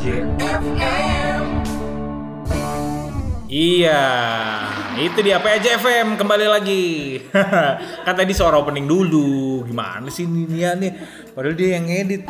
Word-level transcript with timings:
Iya, 0.00 0.24
itu 4.96 5.18
dia 5.20 5.36
PAJ 5.36 5.76
FM 5.76 6.16
kembali 6.16 6.48
lagi. 6.48 7.20
kan 8.08 8.14
tadi 8.16 8.32
suara 8.32 8.56
opening 8.56 8.88
dulu. 8.88 9.60
Gimana 9.68 10.08
sih 10.08 10.24
ini 10.24 10.48
Nia 10.48 10.72
nih? 10.72 10.96
Padahal 11.36 11.52
dia 11.52 11.76
yang 11.76 11.84
ngedit. 11.84 12.24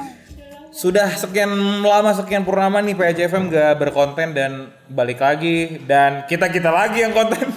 Sudah 0.75 1.15
sekian 1.15 1.55
lama 1.87 2.11
sekian 2.11 2.43
purnama 2.43 2.83
nih 2.83 2.99
PAJ 2.99 3.31
FM 3.31 3.55
gak 3.55 3.79
berkonten 3.79 4.35
dan 4.35 4.75
balik 4.91 5.23
lagi 5.23 5.79
dan 5.87 6.27
kita 6.27 6.51
kita 6.51 6.75
lagi 6.75 7.07
yang 7.07 7.15
konten. 7.15 7.55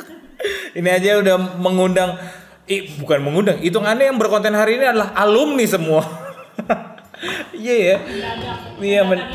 ini 0.80 0.88
aja 0.88 1.20
udah 1.20 1.60
mengundang, 1.60 2.16
ih, 2.64 2.88
bukan 2.96 3.20
mengundang, 3.20 3.60
hitungannya 3.60 4.08
yang 4.08 4.16
berkonten 4.16 4.56
hari 4.56 4.80
ini 4.80 4.88
adalah 4.88 5.12
alumni 5.12 5.68
semua. 5.68 6.21
Iya 7.54 7.74
ya, 7.78 7.96
iya 8.82 9.00
men- 9.06 9.30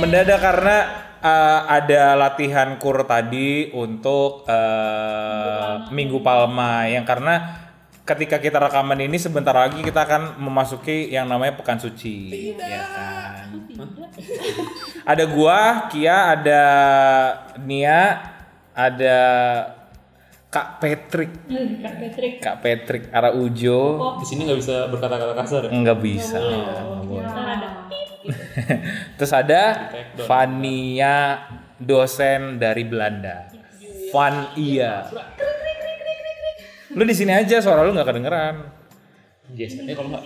mendadak 0.00 0.40
karena 0.40 0.76
uh, 1.20 1.60
ada 1.68 2.16
latihan 2.16 2.80
kur 2.80 3.04
tadi 3.04 3.68
untuk 3.76 4.48
uh, 4.48 5.92
Minggu 5.92 6.24
Palma 6.24 6.88
yang 6.88 7.04
karena 7.04 7.68
ketika 8.08 8.40
kita 8.40 8.56
rekaman 8.56 9.04
ini 9.04 9.20
sebentar 9.20 9.52
lagi 9.52 9.84
kita 9.84 10.08
akan 10.08 10.40
memasuki 10.40 11.12
yang 11.12 11.28
namanya 11.28 11.60
Pekan 11.60 11.76
Suci, 11.76 12.56
ya 12.56 12.80
kan? 12.88 13.52
ada 15.04 15.24
gua, 15.28 15.92
Kia, 15.92 16.32
ada 16.32 16.62
Nia, 17.60 18.16
ada 18.72 19.18
Kak 20.48 20.80
Patrick, 20.80 21.44
Kak 21.84 21.94
Patrick. 22.00 22.34
Kak 22.40 22.56
Patrick 22.64 23.04
Araujo, 23.12 23.80
Di 24.16 24.24
sini 24.24 24.48
nggak 24.48 24.58
bisa 24.64 24.88
berkata-kata 24.88 25.34
kasar 25.36 25.68
ya? 25.68 25.70
nggak 25.76 25.98
bisa. 26.00 26.40
Kita 26.40 27.42
ada 27.44 27.68
Terus 29.20 29.32
ada 29.32 29.62
Vania 30.24 31.16
dosen 31.76 32.56
dari 32.56 32.80
Belanda. 32.88 33.52
Van 34.08 34.56
iya. 34.56 35.04
Lu 36.96 37.04
di 37.04 37.12
sini 37.12 37.36
aja 37.36 37.60
suara 37.60 37.84
lu 37.84 37.92
nggak 37.92 38.08
kedengeran. 38.08 38.54
Biasanya 39.52 39.92
kalau 39.92 40.08
nggak 40.16 40.24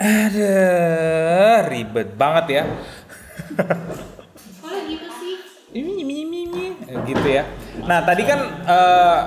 Ada 0.00 0.56
ribet 1.68 2.08
banget 2.16 2.46
ya. 2.48 2.64
Kok 4.64 4.78
gitu 4.88 5.08
sih? 5.20 5.36
Ini 5.76 5.90
ini 6.00 6.14
ini 6.24 6.38
ini 6.48 6.64
gitu 7.06 7.26
ya. 7.26 7.46
Nah, 7.84 8.04
tadi 8.04 8.22
kan 8.24 8.40
eh, 8.66 9.20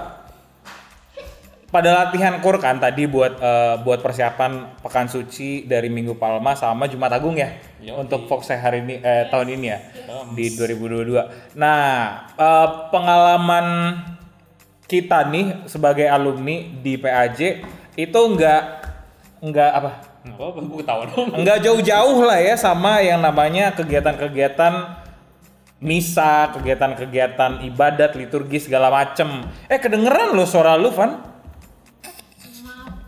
pada 1.75 1.91
latihan 1.91 2.39
kur 2.39 2.55
kan 2.63 2.79
tadi 2.79 3.03
buat 3.03 3.35
eh, 3.35 3.75
buat 3.83 3.99
persiapan 3.99 4.79
pekan 4.79 5.11
suci 5.11 5.67
dari 5.67 5.91
Minggu 5.91 6.15
Palma 6.15 6.55
sama 6.55 6.87
Jumat 6.87 7.11
Agung 7.11 7.35
ya. 7.35 7.51
Yoi. 7.83 8.07
Untuk 8.07 8.31
Fox 8.31 8.47
hari 8.47 8.79
ini 8.85 9.03
eh, 9.03 9.27
tahun 9.27 9.59
ini 9.59 9.65
ya 9.67 9.79
di 10.31 10.55
2022. 10.55 11.59
Nah, 11.59 11.83
eh, 12.39 12.67
pengalaman 12.95 13.67
kita 14.85 15.27
nih 15.27 15.67
sebagai 15.67 16.07
alumni 16.07 16.63
di 16.79 16.95
PAJ 16.95 17.65
itu 17.99 18.21
apa? 18.39 20.15
nggak 20.25 20.81
ketawa 20.81 21.03
dong. 21.05 21.29
Enggak 21.37 21.61
jauh-jauh 21.61 22.25
lah 22.25 22.41
ya 22.41 22.57
sama 22.57 22.97
yang 23.03 23.21
namanya 23.21 23.69
kegiatan-kegiatan 23.77 25.04
misa, 25.83 26.55
kegiatan-kegiatan 26.55 27.67
ibadat, 27.67 28.15
liturgi 28.15 28.63
segala 28.63 28.87
macem. 28.87 29.43
Eh 29.67 29.79
kedengeran 29.79 30.31
lo 30.31 30.47
suara 30.47 30.79
lu, 30.79 30.91
Van? 30.91 31.35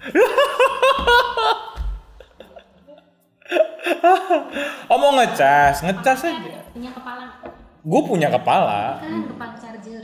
oh 4.92 4.97
mau 5.00 5.12
ngecas, 5.19 5.84
ngecas 5.84 6.19
aja. 6.28 6.59
Punya 6.72 6.91
kepala. 6.91 7.25
Gue 7.88 8.02
punya 8.03 8.28
kepala. 8.31 9.00
Kan 9.00 9.24
kepala 9.31 9.53
charger. 9.56 10.03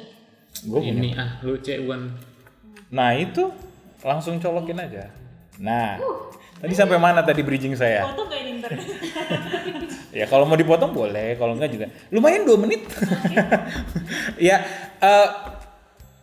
Gue 0.63 0.79
punya. 0.79 0.99
Ini 0.99 1.09
ah, 1.19 1.29
lu 1.43 1.59
cek 1.59 1.83
bukan. 1.83 2.01
Nah 2.91 3.15
itu 3.15 3.51
langsung 4.03 4.39
colokin 4.39 4.79
aja. 4.79 5.11
Nah, 5.61 6.01
tadi 6.59 6.73
sampai 6.73 6.97
mana 6.97 7.21
tadi 7.21 7.45
bridging 7.45 7.77
saya? 7.77 8.09
Foto 8.09 8.25
kayak 8.27 8.45
internet. 8.57 8.87
Ya 10.13 10.29
kalau 10.29 10.45
mau 10.45 10.53
dipotong 10.53 10.93
boleh, 10.93 11.33
kalau 11.41 11.57
enggak 11.57 11.71
juga. 11.73 11.87
Lumayan 12.13 12.45
dua 12.45 12.57
menit. 12.61 12.85
ya 14.47 14.61
eh, 15.01 15.29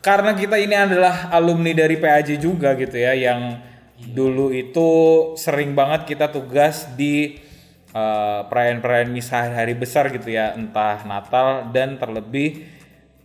karena 0.00 0.32
kita 0.32 0.56
ini 0.56 0.78
adalah 0.78 1.28
alumni 1.34 1.74
dari 1.74 1.98
PAJ 1.98 2.38
juga 2.38 2.78
gitu 2.78 2.96
ya, 2.96 3.12
yang 3.12 3.58
dulu 4.00 4.48
itu 4.54 4.88
sering 5.36 5.76
banget 5.76 6.08
kita 6.08 6.30
tugas 6.30 6.88
di 6.94 7.36
eh, 7.92 8.40
perayaan-perayaan 8.46 9.10
misa 9.10 9.50
hari 9.50 9.74
besar 9.74 10.08
gitu 10.14 10.30
ya, 10.30 10.54
entah 10.54 11.02
Natal 11.04 11.68
dan 11.74 11.98
terlebih 11.98 12.64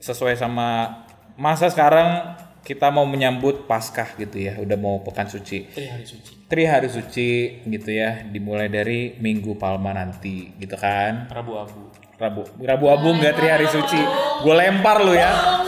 sesuai 0.01 0.35
sama 0.35 1.01
masa 1.37 1.69
sekarang 1.69 2.35
kita 2.65 2.89
mau 2.89 3.05
menyambut 3.05 3.69
Paskah 3.69 4.17
gitu 4.17 4.41
ya, 4.41 4.57
udah 4.57 4.73
mau 4.73 4.97
pekan 5.05 5.29
suci. 5.29 5.69
Tri 5.69 5.85
hari 5.85 6.01
suci. 6.09 6.31
Tri 6.49 6.63
hari 6.65 6.89
suci 6.89 7.61
gitu 7.61 7.89
ya, 7.93 8.25
dimulai 8.25 8.73
dari 8.73 9.13
Minggu 9.21 9.53
Palma 9.53 9.93
nanti 9.93 10.49
gitu 10.57 10.73
kan. 10.73 11.29
Rabu 11.29 11.61
abu. 11.61 11.81
Rabu 12.15 12.41
Rabu 12.63 12.85
Abu 12.89 13.07
enggak 13.13 13.37
Tri 13.37 13.53
hari 13.53 13.69
suci. 13.69 14.01
Gue 14.41 14.55
lempar 14.57 15.05
lu 15.05 15.13
ya. 15.13 15.61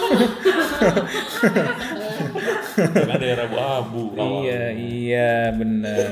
Kan 2.82 3.10
ada 3.14 3.28
Rabu 3.46 3.58
abu. 3.62 4.02
iya, 4.18 4.74
iya 4.74 5.34
bener. 5.54 6.08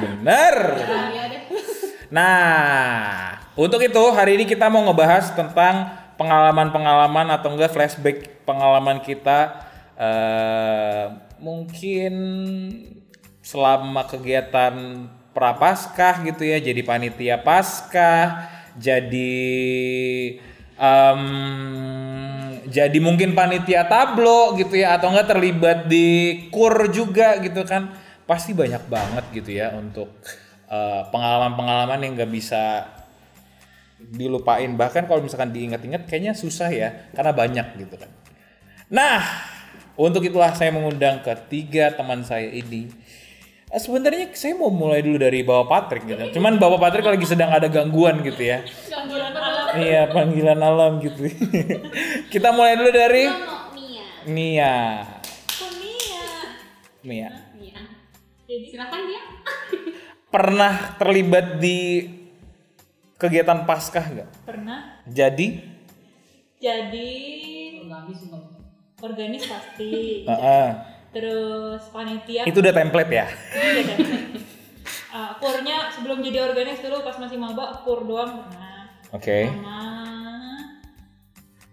Bener. 0.00 0.56
Nah, 2.08 3.36
untuk 3.52 3.84
itu 3.84 4.02
hari 4.16 4.40
ini 4.40 4.48
kita 4.48 4.72
mau 4.72 4.80
ngebahas 4.88 5.36
tentang 5.36 5.92
pengalaman-pengalaman 6.16 7.36
atau 7.36 7.52
enggak 7.52 7.72
flashback 7.76 8.44
pengalaman 8.48 9.00
kita 9.04 9.71
eh 9.96 11.04
mungkin 11.42 12.14
selama 13.42 14.06
kegiatan 14.06 15.08
prapaskah 15.34 16.22
gitu 16.28 16.44
ya, 16.46 16.62
jadi 16.62 16.80
panitia 16.86 17.40
paskah, 17.42 18.46
jadi 18.78 19.34
em, 20.78 21.22
jadi 22.68 22.98
mungkin 23.02 23.34
panitia 23.36 23.84
tablo 23.84 24.54
gitu 24.56 24.78
ya 24.78 24.96
atau 24.96 25.10
enggak 25.10 25.28
terlibat 25.34 25.78
di 25.90 26.46
kur 26.54 26.88
juga 26.88 27.40
gitu 27.42 27.66
kan. 27.66 27.92
Pasti 28.22 28.54
banyak 28.54 28.86
banget 28.86 29.24
gitu 29.34 29.50
ya 29.50 29.74
untuk 29.74 30.08
eh, 30.70 31.02
pengalaman-pengalaman 31.10 32.00
yang 32.00 32.12
nggak 32.16 32.32
bisa 32.32 32.86
dilupain. 33.98 34.72
Bahkan 34.72 35.10
kalau 35.10 35.20
misalkan 35.20 35.50
diingat-ingat 35.50 36.06
kayaknya 36.06 36.32
susah 36.32 36.70
ya 36.70 37.10
karena 37.12 37.32
banyak 37.34 37.66
gitu 37.82 37.98
kan. 37.98 38.10
Nah 38.88 39.51
untuk 39.96 40.24
itulah 40.24 40.52
saya 40.56 40.72
mengundang 40.72 41.20
ketiga 41.20 41.92
teman 41.92 42.24
saya 42.24 42.48
ini 42.48 42.88
Eh, 43.72 43.80
sebenarnya 43.80 44.28
saya 44.36 44.52
mau 44.52 44.68
mulai 44.68 45.00
dulu 45.00 45.16
dari 45.16 45.40
Bapak 45.40 45.64
Patrick 45.64 46.04
gitu 46.04 46.36
cuman 46.36 46.60
Bapak 46.60 46.76
Patrick 46.76 47.08
lagi 47.08 47.24
sedang 47.24 47.48
ada 47.48 47.72
gangguan 47.72 48.20
gitu 48.20 48.44
ya 48.44 48.60
Panggilan 48.92 49.32
alam. 49.32 49.62
Iya 49.72 50.02
panggilan 50.12 50.60
alam 50.60 50.92
gitu. 51.00 51.32
Kita 52.32 52.52
mulai 52.52 52.76
dulu 52.76 52.92
dari 52.92 53.24
Mia. 53.24 54.04
Mia? 54.28 54.74
Mia. 57.00 57.30
Mia. 57.56 57.82
Jadi 58.44 58.64
silakan 58.68 59.00
dia. 59.08 59.22
Pernah 60.34 60.72
terlibat 61.00 61.56
di 61.56 62.04
kegiatan 63.16 63.64
Paskah 63.64 64.04
nggak? 64.04 64.30
Pernah. 64.44 65.00
Jadi? 65.08 65.72
Jadi 66.60 67.10
organis 69.02 69.44
pasti. 69.50 70.22
Heeh. 70.24 70.68
Terus 71.12 71.82
panitia. 71.92 72.48
itu 72.48 72.58
udah 72.62 72.72
template 72.72 73.12
ya? 73.12 73.26
Ah, 75.12 75.36
kurnya 75.36 75.92
sebelum 75.92 76.24
jadi 76.24 76.40
organis 76.40 76.80
dulu 76.80 77.04
pas 77.04 77.20
masih 77.20 77.36
maba 77.36 77.84
kur 77.84 78.00
doang 78.08 78.48
pernah. 78.48 78.88
Oke. 79.12 79.44
Sama 79.44 79.84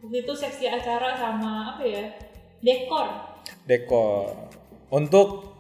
waktu 0.03 0.27
itu 0.27 0.33
seksi 0.36 0.68
acara 0.68 1.15
sama 1.15 1.71
apa 1.71 1.88
ya? 1.88 2.19
Dekor. 2.59 3.39
Dekor. 3.63 4.51
Untuk 4.92 5.56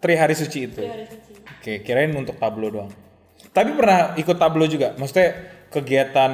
Tri 0.00 0.16
Hari 0.16 0.32
Suci 0.32 0.72
itu. 0.72 0.80
Di 0.80 0.88
hari 0.88 1.04
suci. 1.04 1.32
Oke, 1.36 1.84
kirain 1.84 2.16
untuk 2.16 2.40
tablo 2.40 2.72
doang. 2.72 2.90
Tapi 3.52 3.76
pernah 3.76 4.16
ikut 4.16 4.34
tablo 4.40 4.64
juga? 4.64 4.96
Maksudnya 4.96 5.36
kegiatan 5.68 6.32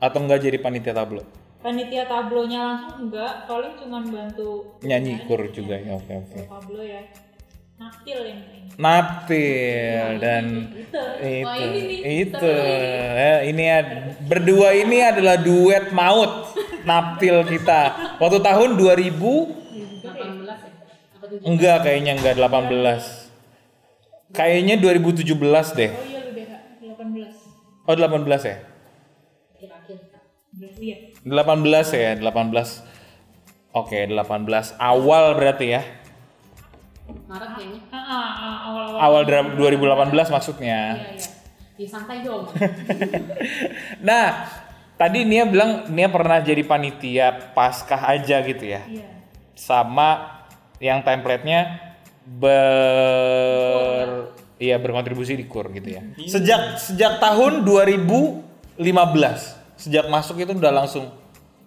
atau 0.00 0.18
enggak 0.24 0.48
jadi 0.48 0.56
panitia 0.58 0.96
tablo? 0.96 1.22
Panitia 1.60 2.08
tablonya 2.08 2.60
langsung 2.64 3.06
enggak, 3.06 3.44
paling 3.44 3.76
cuma 3.76 4.00
bantu 4.00 4.80
Nyanyi 4.80 5.28
kur 5.28 5.44
juga 5.52 5.76
ya. 5.76 5.92
Oke, 5.92 6.16
oke. 6.16 6.40
tablo 6.48 6.80
ya. 6.80 7.04
Naktil 7.76 8.18
yang 8.24 8.40
ini. 8.44 8.60
Naptil 8.80 10.06
dan 10.20 10.44
Itu. 10.72 11.00
itu 11.20 11.64
itu 12.24 12.48
Eh, 12.48 13.38
ini 13.46 13.64
ad- 13.68 14.16
berdua 14.24 14.72
ini 14.72 15.00
adalah 15.00 15.36
duet 15.36 15.88
maut 15.90 16.48
Naptil 16.80 17.44
kita 17.44 18.16
waktu 18.16 18.40
tahun 18.40 18.80
2000 18.80 19.20
enggak 21.44 21.76
kayaknya 21.84 22.16
enggak 22.16 22.40
18 22.40 24.32
kayaknya 24.32 24.74
2017 24.76 25.28
deh 25.76 25.90
Oh 25.90 26.04
iya 26.04 26.20
lu 26.24 26.30
deh, 26.32 26.44
Kak. 26.48 26.60
18. 26.80 27.84
oh 27.84 27.94
18 27.94 28.48
ya 28.48 28.56
Berarti 30.50 30.84
ya. 30.84 30.96
18 31.22 31.92
ya, 31.92 32.16
18. 32.16 32.84
Oke, 33.70 34.08
18 34.08 34.74
awal 34.76 35.36
berarti 35.36 35.66
ya. 35.76 35.82
Maret 37.26 37.50
kayaknya. 37.54 37.80
Ah, 37.90 37.98
ah, 37.98 38.30
ah, 38.34 38.56
awal-awal. 38.66 38.98
Awal 38.98 39.22
dra- 39.26 39.54
2018 39.54 40.30
maksudnya. 40.30 40.78
Iya, 40.96 41.10
iya. 41.14 41.28
Ya 41.80 41.88
santai 41.88 42.20
dong. 42.20 42.44
Nah, 44.08 44.48
tadi 44.96 45.24
Nia 45.24 45.44
bilang 45.48 45.88
Nia 45.88 46.08
pernah 46.08 46.40
jadi 46.40 46.60
panitia 46.64 47.52
Paskah 47.52 48.04
aja 48.10 48.40
gitu 48.44 48.64
ya. 48.64 48.84
Iya. 48.84 49.08
Sama 49.56 50.40
yang 50.80 51.04
template-nya 51.04 51.92
ber 52.24 54.08
iya 54.56 54.76
berkontribusi 54.76 55.36
di 55.36 55.44
KUR 55.48 55.72
gitu 55.72 55.88
ya. 55.88 56.02
Sejak 56.24 56.76
sejak 56.76 57.16
tahun 57.20 57.64
2015. 57.64 59.59
Sejak 59.80 60.06
masuk 60.06 60.36
itu 60.36 60.52
udah 60.52 60.74
langsung 60.74 61.08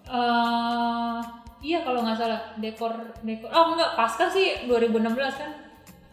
Eh, 0.03 1.19
iya 1.63 1.81
kalau 1.81 2.05
nggak 2.05 2.13
salah 2.13 2.53
dekor 2.61 2.93
dekor. 3.23 3.49
Oh 3.49 3.73
enggak, 3.73 3.97
pasca 3.97 4.29
sih 4.29 4.69
2016 4.69 5.09
kan 5.33 5.51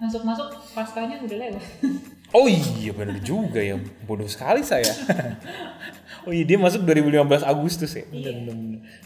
masuk 0.01 0.25
masuk 0.25 0.49
paskanya 0.73 1.21
udah 1.21 1.37
lewat. 1.39 1.65
Oh 2.31 2.47
iya 2.47 2.95
benar 2.95 3.19
juga 3.19 3.59
ya. 3.59 3.75
Bodoh 4.07 4.31
sekali 4.31 4.63
saya. 4.63 4.87
oh 6.25 6.31
iya 6.31 6.47
dia 6.47 6.63
masuk 6.63 6.87
2015 6.87 7.43
Agustus 7.43 7.91
ya. 7.91 8.07
Bener. 8.07 8.47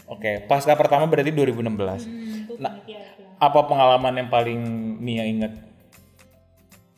Oke, 0.05 0.45
pasca 0.45 0.77
pertama 0.77 1.09
berarti 1.09 1.33
2016. 1.33 2.05
Hmm, 2.05 2.45
itu 2.45 2.53
Nah. 2.61 2.77
itu. 2.85 2.93
Apa 3.41 3.65
pengalaman 3.65 4.13
yang 4.13 4.29
paling 4.29 4.61
Nia 5.01 5.25
ingat? 5.25 5.57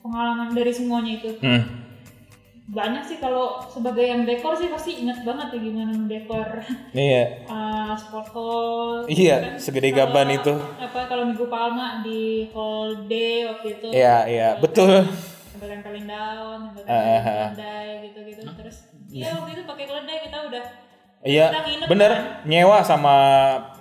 Pengalaman 0.03 0.51
dari 0.51 0.71
semuanya 0.75 1.15
itu 1.15 1.31
Hmm. 1.39 1.63
Banyak 2.67 2.99
sih 3.01 3.17
kalau 3.17 3.63
sebagai 3.65 4.03
yang 4.03 4.21
dekor 4.21 4.51
sih 4.53 4.67
pasti 4.67 4.99
ingat 4.99 5.23
banget 5.23 5.55
ya 5.55 5.59
gimana 5.61 5.91
dekor 6.03 6.49
Iya. 6.91 7.23
uh, 7.47 7.95
sport 7.95 8.27
hall. 8.29 9.07
Iya, 9.07 9.55
segede 9.55 9.89
Kalau- 9.89 10.11
gaban 10.11 10.27
itu. 10.29 10.53
Apa 10.77 11.07
kalau 11.07 11.23
Minggu 11.25 11.47
Palma 11.47 12.01
di 12.01 12.51
hall 12.51 13.07
D 13.07 13.11
waktu 13.47 13.67
itu. 13.73 13.87
Iya, 13.89 14.27
iya, 14.27 14.49
betul. 14.57 15.07
Tempelin 15.57 16.05
daun, 16.05 16.59
sampai 16.69 16.83
Ah, 16.85 16.91
ah, 16.91 17.01
tempelin 17.17 17.23
ah. 17.25 17.49
keledai 17.49 17.89
gitu-gitu. 18.03 18.41
Terus 18.53 18.77
iya 19.09 19.31
waktu 19.33 19.51
itu 19.53 19.63
pakai 19.63 19.85
keledai 19.87 20.17
kita 20.21 20.37
udah 20.45 20.63
Iya, 21.23 21.45
bener. 21.87 22.11
kan? 22.13 22.23
Nyewa 22.45 22.77
sama 22.83 23.15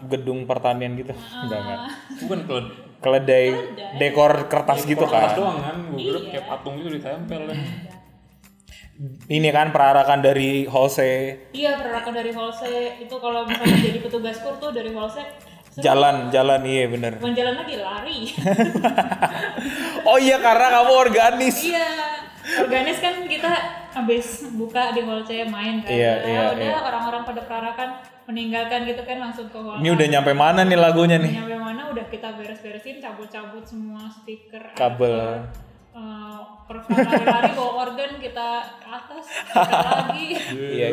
gedung 0.04 0.46
pertanian 0.46 0.94
gitu. 0.94 1.12
Enggak, 1.12 1.58
enggak. 1.60 1.80
Bukan 2.22 2.40
kalau 2.44 2.62
Keledai 2.96 3.52
dekor 4.00 4.48
kertas 4.48 4.82
gitu 4.82 5.04
kertas 5.04 5.30
kan. 5.30 5.38
doang 5.38 5.58
kan, 5.60 5.76
gue 5.84 6.00
kira 6.00 6.16
Iya. 6.16 6.30
kayak 6.32 6.44
patung 6.48 6.74
gitu 6.80 6.96
ditempel 6.96 7.40
kan. 7.44 7.58
Ini 9.26 9.48
kan 9.50 9.70
perarakan 9.70 10.20
dari 10.20 10.64
Jose. 10.64 11.36
Iya 11.52 11.76
perarakan 11.76 12.12
dari 12.14 12.32
Holse 12.32 12.96
itu 12.96 13.12
kalau 13.16 13.44
misalnya 13.44 13.76
jadi 13.76 14.00
petugas 14.00 14.40
kur 14.40 14.56
tuh 14.56 14.72
dari 14.72 14.88
Holse 14.90 15.20
Jalan, 15.76 16.32
jalan 16.32 16.64
iya 16.64 16.88
bener. 16.88 17.20
bukan 17.20 17.36
jalan 17.36 17.60
lagi 17.60 17.76
lari. 17.76 18.18
Oh 20.08 20.16
iya 20.16 20.40
karena 20.40 20.72
kamu 20.72 20.92
organis. 20.96 21.56
iya 21.60 21.88
organis 22.62 22.96
kan 22.96 23.26
kita 23.26 23.52
habis 23.92 24.48
buka 24.54 24.96
di 24.96 25.04
Holse 25.04 25.44
main 25.44 25.84
kan. 25.84 25.92
Iya, 25.92 26.12
Nah, 26.16 26.24
iya, 26.24 26.40
udah 26.54 26.64
iya. 26.72 26.80
orang-orang 26.80 27.22
pada 27.26 27.42
perarakan 27.44 27.88
meninggalkan 28.24 28.86
gitu 28.86 29.02
kan 29.04 29.20
langsung 29.20 29.46
ke 29.46 29.58
hall. 29.58 29.76
Ini 29.76 29.88
udah 29.92 30.06
nyampe 30.08 30.32
mana 30.32 30.64
nih 30.64 30.78
lagunya 30.78 31.20
nih? 31.20 31.36
Nyampe 31.36 31.56
mana 31.58 31.82
udah 31.90 32.04
kita 32.08 32.32
beres-beresin 32.32 32.96
cabut-cabut 32.96 33.66
semua 33.66 34.08
speaker 34.08 34.72
Kabel. 34.72 35.44
Uh, 35.96 36.44
lari-lari 36.92 37.56
bawa 37.56 37.88
organ 37.88 38.20
kita 38.20 38.48
ke 38.76 38.88
atas 38.90 39.24
kita 39.48 39.80
lagi 40.04 40.28
Iya. 40.52 40.92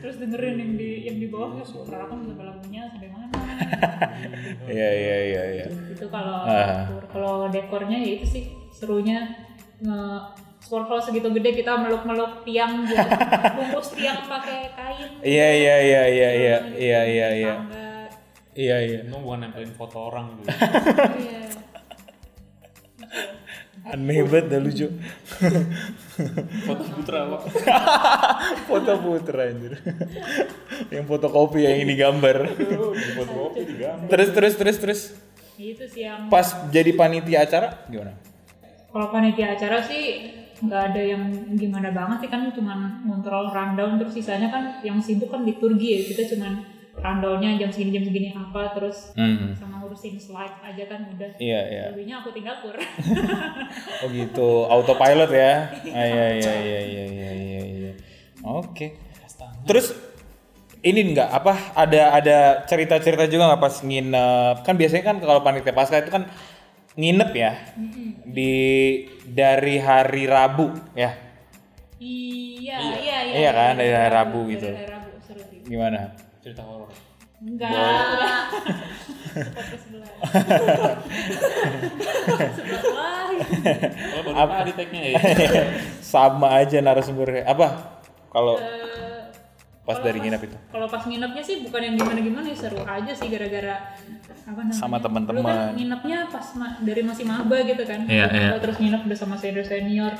terus 0.00 0.16
dengerin 0.16 0.56
yang 0.56 0.72
di 0.74 0.90
yang 1.04 1.20
di 1.20 1.28
bawah 1.28 1.60
perarakan 1.84 2.24
sampai 2.24 2.44
lagunya 2.46 2.88
sampai 2.88 3.08
mana 3.12 3.36
Iya, 4.72 4.90
iya, 4.96 5.16
iya, 5.28 5.42
iya. 5.52 5.66
itu 5.92 6.08
kalau 6.08 6.48
Ah. 6.48 6.88
dekor. 6.88 7.04
kalau 7.12 7.34
dekornya 7.52 8.00
ya 8.00 8.10
itu 8.16 8.24
sih 8.24 8.44
serunya 8.72 9.28
nge 9.76 10.00
hall 10.88 10.96
segitu 10.98 11.28
gede 11.30 11.52
kita 11.54 11.76
meluk-meluk 11.76 12.42
tiang 12.42 12.80
gitu 12.82 12.96
bungkus 13.60 13.92
tiang 13.92 14.24
pakai 14.24 14.72
kain 14.72 15.20
Iya, 15.20 15.48
iya, 15.52 15.76
iya, 15.78 16.02
iya, 16.08 16.30
iya, 16.32 16.56
iya, 16.72 17.00
iya, 17.04 17.28
iya. 17.36 17.52
tangga 17.60 17.84
Iya, 18.56 18.76
iya. 18.80 18.98
Itu 19.04 19.20
bukan 19.20 19.44
nempelin 19.44 19.68
foto 19.68 20.08
orang 20.08 20.32
gitu. 20.40 20.48
iya 21.20 21.44
Aneh 23.86 24.26
banget 24.26 24.46
dah 24.50 24.58
lucu. 24.58 24.86
Foto 26.66 26.82
putra 26.90 27.18
apa? 27.30 27.36
Foto 28.68 28.92
putra 28.98 29.42
anjir. 29.46 29.78
yang 30.90 31.06
fotokopi 31.06 31.62
yang 31.62 31.86
ini 31.86 31.94
gambar. 31.94 32.36
Di 32.58 33.10
foto 33.14 33.32
kopi 33.32 33.60
digambar. 33.62 34.08
Terus 34.10 34.28
terus 34.34 34.54
terus 34.58 34.76
terus. 34.82 35.02
itu 35.56 35.88
sih 35.88 36.04
yang 36.04 36.28
Pas 36.28 36.68
jadi 36.68 36.92
panitia 36.92 37.48
acara 37.48 37.88
gimana? 37.88 38.12
kalau 38.96 39.12
panitia 39.12 39.52
acara 39.52 39.84
sih 39.84 40.32
nggak 40.56 40.82
ada 40.88 41.02
yang 41.04 41.28
gimana 41.52 41.92
banget 41.92 42.24
sih 42.24 42.30
kan 42.32 42.48
cuman 42.48 43.04
ngontrol 43.04 43.52
rundown 43.52 44.00
terus 44.00 44.16
sisanya 44.16 44.48
kan 44.48 44.80
yang 44.80 44.96
sibuk 45.04 45.28
kan 45.28 45.44
liturgi 45.44 46.00
ya 46.00 46.00
kita 46.08 46.32
cuman 46.32 46.64
rundownnya 47.06 47.54
jam 47.56 47.70
segini 47.70 47.90
jam 47.92 48.04
segini 48.04 48.28
apa 48.28 48.72
terus 48.72 49.14
Hmm. 49.14 49.54
sama 49.54 49.78
ngurusin 49.78 50.16
slide 50.16 50.58
aja 50.60 50.84
kan 50.86 51.06
udah 51.08 51.30
Iya, 51.36 51.60
iya. 51.64 51.84
lebihnya 51.90 52.20
aku 52.20 52.30
tinggal 52.30 52.58
kur 52.58 52.74
Oh 54.02 54.08
gitu, 54.08 54.50
autopilot 54.66 55.30
ya. 55.30 55.70
Ah, 55.88 56.04
iya 56.04 56.26
iya 56.34 56.52
iya 56.58 56.80
iya 56.82 57.02
iya 57.06 57.30
iya 57.32 57.60
iya. 57.64 57.92
Oke. 58.42 58.98
Terus 59.64 59.94
ini 60.80 61.02
enggak 61.04 61.26
apa 61.28 61.74
ada 61.74 62.02
ada 62.12 62.36
cerita-cerita 62.62 63.26
juga 63.26 63.48
nggak 63.48 63.58
pas 63.60 63.76
nginep? 63.80 64.56
Kan 64.62 64.74
biasanya 64.74 65.04
kan 65.04 65.16
kalau 65.18 65.40
panitia 65.40 65.72
pasca 65.72 65.98
itu 65.98 66.08
kan 66.08 66.30
nginep 66.94 67.30
ya 67.32 67.52
di 68.24 68.52
dari 69.24 69.76
hari 69.76 70.24
Rabu 70.24 70.70
ya. 70.94 71.12
iya 71.96 72.76
iya 72.76 73.16
iya 73.24 73.34
Iya 73.36 73.50
kan, 73.50 73.72
dari 73.74 73.90
hari 73.90 74.10
Rabu 74.10 74.40
gitu. 74.48 74.64
dari 74.64 74.78
hari 74.78 74.92
Rabu 74.92 75.10
seru 75.20 75.42
sih 75.42 75.58
Gimana? 75.64 76.00
Cerita 76.46 76.62
horor. 76.62 76.86
enggak 77.36 77.68
podcast 79.50 79.82
sebelah 79.82 80.08
sebelah 82.48 83.26
Oh, 84.16 84.22
baru 84.24 84.48
tadi 84.56 84.72
tag-nya 84.72 85.02
ya. 85.10 85.18
Sama 86.14 86.48
aja 86.56 86.78
narasumbernya. 86.80 87.44
Apa? 87.44 87.98
Kalau 88.30 88.56
Eh, 88.56 89.28
pas 89.82 89.98
dari 90.00 90.18
nginep 90.18 90.42
itu. 90.42 90.56
kalau 90.66 90.86
pas 90.86 91.02
nginepnya 91.02 91.42
sih 91.42 91.62
bukan 91.62 91.78
yang 91.80 91.94
gimana-gimana 91.94 92.46
ya 92.46 92.56
seru 92.56 92.80
aja 92.80 93.12
sih 93.12 93.26
gara-gara 93.26 93.92
apa 94.42 94.60
namanya 94.60 94.72
Sama 94.72 94.96
teman-teman. 94.98 95.36
Dulu 95.36 95.46
kan 95.46 95.74
nginepnya 95.74 96.18
pas 96.26 96.46
ma- 96.54 96.78
dari 96.80 97.02
masih 97.02 97.24
maba 97.24 97.58
gitu 97.60 97.82
kan 97.82 98.02
Iya, 98.02 98.26
iya. 98.28 98.48
terus 98.56 98.78
nginep 98.78 99.02
udah 99.04 99.18
sama 99.18 99.36
senior 99.36 100.14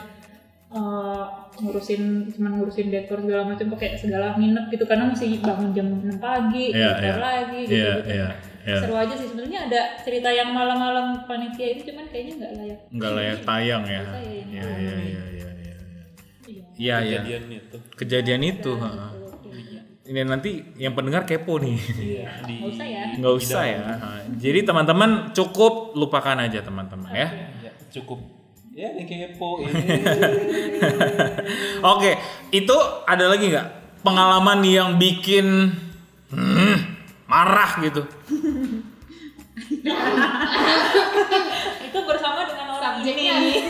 senior 0.77 1.25
ngurusin 1.57 2.03
cuman 2.37 2.53
ngurusin 2.61 2.93
dekor 2.93 3.19
segala 3.25 3.49
macam 3.49 3.67
pakai 3.73 3.97
segala 3.97 4.37
nginep 4.37 4.65
gitu 4.69 4.85
karena 4.85 5.09
masih 5.09 5.41
bangun 5.41 5.73
jam 5.73 5.87
6 5.89 6.21
pagi 6.21 6.65
Iya, 6.69 6.91
dekor 7.01 7.17
iya. 7.17 7.17
lagi 7.17 7.61
gitu, 7.65 7.73
Iya, 7.73 7.93
gitu. 7.97 8.11
iya, 8.13 8.29
iya. 8.69 8.77
seru 8.85 8.95
aja 8.95 9.15
sih 9.17 9.29
sebenarnya 9.33 9.61
ada 9.67 9.81
cerita 10.05 10.29
yang 10.29 10.53
malam-malam 10.53 11.25
panitia 11.25 11.67
itu 11.73 11.89
cuman 11.89 12.05
kayaknya 12.13 12.33
nggak 12.37 12.53
layak 12.61 12.79
Enggak 12.93 13.13
layak 13.17 13.39
tayang 13.41 13.85
ya. 13.89 14.03
Iya 14.05 14.21
iya 14.21 14.65
iya 14.69 14.95
iya 15.01 15.23
iya. 15.33 15.49
iya 16.45 16.63
Iya 16.77 16.97
iya. 17.01 17.21
Kejadian 17.25 17.45
itu. 17.49 17.77
Kejadian 17.97 18.43
itu. 18.45 18.73
ha. 18.77 18.89
Ini 20.07 20.23
nanti 20.23 20.51
yang 20.77 20.95
pendengar 20.95 21.25
kepo 21.25 21.57
nih. 21.59 21.75
Di 21.75 22.21
nggak 22.23 22.69
usah 22.69 22.87
ya 22.87 23.03
Nggak 23.17 23.35
usah 23.35 23.63
ya. 23.65 23.81
Jadi 24.37 24.61
teman-teman 24.63 25.33
cukup 25.33 25.97
lupakan 25.97 26.37
aja 26.37 26.61
teman-teman 26.61 27.11
ya. 27.11 27.27
ya, 27.65 27.73
cukup 27.91 28.36
ya 28.77 28.93
ini 28.93 29.09
kepo 29.09 29.65
ini. 29.65 29.73
Oke, 31.97 32.21
itu 32.53 32.77
ada 33.09 33.25
lagi 33.33 33.49
nggak 33.49 33.69
pengalaman 34.05 34.61
yang 34.69 35.01
bikin 35.01 35.73
hmm, 36.29 36.77
marah 37.25 37.81
gitu? 37.81 38.05
itu 41.89 41.99
bersama 42.05 42.45
dengan 42.45 42.77
orang 42.77 43.01
Subjeknya. 43.01 43.35
ini 43.41 43.65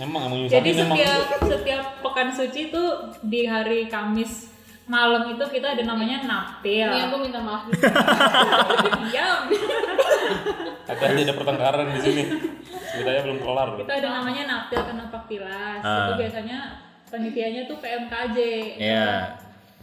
Memang 0.00 0.32
emang 0.32 0.48
Jadi 0.48 0.72
nyusahin 0.72 0.88
memang. 0.88 0.96
setiap 0.96 1.44
setiap 1.44 1.84
pekan 2.00 2.32
suci 2.32 2.72
itu 2.72 2.82
di 3.20 3.44
hari 3.44 3.84
Kamis 3.92 4.48
malam 4.88 5.28
itu 5.36 5.44
kita 5.52 5.76
ada 5.76 5.82
namanya 5.84 6.24
napil. 6.24 6.88
Ini 6.88 7.12
aku 7.12 7.16
minta 7.20 7.38
maaf 7.44 7.68
dulu. 7.68 7.78
Diam. 9.12 9.42
Katanya 10.88 11.20
ada 11.28 11.34
pertengkaran 11.36 11.86
di 11.94 12.00
sini. 12.00 12.24
Ceritanya 12.90 13.20
belum 13.26 13.38
kelar. 13.42 13.68
Kita 13.78 13.92
ada 14.02 14.08
namanya 14.20 14.42
napil 14.46 14.80
karena 14.82 15.04
Paktilas. 15.08 15.82
Ah. 15.82 15.98
Itu 16.10 16.12
biasanya 16.18 16.58
panitianya 17.10 17.62
tuh 17.70 17.76
PMKJ. 17.78 18.38
Iya. 18.78 19.10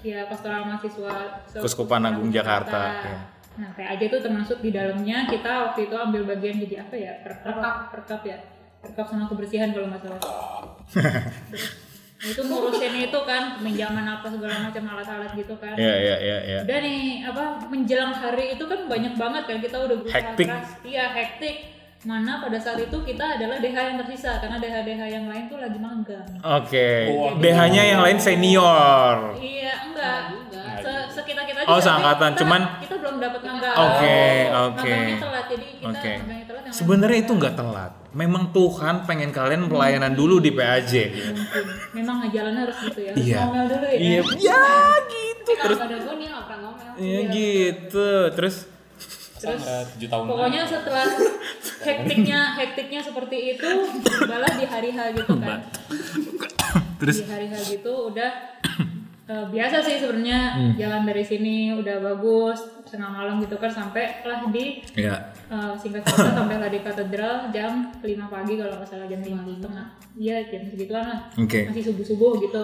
Ya 0.05 0.19
pastoral 0.29 0.69
mahasiswa 0.69 1.41
Kuskupan 1.57 2.05
Agung 2.05 2.29
Jakarta, 2.29 3.01
ya. 3.01 3.17
Nah, 3.57 3.73
PAJ 3.73 4.13
itu 4.13 4.17
termasuk 4.21 4.61
di 4.61 4.69
dalamnya 4.69 5.25
kita 5.25 5.73
waktu 5.73 5.89
itu 5.89 5.95
ambil 5.97 6.29
bagian 6.29 6.61
jadi 6.61 6.85
apa 6.85 6.93
ya? 6.93 7.13
Perkap, 7.25 7.89
perkap 7.89 8.21
ya. 8.21 8.37
Perkap 8.85 9.05
sama 9.09 9.25
kebersihan 9.25 9.73
kalau 9.73 9.89
nggak 9.89 10.05
salah. 10.05 10.21
itu 12.17 12.41
ngurusin 12.41 12.97
itu 12.97 13.19
kan 13.29 13.61
pinjaman 13.61 14.01
apa 14.01 14.25
segala 14.25 14.65
macam 14.65 14.83
alat-alat 14.89 15.37
gitu 15.37 15.53
kan 15.61 15.77
Iya, 15.77 15.95
iya, 16.01 16.15
iya, 16.17 16.37
iya. 16.49 16.59
udah 16.65 16.79
nih 16.81 17.01
apa 17.29 17.43
menjelang 17.69 18.09
hari 18.09 18.57
itu 18.57 18.65
kan 18.65 18.89
banyak 18.89 19.13
banget 19.13 19.43
kan 19.45 19.57
kita 19.61 19.77
udah 19.77 19.95
berusaha 20.01 20.17
Hektik. 20.33 20.47
keras 20.49 20.67
iya 20.81 21.05
hektik 21.13 21.76
mana 21.99 22.39
pada 22.39 22.55
saat 22.55 22.77
itu 22.77 22.93
kita 23.01 23.25
adalah 23.35 23.57
DH 23.57 23.73
yang 23.75 23.97
tersisa 23.97 24.37
karena 24.37 24.57
DH-DH 24.57 25.01
yang 25.09 25.25
lain 25.25 25.43
tuh 25.45 25.57
lagi 25.57 25.75
magang 25.75 26.27
Oke. 26.39 26.89
Wah. 27.09 27.33
DH-nya 27.35 27.83
yang 27.87 28.01
lain 28.01 28.17
senior. 28.17 29.33
iya 29.35 29.73
enggak 29.83 30.19
Enggak 30.29 30.65
Se 30.77 30.91
sekitar 31.11 31.43
kita 31.43 31.65
Oh, 31.65 31.75
juga, 31.75 31.83
seangkatan, 31.83 32.29
kita- 32.29 32.39
cuman- 32.39 32.67
kita 32.79 32.95
belum 32.97 33.15
dapat 33.17 33.41
magang 33.41 33.75
Oke, 33.75 34.21
Oh, 34.47 34.65
oke. 34.69 34.77
magangnya 34.79 35.17
telat 35.17 35.45
jadi 35.47 35.65
kita 35.67 35.83
Oke. 35.83 36.11
magangnya 36.13 36.45
telat 36.45 36.61
yang 36.61 36.63
lain 36.63 36.77
Sebenarnya 36.77 37.17
itu 37.17 37.31
nggak 37.33 37.55
telat. 37.55 37.91
Memang 38.13 38.43
Tuhan 38.49 38.95
pengen 39.03 39.29
kalian 39.31 39.61
pelayanan 39.65 40.13
dulu 40.13 40.35
di 40.37 40.51
PAJ. 40.51 40.91
mungkin 41.33 41.63
memang 41.93 42.17
jalannya 42.27 42.61
harus 42.63 42.77
gitu 42.83 42.99
ya 42.99 43.11
Iya. 43.15 43.37
ngomel 43.41 43.65
dulu 43.67 43.85
ya 43.85 43.97
Iya, 43.97 44.21
ya 44.37 44.63
gitu. 45.07 45.51
Gue 45.51 45.75
pernah 45.75 46.57
ngomel. 46.61 46.93
Iya 46.95 47.19
gitu. 47.27 48.09
Terus 48.31 48.55
Terus, 49.37 49.61
tujuh 49.91 50.07
tahun 50.07 50.23
Pokoknya 50.25 50.61
lagi. 50.61 50.73
setelah 50.73 51.07
hektiknya 51.79 52.39
hektiknya 52.55 52.99
seperti 52.99 53.37
itu, 53.53 53.69
adalah 54.19 54.51
di 54.51 54.65
hari 54.65 54.89
H 54.89 54.99
gitu 55.13 55.33
kan. 55.37 55.59
Terus? 56.97 57.15
di 57.19 57.27
hari 57.27 57.47
H 57.47 57.55
gitu 57.69 58.09
udah 58.09 58.31
eh, 59.23 59.45
biasa 59.45 59.77
sih 59.79 59.97
sebenarnya 59.97 60.39
Hmm. 60.49 60.73
jalan 60.73 61.03
dari 61.03 61.21
sini 61.21 61.55
udah 61.73 61.99
bagus 62.01 62.57
tengah 62.83 63.11
malam 63.11 63.37
gitu 63.37 63.55
kan 63.55 63.67
sampai 63.67 64.23
lah 64.23 64.47
di 64.47 64.79
ya. 64.93 65.35
eh, 65.45 65.73
singkat 65.75 66.01
cerita 66.01 66.31
sampai 66.33 66.55
lah 66.55 66.67
di 66.67 66.79
katedral 66.79 67.51
jam 67.51 67.91
5 67.93 68.07
pagi 68.25 68.53
kalau 68.55 68.73
nggak 68.73 68.87
salah 68.87 69.05
jam 69.05 69.19
5 69.19 69.35
setengah 69.53 69.85
iya 70.15 70.41
jam 70.41 70.63
segituan 70.65 71.03
lah 71.05 71.19
Oke. 71.35 71.67
masih 71.67 71.83
subuh 71.85 72.05
subuh 72.05 72.31
gitu 72.39 72.63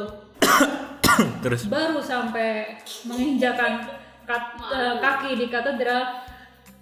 Terus 1.43 1.67
baru 1.67 1.99
sampai 1.99 2.79
menginjakan 3.03 3.83
kat- 4.23 4.55
eh, 4.65 4.95
kaki 4.97 5.35
di 5.35 5.45
katedral 5.47 6.22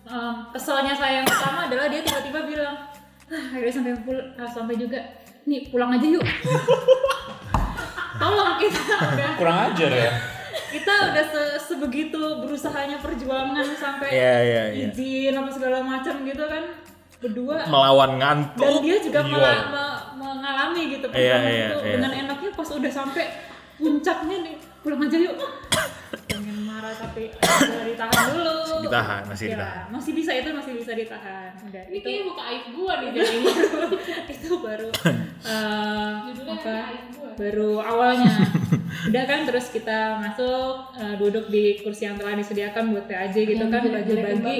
em, 0.03 0.33
keselnya 0.49 0.91
saya 0.91 1.17
yang 1.17 1.25
pertama 1.27 1.65
adalah 1.65 1.85
dia 1.87 2.01
tiba-tiba 2.01 2.39
bilang 2.43 2.75
ah, 3.27 3.43
akhirnya 3.49 3.71
sampai 3.73 3.91
pul- 3.99 4.27
ah, 4.35 4.45
sampai 4.45 4.73
juga 4.75 4.99
nih 5.43 5.67
pulang 5.67 5.91
aja 5.91 6.05
yuk 6.07 6.21
tolong 8.17 8.51
kita 8.55 8.79
udah 9.07 9.29
kurang 9.35 9.57
ajar 9.67 9.89
ya. 9.89 10.11
kita 10.69 10.91
udah 11.09 11.23
se- 11.25 11.57
sebegitu 11.59 12.19
berusahanya 12.37 12.97
perjuangan 12.97 13.65
sampai 13.73 14.07
Iya, 14.09 14.33
iya, 14.41 14.61
iya. 14.71 14.85
izin 14.87 15.33
apa 15.33 15.49
segala 15.49 15.81
macam 15.81 16.13
gitu 16.21 16.43
kan 16.43 16.63
berdua 17.17 17.55
melawan 17.65 18.11
dan 18.11 18.19
ngantuk. 18.49 18.81
dia 18.81 18.95
juga 18.99 19.19
Iya. 19.21 19.27
mela- 19.27 19.65
me- 19.67 19.99
mengalami 20.17 20.81
gitu 20.91 21.05
Iya, 21.07 21.09
perjuangan 21.09 21.47
iya, 21.47 21.67
itu 21.67 21.75
iya. 21.79 21.91
dengan 21.95 22.11
enaknya 22.15 22.49
pas 22.51 22.67
udah 22.69 22.91
sampai 22.91 23.23
puncaknya 23.75 24.35
nih 24.43 24.53
pulang 24.79 24.99
aja 25.01 25.17
yuk 25.19 25.35
pengen 26.27 26.57
marah 26.63 26.93
tapi 26.93 27.31
udah 27.35 27.83
ditahan 27.85 28.23
dulu. 28.31 28.57
Ditahan, 28.81 29.21
masih 29.27 29.45
Ya, 29.45 29.55
ditahan. 29.55 29.85
masih 29.91 30.11
bisa 30.15 30.31
itu 30.33 30.49
masih 30.51 30.73
bisa 30.75 30.91
ditahan. 30.91 31.49
Udah 31.61 31.83
Ini 31.87 31.95
itu 31.95 32.07
kayaknya 32.07 32.23
buka 32.27 32.43
aib 32.47 32.65
gua 32.73 32.93
nih 32.99 33.09
jadi. 33.13 33.37
Itu 34.35 34.49
baru 34.59 34.89
eh, 34.89 36.11
Judulnya 36.31 36.55
apa 36.57 36.75
baru 37.35 37.71
awalnya. 37.79 38.33
Udah 39.07 39.23
kan 39.23 39.39
terus 39.45 39.69
kita 39.69 40.19
masuk 40.19 40.73
eh, 40.97 41.15
duduk 41.15 41.45
di 41.47 41.79
kursi 41.79 42.05
yang 42.05 42.17
telah 42.17 42.35
disediakan 42.35 42.91
buat 42.91 43.05
PAJ 43.07 43.35
gitu 43.47 43.65
kan 43.67 43.81
bagi-bagi 43.85 44.57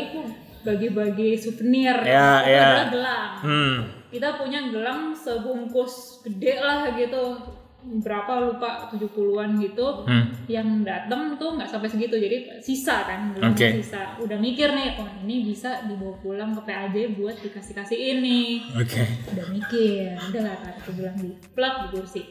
bagi-bagi 0.61 1.29
souvenir. 1.35 1.97
Ya, 2.05 2.45
itu 2.45 2.53
ya. 2.53 2.61
adalah 2.61 2.87
gelang. 2.93 3.31
Hmm. 3.41 3.77
kita 4.11 4.35
punya 4.35 4.59
gelang 4.67 5.15
sebungkus 5.15 6.19
gede 6.21 6.59
lah 6.59 6.91
gitu 6.93 7.39
berapa 7.81 8.45
lupa 8.45 8.85
70-an 8.87 9.57
gitu 9.57 10.05
Hmm. 10.05 10.29
yang 10.45 10.85
datang 10.85 11.33
tuh 11.35 11.57
nggak 11.57 11.65
sampai 11.65 11.89
segitu. 11.89 12.13
Jadi 12.13 12.61
sisa 12.61 13.01
kan 13.03 13.33
gelang 13.33 13.57
Oke. 13.57 13.81
sisa. 13.81 14.13
Udah 14.21 14.37
mikir 14.37 14.69
nih 14.69 15.01
oh 15.01 15.09
ini 15.25 15.49
bisa 15.49 15.85
dibawa 15.89 16.13
pulang 16.21 16.53
ke 16.53 16.61
PAJ 16.61 17.17
buat 17.17 17.35
dikasih 17.41 17.73
kasih 17.73 17.99
ini. 18.17 18.61
Oke. 18.77 19.01
udah 19.33 19.45
mikir 19.49 20.13
udah 20.13 20.41
lah 20.45 20.55
kan 20.57 20.73
aku 20.77 20.91
bilang 20.93 21.17
di 21.17 21.33
plug 21.57 21.75
di 21.81 21.87
kursi. 21.89 22.21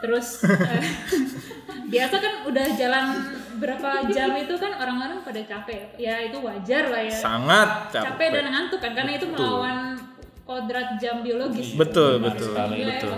Terus 0.00 0.44
eh, 0.48 0.84
biasa 1.88 2.14
kan 2.20 2.34
udah 2.48 2.66
jalan 2.76 3.04
berapa 3.60 4.08
jam 4.08 4.32
itu 4.32 4.54
kan 4.56 4.72
orang-orang 4.76 5.20
pada 5.20 5.40
capek 5.44 5.92
ya 5.96 6.24
itu 6.24 6.40
wajar 6.40 6.88
lah 6.88 7.02
ya. 7.04 7.12
Sangat 7.12 7.68
capek. 7.92 8.28
Dan 8.32 8.48
ngantuk 8.52 8.80
kan 8.80 8.92
karena 8.92 9.16
itu 9.16 9.28
melawan 9.28 9.96
kodrat 10.44 10.98
jam 10.98 11.22
biologis. 11.22 11.76
Betul, 11.76 12.18
Benar 12.18 12.34
betul, 12.34 12.48
sekali, 12.52 12.74
Gila 12.80 12.88
ya 12.88 12.92
betul. 12.98 13.12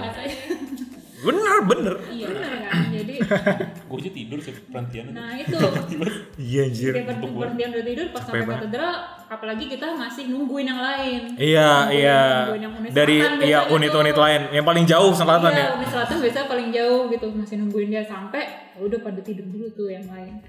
Bener, 1.23 1.57
bener. 1.65 1.95
iya 2.09 2.27
benar 2.29 2.53
kan 2.63 2.83
jadi 2.91 3.15
Gue 3.89 3.99
aja 3.99 4.11
tidur 4.11 4.39
sih 4.39 4.53
perhentian. 4.67 5.13
nah 5.13 5.31
itu 5.33 5.55
Iya 6.43 6.61
anjir. 6.67 6.93
Setiap 6.93 7.19
perhentian 7.21 7.69
udah 7.71 7.85
tidur 7.85 8.07
pas 8.09 8.23
sampai 8.23 8.41
banget. 8.43 8.59
katedral 8.63 8.95
apalagi 9.29 9.65
kita 9.67 9.87
masih 9.93 10.25
nungguin 10.29 10.67
yang 10.67 10.81
lain 10.81 11.23
Iya, 11.35 11.69
Nungguin- 11.69 11.95
iya. 11.97 12.21
nungguin 12.43 12.63
yang 12.63 12.75
unit 12.77 12.91
Dari 12.91 13.17
selatan 13.19 13.41
iya 13.43 13.61
unit-unit 13.67 14.17
lain 14.17 14.43
yang 14.51 14.65
paling 14.65 14.85
jauh 14.85 15.13
selatan 15.13 15.51
iya, 15.51 15.63
ya. 15.63 15.69
unit 15.75 15.89
selatan 15.89 16.17
biasanya 16.19 16.47
paling 16.47 16.69
jauh 16.71 17.01
gitu 17.09 17.27
masih 17.31 17.57
nungguin 17.59 17.89
dia 17.89 18.03
sampai 18.03 18.43
ya 18.73 18.81
udah 18.83 18.99
pada 19.01 19.21
tidur 19.21 19.47
dulu 19.47 19.67
tuh 19.71 19.89
yang 19.89 20.05
lain 20.05 20.43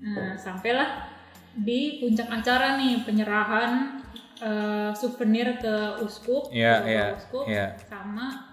nah 0.00 0.34
sampailah 0.34 1.08
di 1.54 1.98
puncak 1.98 2.26
acara 2.26 2.74
nih 2.76 3.02
penyerahan 3.02 4.00
eh, 4.38 4.90
souvenir 4.92 5.56
ke 5.56 5.74
uskup 5.98 6.48
Iya, 6.48 6.74
ke 6.78 6.88
iya, 6.88 7.04
uskup 7.12 7.44
iya. 7.46 7.66
sama 7.82 8.51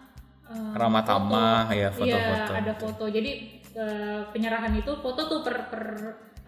eh, 0.49 0.71
Ramah 0.73 1.03
foto. 1.03 1.09
tamah, 1.09 1.63
ya, 1.69 1.77
iya 1.77 1.89
foto-foto. 1.93 2.51
ada 2.57 2.73
foto 2.75 3.03
jadi 3.07 3.31
eh, 3.71 4.21
penyerahan 4.33 4.73
itu 4.73 4.91
foto 4.99 5.21
tuh 5.25 5.39
per 5.45 5.55
per 5.69 5.83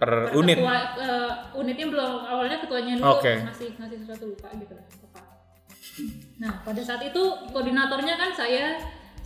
Per 0.02 0.10
per 0.10 0.34
unit. 0.34 0.58
ketua, 0.58 0.78
eh, 0.98 1.32
unitnya 1.54 1.88
belum 1.94 2.14
awalnya 2.26 2.58
ketuanya 2.58 2.98
dulu 2.98 3.22
Oke. 3.22 3.34
ngasih 3.46 3.70
ngasih 3.78 3.98
sesuatu 4.02 4.26
lupa 4.34 4.50
gitu 4.58 4.74
lah. 4.74 4.86
Nah 6.42 6.52
pada 6.66 6.82
saat 6.82 7.06
itu 7.06 7.22
koordinatornya 7.54 8.18
kan 8.18 8.34
saya 8.34 8.82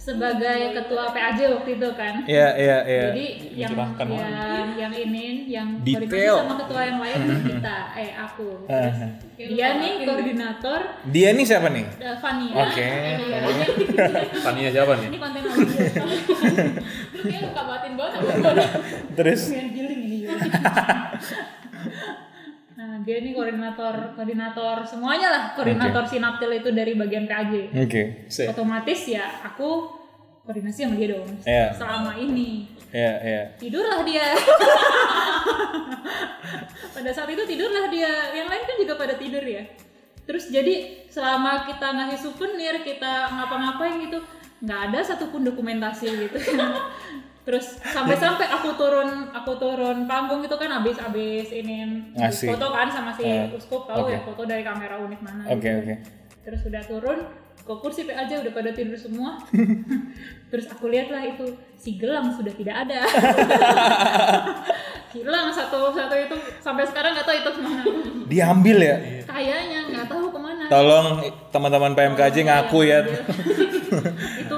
sebagai 0.05 0.59
ketua 0.71 1.09
PAJ 1.09 1.39
waktu 1.49 1.69
itu 1.75 1.89
kan. 1.91 2.13
Iya, 2.23 2.47
iya, 2.53 2.77
iya. 2.85 3.05
Jadi 3.09 3.25
yang 3.55 3.71
Mencerahkan 3.73 4.05
yang, 4.05 4.69
yang 4.77 4.93
ini 4.93 5.25
yang 5.49 5.67
Detail. 5.81 6.05
koordinasi 6.05 6.45
sama 6.45 6.55
ketua 6.61 6.81
yang 6.85 6.99
lain 7.01 7.17
kita 7.41 7.77
eh 8.05 8.11
aku. 8.13 8.49
Terus 8.69 8.97
dia 9.35 9.67
nih 9.75 9.93
koordinator 10.05 10.81
Dia 11.09 11.29
nih 11.33 11.43
siapa 11.43 11.67
nih? 11.69 11.85
eh, 11.97 12.17
Fania. 12.21 12.53
Oke. 12.53 12.89
Iya, 13.17 13.39
Tania 14.39 14.69
siapa 14.75 14.93
nih? 14.95 15.07
Ini 15.09 15.17
konten 15.17 15.41
audio. 15.41 16.05
Kayak 17.25 17.41
luka 17.41 17.61
batin 17.65 17.93
banget. 17.97 18.19
Terus 19.17 19.41
Biar 19.49 19.67
giling 19.73 20.01
ini 20.03 20.17
juga. 20.21 20.33
dia 23.03 23.19
nih 23.19 23.33
koordinator 23.35 24.15
koordinator 24.15 24.85
semuanya 24.87 25.27
lah, 25.33 25.43
koordinator 25.57 26.05
sinaptil 26.07 26.51
itu 26.55 26.69
dari 26.71 26.93
bagian 26.95 27.25
PAJ. 27.27 27.75
Oke. 27.75 28.29
Otomatis 28.47 29.09
ya 29.09 29.25
aku 29.43 29.89
koordinasi 30.45 30.85
sama 30.85 30.95
dia 30.95 31.17
dong. 31.17 31.29
Iya. 31.43 31.73
Selama 31.73 32.13
ini 32.15 32.69
Iya, 32.95 33.13
iya. 33.27 33.43
tidurlah 33.59 34.07
dia. 34.07 34.23
pada 36.95 37.11
saat 37.11 37.27
itu 37.27 37.43
tidurlah 37.43 37.91
dia. 37.91 38.31
Yang 38.31 38.47
lain 38.47 38.63
kan 38.63 38.75
juga 38.79 38.93
pada 38.95 39.13
tidur 39.19 39.43
ya. 39.43 39.67
Terus 40.23 40.47
jadi 40.47 41.03
selama 41.11 41.67
kita 41.67 41.91
ngasih 41.91 42.19
souvenir, 42.23 42.79
kita 42.87 43.35
ngapa-ngapain 43.35 43.99
gitu, 43.99 44.23
nggak 44.63 44.79
ada 44.89 44.99
satupun 45.03 45.43
dokumentasi 45.43 46.07
gitu. 46.07 46.39
Terus 47.45 47.77
sampai-sampai 47.77 48.49
aku 48.49 48.73
turun, 48.73 49.29
aku 49.29 49.53
turun 49.61 50.09
panggung 50.09 50.41
itu 50.41 50.57
kan 50.57 50.81
habis 50.81 50.97
habis 50.97 51.45
ini 51.53 52.01
Ngasih. 52.17 52.49
foto 52.49 52.73
kan 52.73 52.89
sama 52.89 53.13
si 53.13 53.21
Eh, 53.21 53.53
uskup 53.53 53.85
tahu 53.85 54.09
oke. 54.09 54.11
ya 54.11 54.19
foto 54.25 54.41
dari 54.49 54.65
kamera 54.65 54.97
unit 54.97 55.21
mana. 55.21 55.45
Oke, 55.53 55.61
gitu. 55.61 55.77
oke. 55.85 55.95
Terus 56.41 56.61
udah 56.65 56.83
turun 56.89 57.19
ke 57.65 57.73
kursi 57.81 58.01
aja 58.09 58.41
udah 58.41 58.49
pada 58.49 58.73
tidur 58.73 58.97
semua. 58.97 59.37
Terus 60.49 60.65
aku 60.69 60.89
lihatlah 60.89 61.21
itu 61.21 61.53
si 61.77 62.01
gelang 62.01 62.33
sudah 62.33 62.53
tidak 62.53 62.89
ada. 62.89 63.05
Hilang 65.15 65.47
satu 65.47 65.95
satu 65.95 66.15
itu 66.17 66.35
sampai 66.59 66.83
sekarang 66.83 67.15
nggak 67.15 67.27
tahu 67.29 67.37
itu 67.39 67.51
ke 67.55 67.61
mana. 67.61 67.83
Diambil 68.27 68.77
ya. 68.81 68.95
Kayaknya 69.23 69.79
nggak 69.93 70.07
tahu 70.09 70.27
ke 70.27 70.39
mana. 70.41 70.63
Tolong 70.67 71.07
teman-teman 71.53 71.93
PMKJ 71.93 72.35
ngaku 72.43 72.79
ya 72.83 72.99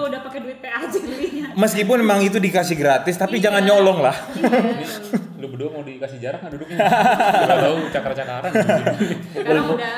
udah 0.08 0.24
pakai 0.24 0.40
duit 0.40 0.60
PAJ 0.64 0.94
belinya. 1.04 1.47
Meskipun 1.58 2.06
memang 2.06 2.22
itu 2.22 2.38
dikasih 2.38 2.78
gratis, 2.78 3.18
tapi 3.18 3.42
jangan 3.42 3.66
nyolong 3.66 3.98
lah. 4.06 4.14
Lu 5.42 5.50
berdua 5.50 5.74
mau 5.74 5.82
dikasih 5.82 6.22
jarak 6.22 6.46
nggak 6.46 6.54
duduknya? 6.54 6.78
Gak 6.86 7.60
tahu 7.66 7.78
cakar-cakaran. 7.90 8.52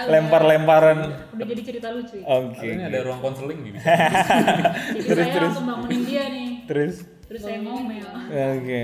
Lempar-lemparan. 0.07 0.97
udah 1.35 1.45
jadi 1.47 1.61
cerita 1.63 1.91
lucu. 1.91 2.19
ya. 2.19 2.25
Oke. 2.27 2.63
Ini 2.63 2.83
ada 2.87 2.99
ruang 3.03 3.19
konseling 3.19 3.59
gitu. 3.67 3.75
Jadi 3.75 5.19
saya 5.19 5.39
langsung 5.43 5.67
bangunin 5.67 6.01
dia 6.07 6.23
nih. 6.31 6.49
Terus 6.63 6.95
Terus 7.27 7.41
saya 7.43 7.59
ngomel. 7.61 8.07
oke. 8.31 8.83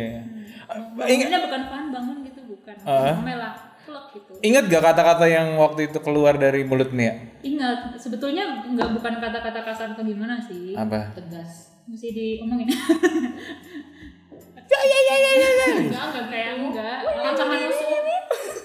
Bangunnya 0.99 1.39
bukan 1.47 1.61
pan 1.71 1.85
bangun 1.95 2.17
gitu 2.27 2.41
bukan. 2.43 2.75
Ah. 2.83 3.15
Ngomel 3.15 3.39
lah. 3.39 3.53
Plek 3.85 4.05
gitu. 4.17 4.31
Ingat 4.41 4.63
gak 4.67 4.83
kata-kata 4.83 5.25
yang 5.29 5.47
waktu 5.61 5.93
itu 5.93 5.97
keluar 6.01 6.35
dari 6.35 6.65
mulut 6.65 6.89
Nia? 6.91 7.37
Ingat, 7.45 7.93
sebetulnya 8.01 8.65
nggak 8.65 8.89
bukan 8.97 9.13
kata-kata 9.21 9.61
kasar 9.61 9.93
atau 9.93 10.01
gimana 10.01 10.41
sih. 10.41 10.73
Apa? 10.73 11.13
Tegas. 11.13 11.74
Mesti 11.85 12.07
diomongin. 12.11 12.67
Enggak, 14.65 16.01
enggak 16.01 16.25
kayak 16.27 16.51
enggak. 16.57 16.97
Rancangan 17.05 17.59
musuh. 17.61 17.89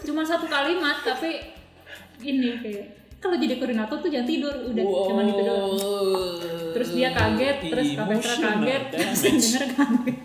Cuma 0.03 0.23
satu 0.25 0.47
kalimat 0.47 0.97
tapi 1.01 1.41
ini 2.21 2.59
kayak 2.59 2.85
kalau 3.21 3.37
jadi 3.37 3.61
koordinator 3.61 4.01
tuh 4.01 4.09
jangan 4.09 4.25
tidur 4.25 4.55
udah 4.73 4.85
cuma 5.05 5.21
itu 5.23 5.39
doang. 5.39 5.71
Terus 6.73 6.89
dia 6.97 7.13
kaget, 7.13 7.57
terus 7.69 7.89
Kak 7.93 8.09
Petra 8.09 8.35
kaget, 8.41 8.83
terus 8.89 9.21
yang 9.21 9.37
denger 9.37 9.65
kaget. 9.77 10.17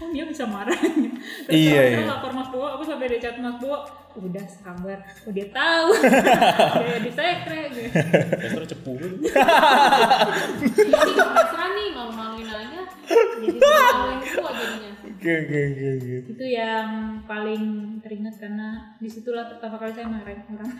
Oh 0.00 0.08
dia 0.08 0.24
bisa 0.24 0.48
marah. 0.48 0.72
Terus 0.74 1.52
Iya, 1.52 1.80
iya. 1.92 1.98
lapor 2.08 2.32
Mas 2.32 2.48
Bowo, 2.48 2.66
aku 2.72 2.82
sampai 2.82 3.12
di 3.12 3.20
chat 3.20 3.36
Mas 3.36 3.60
Bowo, 3.60 3.84
udah 4.16 4.46
sabar, 4.48 4.98
oh 5.28 5.30
dia 5.30 5.46
tahu. 5.52 5.92
Dia 6.80 6.98
di 7.04 7.12
sekre 7.12 7.68
gitu. 7.68 7.92
Petra 8.32 8.64
cepu. 8.64 8.96
Oke 15.28 15.44
oke 15.44 15.60
oke 15.60 15.86
oke. 15.92 16.16
Itu 16.32 16.44
yang 16.48 16.88
paling 17.28 17.62
teringat 18.00 18.40
karena 18.40 18.96
di 18.96 19.12
situlah 19.12 19.44
pertama 19.44 19.76
kali 19.76 19.92
saya 19.92 20.08
marahin 20.08 20.40
orang. 20.48 20.72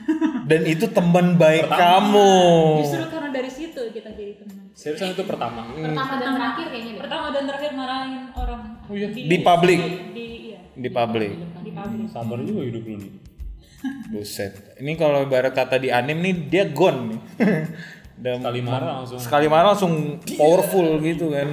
Dan 0.48 0.60
itu 0.64 0.88
teman 0.88 1.36
baik 1.36 1.68
kamu. 1.68 2.32
Justru 2.80 3.04
karena 3.12 3.28
dari 3.28 3.50
situ 3.52 3.82
kita 3.92 4.08
jadi 4.16 4.40
teman. 4.40 4.72
Seriusan 4.72 5.12
itu 5.12 5.28
pertama. 5.28 5.68
Pertama 5.68 6.14
dan 6.16 6.30
terakhir 6.32 6.66
kayaknya 6.72 6.92
deh. 6.96 7.02
Pertama 7.04 7.26
dan 7.28 7.42
terakhir 7.44 7.70
marahin 7.76 8.24
orang. 8.32 8.62
Oh 8.88 8.94
iya. 8.96 9.08
Di 9.12 9.36
publik. 9.44 9.80
Di 10.16 10.24
iya, 10.56 10.58
Di 10.72 10.88
publik. 10.88 11.32
di 11.60 11.70
publik. 11.76 12.08
Sabar 12.08 12.40
juga 12.40 12.62
hidup 12.64 12.82
lu 12.88 12.96
nih. 13.04 13.12
Buset. 14.16 14.80
Ini 14.80 14.96
kalau 14.96 15.28
ibarat 15.28 15.52
kata 15.52 15.76
di 15.76 15.92
anime 15.92 16.24
nih 16.24 16.34
dia 16.48 16.64
gone 16.72 17.00
nih. 17.12 17.20
Dan 18.24 18.42
Sekali 18.42 18.60
marah 18.64 18.88
langsung. 18.98 19.20
sekali 19.20 19.46
marah 19.46 19.68
langsung 19.76 20.18
powerful 20.40 20.98
gitu 21.04 21.36
kan. 21.36 21.46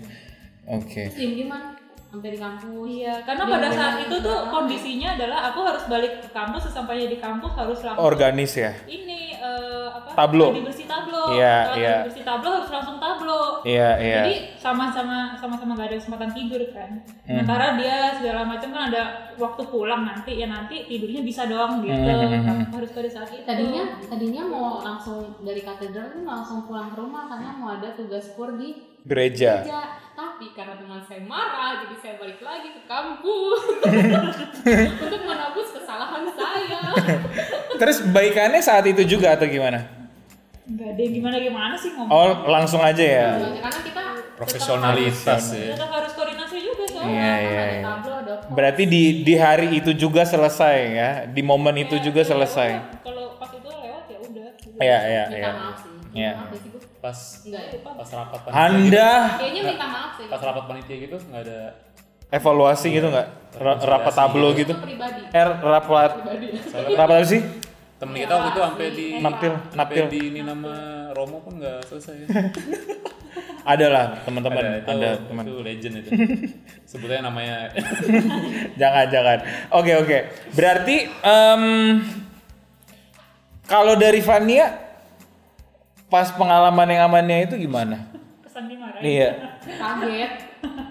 Oke. 0.78 1.10
Diem 1.12 1.44
gimana? 1.44 1.71
Sampai 2.12 2.28
di 2.36 2.40
kampus. 2.44 2.84
Iya, 2.92 3.14
karena 3.24 3.44
pada 3.48 3.68
saat 3.72 3.96
itu 4.04 4.16
tuh 4.20 4.38
kondisinya 4.52 5.16
adalah 5.16 5.48
aku 5.48 5.64
harus 5.64 5.84
balik 5.88 6.20
ke 6.20 6.28
kampus, 6.28 6.68
sesampainya 6.68 7.08
di 7.08 7.16
kampus 7.16 7.56
harus 7.56 7.80
langsung 7.80 8.04
Organis 8.04 8.52
ya. 8.52 8.76
ini 8.84 9.32
eh, 9.40 9.88
apa? 9.88 10.12
Tablo. 10.12 10.52
Gladi 10.52 10.60
bersih 10.68 10.84
tablo. 10.84 11.22
Iya, 11.32 11.56
iya. 11.80 11.96
bersih 12.04 12.20
tablo 12.20 12.48
harus 12.52 12.68
langsung 12.68 13.00
tablo. 13.00 13.64
Iya 13.64 13.90
iya. 13.96 14.22
Jadi 14.28 14.36
sama-sama 14.60 15.32
sama-sama 15.40 15.72
gak 15.72 15.88
ada 15.88 15.96
kesempatan 16.04 16.30
tidur 16.36 16.60
kan. 16.68 17.00
Hmm. 17.00 17.24
Sementara 17.24 17.80
dia 17.80 17.96
segala 18.20 18.40
macam 18.44 18.68
kan 18.76 18.82
ada 18.92 19.02
waktu 19.40 19.62
pulang 19.72 20.02
nanti 20.04 20.36
ya 20.36 20.52
nanti 20.52 20.84
tidurnya 20.84 21.24
bisa 21.24 21.48
doang 21.48 21.80
gitu. 21.80 21.96
Hmm. 21.96 22.68
Harus 22.76 22.92
pada 22.92 23.08
saat 23.08 23.32
itu. 23.32 23.48
Tadinya 23.48 23.88
tadinya 24.04 24.42
mau 24.44 24.84
langsung 24.84 25.32
dari 25.40 25.64
katedral 25.64 26.12
tuh 26.12 26.28
langsung 26.28 26.68
pulang 26.68 26.92
ke 26.92 27.00
rumah 27.00 27.24
karena 27.32 27.56
mau 27.56 27.72
ada 27.72 27.96
tugas 27.96 28.36
kur 28.36 28.52
di 28.60 28.92
Gereja. 29.02 29.64
gereja. 29.64 30.01
Tapi 30.12 30.52
karena 30.52 30.76
teman 30.76 31.00
saya 31.08 31.24
marah, 31.24 31.80
jadi 31.80 31.96
saya 32.04 32.14
balik 32.20 32.40
lagi 32.44 32.68
ke 32.76 32.82
kampus 32.84 33.60
untuk 35.08 35.22
menebus 35.24 35.68
kesalahan 35.72 36.24
saya. 36.36 36.80
Terus 37.80 38.04
baikannya 38.12 38.60
saat 38.60 38.84
itu 38.84 39.02
juga 39.08 39.32
atau 39.32 39.48
gimana? 39.48 39.88
Enggak 40.68 40.88
ada 40.94 41.00
yang 41.00 41.14
gimana-gimana 41.16 41.74
sih 41.80 41.96
ngomong. 41.96 42.12
Oh 42.12 42.28
langsung 42.52 42.84
aja 42.84 43.00
ya. 43.00 43.28
Karena 43.40 43.80
kita 43.80 44.02
Profesionalitas 44.36 45.42
ya. 45.54 45.74
Tetap 45.74 45.90
harus 45.90 46.12
koordinasi 46.12 46.56
juga 46.60 46.84
soalnya. 46.92 47.12
Iya 47.12 47.34
iya. 47.40 47.62
ada 47.62 47.72
iya. 47.72 47.82
tablo, 47.84 48.14
ada 48.20 48.34
Berarti 48.52 48.82
di 48.84 49.02
di 49.24 49.34
hari 49.38 49.66
itu 49.72 49.96
juga 49.96 50.28
selesai 50.28 50.76
ya. 50.92 51.10
Di 51.24 51.40
momen 51.40 51.88
itu 51.88 51.96
juga 52.04 52.20
selesai. 52.20 53.00
Kalau 53.00 53.40
pas 53.40 53.48
itu 53.48 53.68
lewat 53.70 54.04
ya 54.12 54.18
udah. 54.18 54.48
Iya 54.82 54.98
iya 55.08 55.24
iya. 56.12 56.32
Iya. 57.02 57.04
Pas 57.04 57.18
Enggak 57.42 57.62
pas 57.82 58.10
rapat 58.12 58.38
panitia. 58.40 58.62
Anda 58.62 59.10
Kayaknya 59.34 59.62
minta 59.66 59.86
maaf 59.86 60.10
sih. 60.14 60.26
Pas 60.26 60.38
rapat 60.40 60.64
panitia 60.64 60.96
gitu 61.00 61.16
nggak 61.20 61.42
ada 61.42 61.60
evaluasi 62.30 62.86
gitu 62.88 63.06
nggak? 63.10 63.28
Ra- 63.58 63.82
Rapat 63.82 64.12
tablo 64.14 64.48
gitu? 64.54 64.70
Itu 64.70 64.80
pribadi. 64.80 65.20
Er 65.30 65.48
rapat 65.58 66.10
rapat 66.22 67.08
apa 67.10 67.26
sih? 67.26 67.42
temen 67.98 68.18
kita 68.18 68.34
waktu 68.34 68.50
itu 68.50 68.60
sampai 68.60 68.86
di 68.90 69.06
Naptil, 69.22 69.52
sampai 69.54 69.78
naptil. 69.78 70.04
di 70.10 70.20
ini 70.26 70.40
nama 70.42 70.74
Romo 71.14 71.38
pun 71.38 71.54
nggak 71.54 71.86
selesai. 71.86 72.14
Ada 73.62 73.86
lah 73.86 74.06
teman-teman, 74.26 74.82
itu, 74.82 74.90
ada 74.90 75.22
teman. 75.22 75.46
itu 75.46 75.62
legend 75.62 75.94
itu. 76.02 76.10
Sebutnya 76.90 77.22
namanya 77.22 77.70
jangan 78.80 79.06
jangan. 79.06 79.38
Oke 79.70 79.94
oke. 79.94 80.18
Berarti 80.50 81.06
em, 81.06 81.62
kalau 83.64 83.94
dari 83.94 84.18
Vania 84.18 84.66
pas 86.12 86.28
pengalaman 86.36 86.84
yang 86.92 87.08
amannya 87.08 87.48
itu 87.48 87.56
gimana? 87.56 87.96
Kesan 88.44 88.68
dimarahin. 88.68 89.00
Iya. 89.00 89.30
Kaget. 89.64 90.32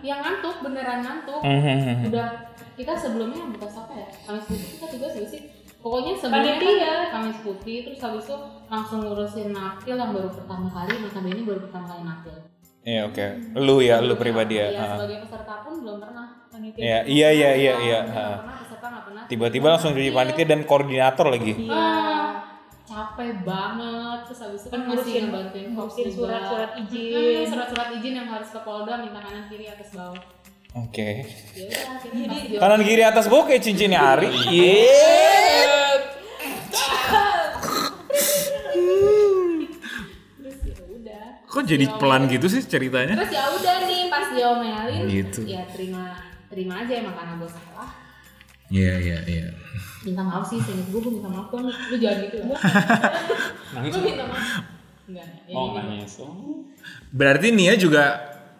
Yang 0.02 0.20
ngantuk, 0.26 0.56
beneran 0.66 1.00
ngantuk. 1.06 1.42
Mhm. 1.46 2.10
Udah 2.10 2.28
kita 2.74 2.98
sebelumnya 2.98 3.46
buka 3.54 3.70
apa 3.70 3.94
ya? 3.94 4.08
Kamis 4.26 4.50
putih 4.50 4.68
kita 4.74 4.86
juga 4.98 5.08
sih 5.14 5.26
sih. 5.30 5.42
Pokoknya 5.78 6.14
sebelumnya 6.18 6.58
Panitia. 6.58 6.90
kan 6.90 7.10
Kamis 7.14 7.38
putih 7.46 7.78
terus 7.86 8.02
habis 8.02 8.26
itu 8.26 8.38
langsung 8.66 9.00
ngurusin 9.06 9.54
nakil 9.54 9.94
yang 9.94 10.10
baru 10.10 10.30
pertama 10.34 10.68
kali, 10.74 10.94
notabene 11.06 11.38
ini 11.38 11.44
baru 11.46 11.60
pertama 11.70 11.86
kali 11.86 12.02
nakil. 12.02 12.36
Iya 12.82 13.02
oke. 13.06 13.26
Lu 13.62 13.78
ya, 13.78 14.02
lu 14.02 14.18
pribadi 14.18 14.58
ya. 14.58 14.74
Iya, 14.74 14.98
sebagai 14.98 15.22
peserta 15.22 15.54
pun 15.62 15.74
belum 15.86 15.98
pernah. 16.02 16.26
Panitia. 16.50 16.82
Iya 16.82 16.98
iya 17.06 17.30
iya 17.30 17.52
iya 17.54 17.74
iya. 17.78 18.00
Tiba-tiba 19.30 19.70
langsung 19.70 19.94
jadi 19.94 20.10
panitia 20.10 20.50
dan 20.50 20.66
koordinator 20.66 21.30
lagi. 21.30 21.54
Iya. 21.54 22.50
Capek 22.92 23.32
banget 23.42 24.20
terus 24.28 24.40
habis 24.42 24.62
itu 24.62 24.70
kan 24.70 24.80
masih 24.82 24.92
Ngurusin- 24.92 25.24
ngebantuin 25.26 25.68
ngurusin 25.72 26.06
surat-surat 26.12 26.72
izin. 26.78 27.16
Hmm, 27.16 27.48
surat-surat 27.48 27.90
izin 27.94 28.14
yang 28.14 28.28
harus 28.28 28.50
ke 28.50 28.60
Polda 28.60 28.94
minta 28.98 29.20
kanan 29.20 29.48
kiri 29.48 29.66
atas 29.66 29.90
bawah 29.92 30.20
Oke. 30.74 31.24
ya 31.54 31.68
pas 31.86 32.04
di 32.06 32.56
Kanan 32.58 32.82
kiri 32.82 33.00
atas 33.02 33.26
bawah 33.26 33.44
kayak 33.46 33.60
cincinnya 33.62 34.00
Ari. 34.02 34.28
Iya. 34.28 34.76
terus 40.34 40.58
ya 40.62 40.76
udah 40.82 41.24
Kok 41.46 41.64
jadi 41.66 41.86
pelan 41.94 42.24
gitu 42.28 42.48
sih 42.48 42.62
ceritanya? 42.62 43.16
terus 43.16 43.32
ya 43.32 43.44
udah 43.50 43.76
nih 43.86 44.02
pas 44.08 44.26
diomelin 44.30 45.04
Gitu. 45.08 45.40
ya 45.46 45.64
terima 45.70 46.16
terima 46.48 46.74
aja 46.78 46.94
emang 46.98 47.16
karena 47.16 47.34
gue 47.38 47.50
salah 47.50 47.90
Iya 48.68 48.94
iya 48.98 49.18
iya. 49.26 49.48
Minta 50.02 50.22
maaf 50.22 50.44
sih 50.44 50.58
seinget 50.58 50.88
gue 50.88 51.00
gue 51.00 51.14
minta 51.14 51.28
maaf 51.28 51.48
banget 51.48 51.76
lu 51.88 51.96
jangan 51.96 52.18
gitu 52.24 52.36
lah 52.44 52.60
nangis. 53.74 53.92
gue 53.92 54.02
minta 54.04 54.26
maaf 54.26 54.46
enggak 55.06 55.28
ya 55.44 55.54
Oh 55.54 55.66
gini. 55.70 55.88
nangis. 55.92 56.14
Oh. 56.18 56.66
Berarti 57.12 57.48
Nia 57.50 57.76
juga 57.76 58.04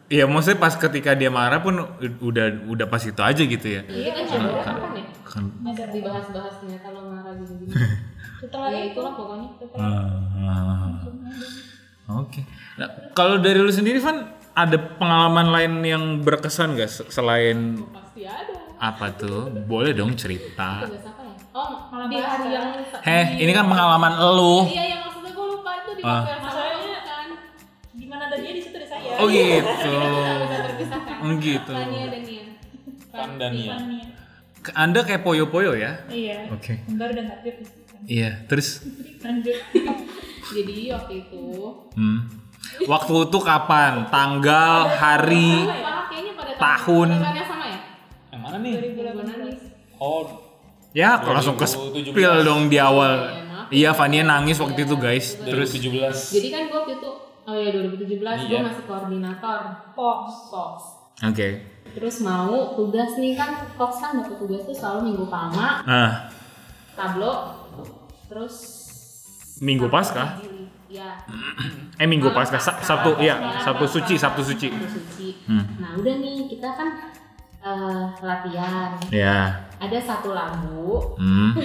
ya 0.06 0.27
maksudnya 0.27 0.60
pas 0.60 0.75
ketika 0.75 1.12
dia 1.13 1.32
marah 1.32 1.60
pun 1.60 1.80
udah 2.19 2.67
udah 2.67 2.86
pas 2.86 2.99
itu 3.01 3.17
aja 3.17 3.39
gitu 3.39 3.67
ya. 3.69 3.82
Iya, 3.82 4.12
kita 4.13 4.36
ngobrol 4.36 4.60
kapan 4.60 4.91
ya? 4.93 5.06
Kan 5.23 5.43
Masih 5.58 5.88
dibahas-bahas 5.89 6.54
ternyata 6.60 6.88
lo 6.89 7.01
marah 7.08 7.32
gini-gini. 7.34 7.71
Setelah 8.41 8.69
ya 8.69 8.82
itu 8.84 8.91
itulah 8.91 9.13
pokoknya. 9.13 9.47
Ah, 9.71 10.99
Oke. 12.13 12.43
Nah, 12.75 12.88
kalau 13.13 13.39
dari 13.39 13.56
lu 13.56 13.71
sendiri 13.71 13.97
Van 13.97 14.27
ada 14.51 14.75
pengalaman 14.75 15.47
lain 15.47 15.73
yang 15.82 16.04
berkesan 16.19 16.75
gak 16.75 16.91
se- 16.91 17.08
selain 17.08 17.80
Pasti 17.88 18.27
ada. 18.27 18.51
apa 18.75 19.15
tuh? 19.15 19.47
Boleh 19.63 19.95
dong 19.95 20.12
cerita. 20.13 20.84
Ya? 21.51 21.59
Oh, 21.59 21.67
Malam 21.91 22.07
di 22.07 22.15
hari 22.15 22.47
yang 22.49 22.67
Heh, 23.03 23.25
ini 23.37 23.51
kan 23.51 23.67
pengalaman 23.67 24.13
lu. 24.31 24.63
Iya, 24.65 24.83
yang 24.87 24.99
maksudnya 25.03 25.31
gue 25.31 25.47
lupa 25.51 25.71
itu 25.77 25.91
di 25.93 26.01
Ah. 26.01 26.07
waktu 26.07 26.31
yang 26.31 26.39
sama 26.39 26.47
Masalahnya- 26.47 27.03
kan. 27.03 27.27
di 27.91 28.05
mana 28.07 28.23
ada 28.25 28.37
dia 28.39 28.51
di 28.55 28.61
situ 28.63 28.75
ada 28.79 28.87
saya. 28.87 29.09
Oh 29.19 29.27
gitu. 29.27 29.67
Kita 29.67 30.35
bisa 30.39 30.57
terpisahkan. 30.63 31.15
Oh, 31.19 31.31
gitu. 31.37 31.73
Tania 31.75 32.05
dan 32.07 32.21
Nia. 32.23 32.43
Pandania. 33.11 33.75
Anda 34.71 34.99
kayak 35.03 35.21
poyo-poyo 35.21 35.75
ya? 35.75 35.91
Iya. 36.07 36.47
Oke. 36.55 36.79
Kembar 36.87 37.11
dan 37.11 37.25
takdir. 37.27 37.55
Iya, 38.01 38.47
terus 38.47 38.81
Lanjut. 39.19 39.53
Jadi 40.55 40.77
waktu 40.89 41.13
itu 41.27 41.43
hmm. 41.93 42.19
Waktu 42.87 43.13
itu 43.27 43.37
kapan? 43.43 44.07
Tanggal, 44.07 44.87
hari, 44.87 45.67
Wah, 45.67 46.07
kayaknya 46.07 46.33
pada 46.39 46.51
Tahun. 46.55 47.09
Yang 47.11 47.45
sama 47.45 47.65
ya? 47.67 47.79
Yang 48.31 48.41
mana 48.41 48.57
nih? 48.57 48.73
Gue 48.95 49.23
nangis. 49.27 49.57
Oh, 49.99 50.21
Ya, 50.91 51.15
kalau 51.17 51.36
langsung 51.36 51.56
ke 51.56 51.63
2017. 51.63 52.12
spill 52.12 52.36
dong 52.41 52.62
di 52.67 52.77
awal. 52.77 53.12
Iya. 53.23 53.39
Iya, 53.71 53.89
Fania 53.91 54.21
nangis 54.21 54.58
waktu 54.58 54.84
itu 54.84 54.95
guys. 54.95 55.39
Terus 55.39 55.71
2017. 55.71 56.12
Jadi 56.30 56.47
kan 56.49 56.62
gue 56.65 56.77
waktu 56.77 56.93
itu 56.97 57.10
Oh 57.41 57.56
ya 57.58 57.73
2017 57.73 58.21
gue 58.45 58.54
Iya. 58.54 58.62
masih 58.62 58.84
koordinator 58.86 59.60
Fox. 59.91 60.23
Fox. 60.47 60.75
oke. 61.21 61.47
Terus 61.91 62.15
mau 62.19 62.51
tugas 62.73 63.15
nih 63.15 63.34
kan 63.34 63.49
Fox 63.73 63.97
kan 63.97 64.15
dapat 64.15 64.36
tugas 64.38 64.62
tuh 64.62 64.71
selalu 64.71 64.99
minggu 65.08 65.23
pertama 65.25 65.84
Nah, 65.84 66.12
tablo 66.93 67.34
terus 68.27 68.56
Minggu 69.58 69.88
Paskah? 69.88 70.38
Jili. 70.38 70.65
Ya. 70.88 71.23
eh 71.95 72.04
Minggu 72.06 72.30
Paskah, 72.30 72.58
Sa- 72.58 72.80
Sabtu, 72.80 73.15
iya, 73.17 73.39
Sabtu 73.60 73.86
suci, 73.86 74.15
Sabtu 74.15 74.41
suci. 74.41 74.67
Sabtu 74.67 74.88
suci. 74.91 75.27
Hmm. 75.45 75.63
Nah 75.77 75.95
udah 75.95 76.15
nih 76.17 76.45
kita 76.47 76.67
kan 76.69 76.88
eh, 77.62 78.04
latihan. 78.19 78.91
Ya. 79.10 79.65
Ada 79.78 79.97
satu 79.97 80.30
lagu 80.32 81.17
Hmm. 81.17 81.58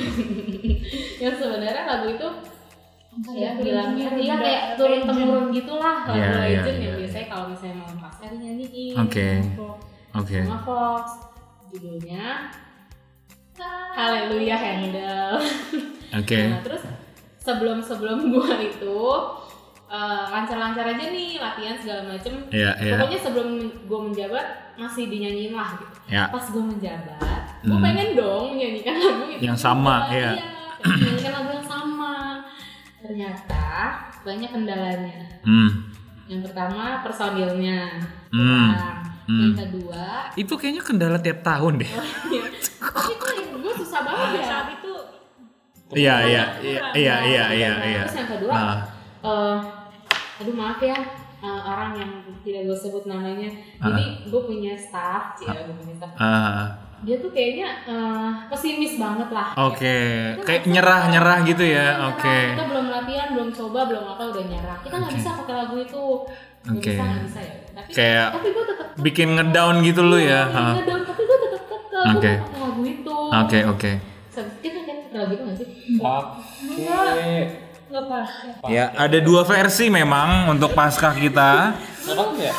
yang 1.23 1.35
sebenarnya 1.35 1.85
lagu 1.85 2.09
itu 2.09 2.29
ya 3.33 3.57
bilangnya 3.57 4.13
iya 4.13 4.37
kayak 4.37 4.63
turun 4.77 5.01
temurun 5.05 5.49
gitulah 5.49 6.05
lagu 6.05 6.17
Iya, 6.17 6.29
iya, 6.29 6.61
legend 6.61 6.77
yang 6.77 6.85
iya. 6.85 7.01
biasanya 7.01 7.27
kalau 7.29 7.45
misalnya 7.49 7.77
malam 7.81 7.97
pasca 7.97 8.25
dinyanyiin 8.29 8.95
Oke. 9.01 9.29
Oke. 10.13 10.39
sama 10.45 10.59
Fox 10.61 11.05
judulnya 11.73 12.53
Haleluya 13.97 14.57
Handel 14.57 15.33
Oke. 16.13 16.41
Nah, 16.53 16.61
terus 16.61 16.85
sebelum 17.41 17.81
sebelum 17.81 18.29
gua 18.29 18.53
itu 18.61 19.01
eh, 19.87 20.25
lancar-lancar 20.29 20.85
aja 20.89 21.05
nih 21.07 21.37
latihan 21.37 21.77
segala 21.77 22.03
macem. 22.09 22.33
Iya, 22.51 22.71
iya. 22.79 22.95
Pokoknya 22.97 23.21
sebelum 23.21 23.49
gua 23.85 24.01
menjabat 24.03 24.47
masih 24.75 25.07
dinyanyiin 25.07 25.53
lah 25.53 25.75
gitu. 25.75 25.95
Ya. 26.07 26.25
Pas 26.29 26.47
gua 26.47 26.65
menjabat, 26.65 27.43
gua 27.63 27.71
Hmm. 27.73 27.83
pengen 27.83 28.09
dong 28.13 28.45
menyanyikan 28.53 28.95
lagu 28.95 29.25
itu. 29.29 29.41
Yang 29.43 29.59
sama, 29.59 29.95
Iya, 30.07 30.13
iya. 30.13 30.31
pengen 30.77 30.97
menyanyikan 31.01 31.33
lagu 31.35 31.51
yang 31.53 31.67
sama. 31.67 32.15
Ternyata 32.99 33.65
banyak 34.21 34.51
kendalanya. 34.51 35.19
Hmm. 35.43 35.71
Yang 36.27 36.41
pertama 36.51 36.83
personilnya. 37.01 38.03
Hmm. 38.29 38.71
Hmm. 39.27 39.43
Yang 39.45 39.55
kedua, 39.61 40.07
Itu 40.35 40.55
kayaknya 40.55 40.83
kendala 40.83 41.19
tiap 41.19 41.43
tahun 41.43 41.79
deh. 41.79 41.91
tapi 41.91 43.13
kok 43.15 43.35
gue 43.57 43.75
susah 43.77 44.01
banget 44.01 44.31
ya. 44.37 44.45
saat 44.45 44.69
itu 44.73 44.95
Iya, 45.89 46.15
iya, 46.21 46.43
iya, 46.59 46.83
iya, 46.93 47.15
iya, 47.23 47.45
iya, 47.49 47.73
iya. 47.81 48.03
Terus 48.05 48.19
yang 48.19 48.31
kedua, 48.33 48.53
Nah, 48.53 48.79
eh 49.23 49.59
aduh 50.37 50.53
maaf 50.53 50.79
ya 50.79 50.99
eh, 51.37 51.61
orang 51.63 51.91
yang 51.95 52.11
tidak 52.41 52.65
gue 52.65 52.77
sebut 52.77 53.05
namanya. 53.05 53.49
Jadi 53.77 54.05
gue 54.25 54.41
punya 54.43 54.73
staff, 54.75 55.35
cie, 55.35 55.49
gue 55.49 55.75
punya 55.75 55.95
staff. 55.95 56.13
ah, 56.17 56.65
Dia 56.99 57.17
tuh 57.17 57.29
kayaknya 57.29 57.69
eh, 57.85 58.31
pesimis 58.49 58.97
banget 58.97 59.29
lah. 59.29 59.53
oke. 59.55 59.97
Kita 60.33 60.43
Kayak 60.43 60.59
nggak 60.59 60.63
bisa. 60.63 60.73
nyerah-nyerah 60.73 61.39
gitu 61.45 61.65
ya. 61.67 61.87
Nyerah. 61.93 62.09
Oke. 62.11 62.37
Kita 62.51 62.65
belum 62.67 62.87
latihan, 62.89 63.29
belum 63.31 63.51
coba, 63.51 63.81
belum 63.85 64.05
apa 64.07 64.23
udah 64.27 64.45
nyerah. 64.45 64.79
Kita 64.81 64.95
nggak 64.97 65.13
Oke. 65.13 65.19
bisa 65.19 65.31
pakai 65.37 65.55
lagu 65.57 65.77
itu. 65.79 66.03
Nggak 66.63 66.73
Oke. 66.75 66.91
bisa, 66.91 67.03
nggak 67.05 67.25
bisa 67.27 67.41
ya. 67.43 67.55
Tapi, 67.77 67.91
Kayak 67.93 68.29
tapi 68.33 68.49
gue 68.51 68.65
tetap 68.67 68.87
Bikin 68.97 69.29
ngedown 69.31 69.75
gitu 69.83 70.01
lu 70.03 70.17
ya. 70.17 70.25
Iya, 70.43 70.57
Ah. 70.57 70.75
ngedown, 70.75 71.01
tapi 71.05 71.23
gue 71.23 71.39
tetap. 71.39 71.63
Gue 71.67 72.01
Oke. 72.09 72.33
mau 72.33 72.43
pakai 72.43 72.61
lagu 72.63 72.83
itu. 72.87 73.17
Oke, 73.31 73.59
oke. 73.67 73.91
Sebut- 74.31 74.59
Kita 74.59 74.79
kan 74.83 74.97
lagu 75.13 75.33
itu 75.33 75.43
nggak 75.45 75.57
sih? 75.59 75.69
Pakai. 75.97 76.41
nggak 76.81 77.66
pas 78.03 78.29
Ya, 78.67 78.93
ada 78.93 79.19
dua 79.19 79.43
versi 79.43 79.89
memang 79.89 80.49
untuk 80.49 80.73
paskah 80.73 81.13
kita. 81.13 81.73
Apa 82.05 82.23
ya? 82.35 82.53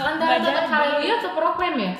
Antara 0.00 0.36
tetap 0.38 0.66
haleluya 0.66 1.14
atau 1.16 1.30
proklaim 1.32 1.76
ya? 1.76 1.92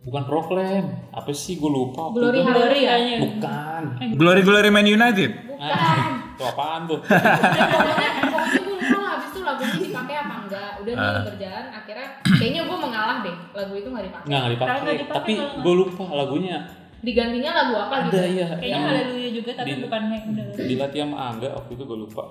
Bukan 0.00 0.22
proklaim. 0.24 0.84
Apa 1.10 1.28
sih 1.30 1.54
gue 1.54 1.68
lupa. 1.68 2.08
Glory 2.10 2.40
itu. 2.40 2.48
haleluya. 2.48 2.88
kayaknya 2.88 3.16
Bukan. 3.20 3.82
Glory 4.16 4.40
Glory 4.40 4.70
Man 4.70 4.86
United. 4.86 5.30
Ah, 5.54 6.24
itu 6.32 6.42
apaan 6.42 6.82
tuh? 6.84 7.04
pokoknya 7.04 8.08
pokoknya 8.24 8.58
gue 8.58 8.74
lupa 8.74 8.96
lah 8.96 9.10
habis 9.12 9.28
itu 9.28 9.40
lagunya 9.42 9.76
dipakai 9.82 10.16
apa 10.16 10.34
enggak 10.40 10.70
udah 10.80 10.92
nih 10.94 11.04
Ah. 11.04 11.22
berjalan 11.26 11.66
akhirnya 11.70 12.08
kayaknya 12.32 12.62
gue 12.64 12.78
mengalah 12.80 13.16
deh 13.20 13.36
lagu 13.52 13.74
itu 13.74 13.88
nggak 13.88 14.04
dipakai 14.08 14.26
Nggak, 14.26 14.42
dipakai. 14.48 14.92
Tapi 15.06 15.32
gue 15.36 15.74
lupa 15.76 16.04
lagunya. 16.10 16.58
Digantinya 17.00 17.50
lagu 17.54 17.74
apa 17.78 17.94
gitu 18.06 18.14
Ada 18.14 18.26
ya. 18.26 18.46
kayaknya 18.50 18.68
yang 18.68 18.84
haleluya 18.84 19.28
juga 19.32 19.50
tapi 19.54 19.70
di- 19.70 19.82
bukan 19.82 20.02
Mac 20.06 20.22
udah 20.26 20.44
dilatih 20.60 20.98
sama 21.00 21.16
Angga 21.26 21.48
waktu 21.54 21.70
itu 21.72 21.82
gue 21.82 21.98
lupa. 21.98 22.24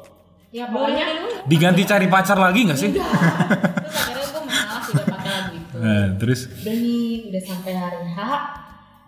ya 0.49 0.65
pokoknya 0.65 1.05
Diganti 1.45 1.81
cari 1.83 2.07
pacar 2.07 2.37
lagi 2.37 2.59
nggak 2.63 2.79
sih? 2.79 2.89
terus 2.89 3.05
akhirnya 3.05 4.25
gue 4.25 4.41
mengalah 4.41 4.81
tidak 4.83 5.05
pakai 5.07 5.29
lagu 5.31 5.53
itu 5.53 5.67
Nah, 5.75 6.05
terus 6.17 6.39
udah 6.51 6.75
nih 6.75 7.13
udah 7.29 7.41
sampai 7.43 7.73
hari 7.73 8.01
H 8.07 8.19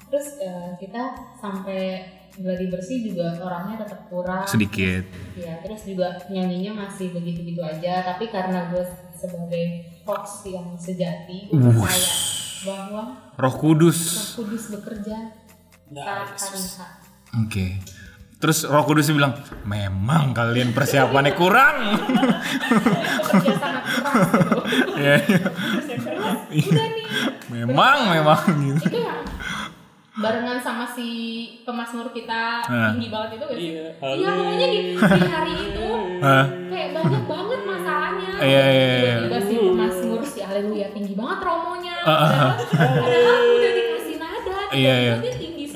terus 0.06 0.28
eh, 0.38 0.70
kita 0.78 1.02
sampai 1.36 1.80
gladi 2.34 2.66
bersih 2.68 2.98
juga 3.04 3.36
orangnya 3.38 3.82
tetap 3.82 4.08
kurang 4.08 4.44
sedikit. 4.46 5.04
ya 5.34 5.60
terus 5.60 5.84
juga 5.84 6.16
nyanyinya 6.26 6.72
masih 6.80 7.12
begitu-begitu 7.12 7.60
aja 7.60 8.06
tapi 8.06 8.28
karena 8.28 8.70
gue 8.70 8.84
sebagai 9.14 9.66
Fox 10.02 10.24
yang 10.46 10.74
sejati 10.76 11.48
gue 11.48 11.60
percaya 11.60 12.12
bahwa 12.62 13.04
Roh 13.36 13.56
Kudus. 13.56 14.00
Roh 14.38 14.44
Kudus 14.44 14.64
bekerja. 14.72 15.18
Oke. 17.38 17.66
Terus 18.38 18.66
Roh 18.66 18.82
Kudus 18.82 19.12
bilang, 19.12 19.38
"Memang 19.64 20.34
kalian 20.34 20.72
persiapannya 20.72 21.34
kurang." 21.36 21.76
Ya, 24.94 25.18
iya. 25.20 25.40
Udah 26.52 26.88
nih. 26.88 27.06
memang, 27.50 27.98
memang 28.10 28.42
gitu. 28.62 28.88
Itu 28.88 29.00
yang 29.02 29.22
barengan 30.14 30.60
sama 30.60 30.86
si 30.88 31.08
pemasmur 31.62 32.12
kita 32.12 32.62
Nah. 32.64 32.92
tinggi 32.94 33.10
banget 33.10 33.30
itu 33.34 33.44
gak 33.44 33.58
sih? 33.58 33.70
Iya, 33.72 33.86
Iya 33.98 34.30
pokoknya 34.32 34.68
di, 34.68 34.80
di 34.94 35.22
hari 35.28 35.54
itu 35.66 35.90
Hah? 36.22 36.46
kayak 36.70 36.90
banyak 36.94 37.24
banget 37.26 37.60
masalahnya. 37.66 38.30
Iya, 38.38 38.64
iya, 38.64 38.86
iya. 38.94 39.16
Tiba-tiba 39.18 39.40
si 39.42 39.56
pemasmur 39.60 40.22
si 40.24 40.40
Haleluya 40.42 40.88
tinggi 40.92 41.14
banget 41.16 41.40
romonya. 41.42 41.96
Ah, 42.02 42.12
ah, 42.12 42.32
ah. 42.32 42.54
Padahal 42.72 43.44
udah 43.52 43.72
dikasih 43.74 44.16
nada. 44.18 44.58
Iya, 44.72 44.94
iya. 44.96 45.16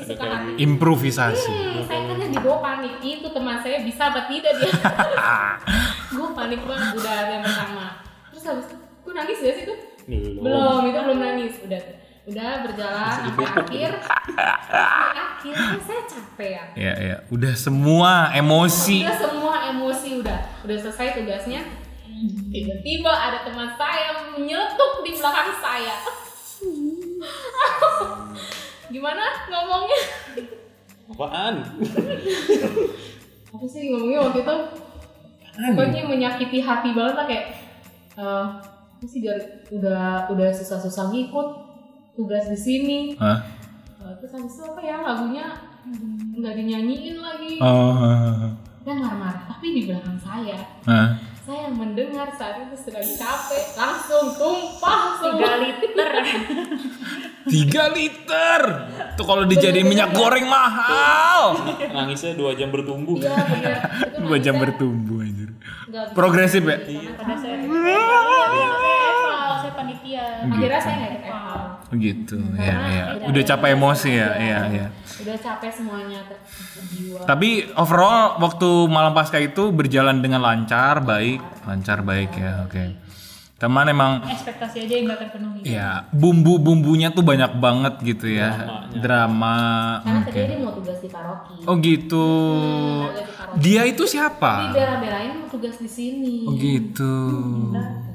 Sesuka 0.06 0.26
hati. 0.30 0.52
Improvisasi. 0.62 1.50
Hmm, 1.50 1.82
saya 1.90 2.02
kan 2.06 2.18
yang 2.22 2.32
dibawa 2.38 2.58
panik. 2.62 2.94
Itu 3.02 3.28
teman 3.34 3.58
saya 3.66 3.82
bisa 3.82 4.14
apa 4.14 4.30
tidak 4.30 4.54
dia? 4.62 4.74
Gue 6.16 6.30
panik 6.38 6.62
banget 6.62 6.90
udah 7.02 7.16
yang 7.34 7.42
pertama. 7.42 7.86
Terus 8.30 8.44
habis 8.46 8.66
itu 8.70 8.76
gue 8.78 9.14
nangis 9.14 9.38
gak 9.42 9.56
sih 9.58 9.66
tuh? 9.66 9.78
Belum. 10.06 10.46
belum 10.46 10.82
itu 10.86 11.00
belum 11.02 11.20
nangis. 11.20 11.54
Udah 11.66 11.82
udah 12.26 12.50
berjalan. 12.66 13.16
Sampai 13.22 13.46
akhir 13.46 13.90
sampai 14.02 15.18
akhir. 15.18 15.56
Kan 15.58 15.82
saya 15.82 16.02
capek 16.10 16.50
ya? 16.50 16.64
Ya, 16.78 16.94
ya. 16.98 17.16
Udah 17.34 17.54
semua 17.58 18.30
emosi. 18.34 19.06
udah 19.06 19.18
semua 19.18 19.54
emosi 19.74 20.10
udah. 20.22 20.40
Udah 20.66 20.78
selesai 20.78 21.22
tugasnya. 21.22 21.62
Tiba-tiba 22.54 23.12
ada 23.12 23.44
teman 23.44 23.76
saya 23.76 24.32
menyeletuk 24.32 25.04
di 25.04 25.12
belakang 25.20 25.52
saya 25.60 26.00
gimana 28.88 29.24
ngomongnya 29.48 30.00
Apaan? 31.06 31.56
apa 33.48 33.66
sih 33.66 33.82
ngomongnya 33.88 34.20
waktu 34.22 34.40
itu 34.42 34.56
pokoknya 35.56 36.02
menyakiti 36.06 36.60
hati 36.60 36.90
banget 36.92 37.16
lah 37.16 37.26
kayak 37.26 37.46
eh 38.16 38.46
apa 38.96 39.06
sih 39.06 39.20
dari 39.20 39.44
udah 39.72 40.28
udah 40.30 40.50
susah-susah 40.52 41.10
ngikut 41.10 41.48
tugas 42.14 42.48
di 42.48 42.58
sini 42.58 43.00
Hah? 43.16 43.40
Eh, 43.98 44.14
terus 44.20 44.32
habis 44.34 44.54
itu 44.54 44.64
apa 44.64 44.82
ya 44.82 44.98
lagunya 45.02 45.46
nggak 46.36 46.54
dinyanyiin 46.56 47.18
lagi 47.18 47.60
Oh. 47.60 48.52
dia 48.82 48.94
marah-marah 48.94 49.46
tapi 49.48 49.68
di 49.72 49.82
belakang 49.86 50.18
saya 50.18 50.58
Hah? 50.86 51.08
Saya 51.46 51.70
mendengar 51.70 52.34
saat 52.34 52.58
itu 52.60 52.74
sedang 52.76 53.06
capek 53.06 53.78
langsung 53.78 54.34
tumpah 54.34 55.02
tiga 55.22 55.52
liter 55.62 56.10
Tiga 57.46 57.94
liter. 57.94 58.62
Tuh 59.14 59.22
kalau 59.22 59.46
dijadiin 59.46 59.86
minyak 59.86 60.18
goreng 60.18 60.50
mahal. 60.50 61.54
Nangisnya 61.78 62.34
dua 62.34 62.58
jam 62.58 62.74
bertumbuh. 62.74 63.22
iya 63.22 63.38
itu 64.02 64.18
Dua 64.18 64.42
jam 64.42 64.58
bertumbuh 64.58 65.22
anjir. 65.22 65.54
bisa 65.86 66.10
Progresif 66.18 66.66
ya? 66.66 66.82
pada 67.14 67.38
saya 67.38 67.62
saya 67.62 67.62
eval 67.62 69.54
saya 69.62 69.74
panitia 69.78 70.26
akhirnya 70.42 70.82
saya 70.82 70.96
nggak 70.98 71.14
ikut 71.16 71.45
Gitu. 71.98 72.38
Ya, 72.56 72.76
ya. 72.88 73.06
Udah 73.26 73.44
capek 73.44 73.70
emosi 73.74 74.10
ya. 74.12 74.30
Iya, 74.36 74.60
iya. 74.70 74.88
udah 75.16 75.38
capek 75.38 75.72
semuanya 75.72 76.20
ter- 76.24 76.44
jiwa 76.88 77.24
Tapi 77.24 77.50
overall 77.74 78.38
waktu 78.38 78.68
malam 78.86 79.12
pasca 79.12 79.38
itu 79.38 79.72
berjalan 79.72 80.20
dengan 80.20 80.40
lancar, 80.40 81.00
baik, 81.00 81.40
lancar 81.64 82.02
baik 82.02 82.32
ya. 82.34 82.64
Oke. 82.64 82.84
Teman 83.56 83.88
emang 83.88 84.20
ekspektasi 84.22 84.84
aja 84.84 84.94
yang 84.94 85.08
nggak 85.08 85.20
terpenuhi 85.26 85.64
ya 85.64 86.12
bumbu-bumbunya 86.12 87.10
tuh 87.10 87.24
banyak 87.24 87.56
banget 87.56 88.04
gitu 88.04 88.28
ya. 88.28 88.52
Dramanya. 88.92 89.00
Drama. 89.00 89.58
karena 90.28 90.44
dia 90.46 90.60
mau 90.60 90.76
tugas 90.76 91.00
di 91.00 91.08
paroki 91.08 91.56
Oh 91.64 91.76
gitu. 91.80 92.28
tugas 93.08 93.24
di 93.24 93.32
paroki 93.32 93.60
Dia 93.64 93.82
itu 93.88 94.04
Dia 94.04 94.12
siapa? 94.12 94.54
bela-belain 94.76 95.32
mau 95.40 95.48
tugas 95.48 95.80
di 95.80 95.88
sini 95.88 96.44
Oh 96.44 96.52
gitu. 96.54 97.16
ternyata 97.72 98.12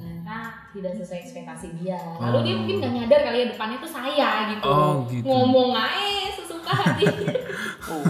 tidak 0.70 0.92
sesuai 0.94 1.18
ekspektasi 1.20 1.66
dia 1.76 1.98
lalu 2.16 2.38
dia 2.42 2.54
mungkin 2.54 2.74
nggak 2.78 2.92
nyadar 2.94 3.20
kali 3.22 3.36
ya 3.36 3.46
depannya 3.48 3.76
tuh 3.76 3.90
saya 3.90 4.28
gitu, 4.48 4.62
Oh, 4.64 4.94
gitu. 5.04 5.24
ngomong 5.24 5.70
aja 5.72 6.06
sesuka 6.32 6.72
hati 6.72 7.06
Oh, 7.90 8.06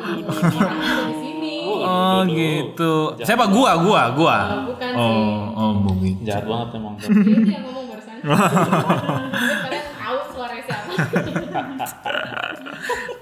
ada 0.00 0.72
di 1.04 1.14
sini 1.14 1.56
Oh 1.68 2.24
gitu. 2.24 2.92
Siapa 3.18 3.44
gua? 3.46 3.76
Gua, 3.76 4.02
gua. 4.12 4.36
Oh, 4.50 4.60
bukan 4.66 4.88
sih. 4.88 4.98
Oh, 4.98 5.40
oh 5.52 5.70
begitu. 5.86 6.20
Jahat 6.22 6.44
banget 6.44 6.68
emang. 6.74 6.94
dia 6.96 7.08
yang 7.50 7.64
ngomong 7.64 7.84
barusan 7.88 8.16
Mungkin 8.22 9.58
kalian 9.62 9.86
tahu 9.92 10.18
suara 10.28 10.56
siapa 10.58 10.92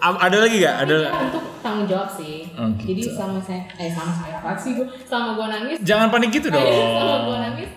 A- 0.01 0.21
Ada 0.21 0.37
lagi 0.39 0.57
gak? 0.59 0.77
Ada. 0.85 0.97
Untuk 1.13 1.43
tanggung 1.61 1.87
jawab 1.87 2.09
sih 2.11 2.49
Oh, 2.55 2.69
gitu. 2.75 2.87
jadi 2.89 3.03
sama 3.11 3.39
saya 3.41 3.63
eh 3.77 3.91
sama 3.91 4.13
saya 4.15 4.35
apa 4.39 4.55
sih 4.55 4.73
gue 4.75 4.87
sama 5.05 5.35
gue 5.35 5.47
nangis 5.49 5.79
Jangan 5.83 6.09
panik 6.09 6.31
gitu 6.31 6.49
dong. 6.49 6.65
sama 6.65 7.17
gue 7.23 7.37
nangis 7.41 7.71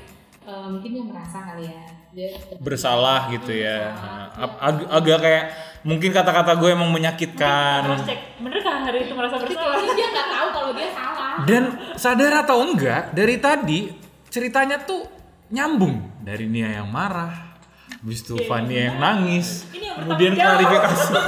eh, 0.44 0.68
mungkin 0.68 0.90
dia 0.92 1.04
merasa 1.04 1.38
kali 1.44 1.64
ya 1.66 1.82
dia 2.10 2.28
Bersalah 2.58 3.26
gitu 3.28 3.50
ya. 3.50 3.90
Ag- 4.34 4.60
ag- 4.60 4.88
agak 4.88 5.18
kayak 5.20 5.46
mungkin 5.82 6.10
kata-kata 6.10 6.54
gue 6.56 6.70
emang 6.70 6.90
menyakitkan. 6.90 7.90
check 8.00 8.38
bener 8.38 8.62
kan 8.62 8.86
hari 8.86 9.04
itu 9.04 9.14
merasa 9.14 9.36
bersalah 9.36 9.82
dia 9.82 10.08
nggak 10.08 10.28
tahu 10.30 10.48
kalau 10.52 10.72
dia 10.72 10.90
salah 10.90 11.32
Dan 11.44 11.64
sadar 11.96 12.34
atau 12.40 12.62
enggak, 12.62 13.10
dari 13.12 13.36
tadi 13.38 13.90
ceritanya 14.28 14.78
tuh 14.80 15.10
nyambung 15.50 16.22
dari 16.22 16.46
Nia 16.46 16.70
yang 16.76 16.88
marah, 16.88 17.58
habis 17.90 18.22
itu 18.22 18.38
Fania 18.46 18.90
yang 18.90 18.98
nangis, 18.98 19.66
Ini 19.70 19.86
yang 19.90 19.98
kemudian 20.02 20.34
klarifikasi. 20.34 21.14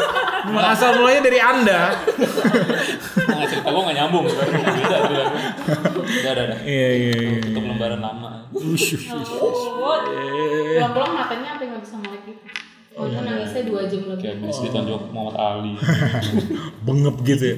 Asal 0.45 1.01
mulanya 1.01 1.21
dari 1.25 1.39
anda. 1.41 1.81
Nggak 3.17 3.47
cerita 3.49 3.67
gue 3.67 3.81
nggak 3.81 3.97
nyambung 3.97 4.25
beda. 4.29 4.97
Udah 6.05 6.31
udah 6.37 6.43
udah. 6.45 6.59
Iya 6.61 6.89
iya 6.93 7.13
iya. 7.17 7.39
Untuk 7.41 7.63
lembaran 7.65 8.01
lama. 8.01 8.29
Ush, 8.53 8.95
ush, 8.95 9.09
ush. 9.09 9.31
Oh, 9.41 9.97
Pulang-pulang 10.05 11.13
matanya 11.17 11.57
sampai 11.57 11.65
nggak 11.73 11.81
bisa 11.81 11.95
melek 11.97 12.21
gitu. 12.29 12.43
Oh, 12.95 13.03
itu 13.11 13.19
nangisnya 13.19 13.61
dua 13.67 13.81
jam 13.91 14.01
lebih. 14.07 14.23
Kayak 14.23 14.35
habis 14.39 14.59
ditonjok 14.63 15.01
Muhammad 15.11 15.35
Ali. 15.35 15.73
Bengep 16.85 17.17
gitu 17.27 17.43
ya. 17.43 17.57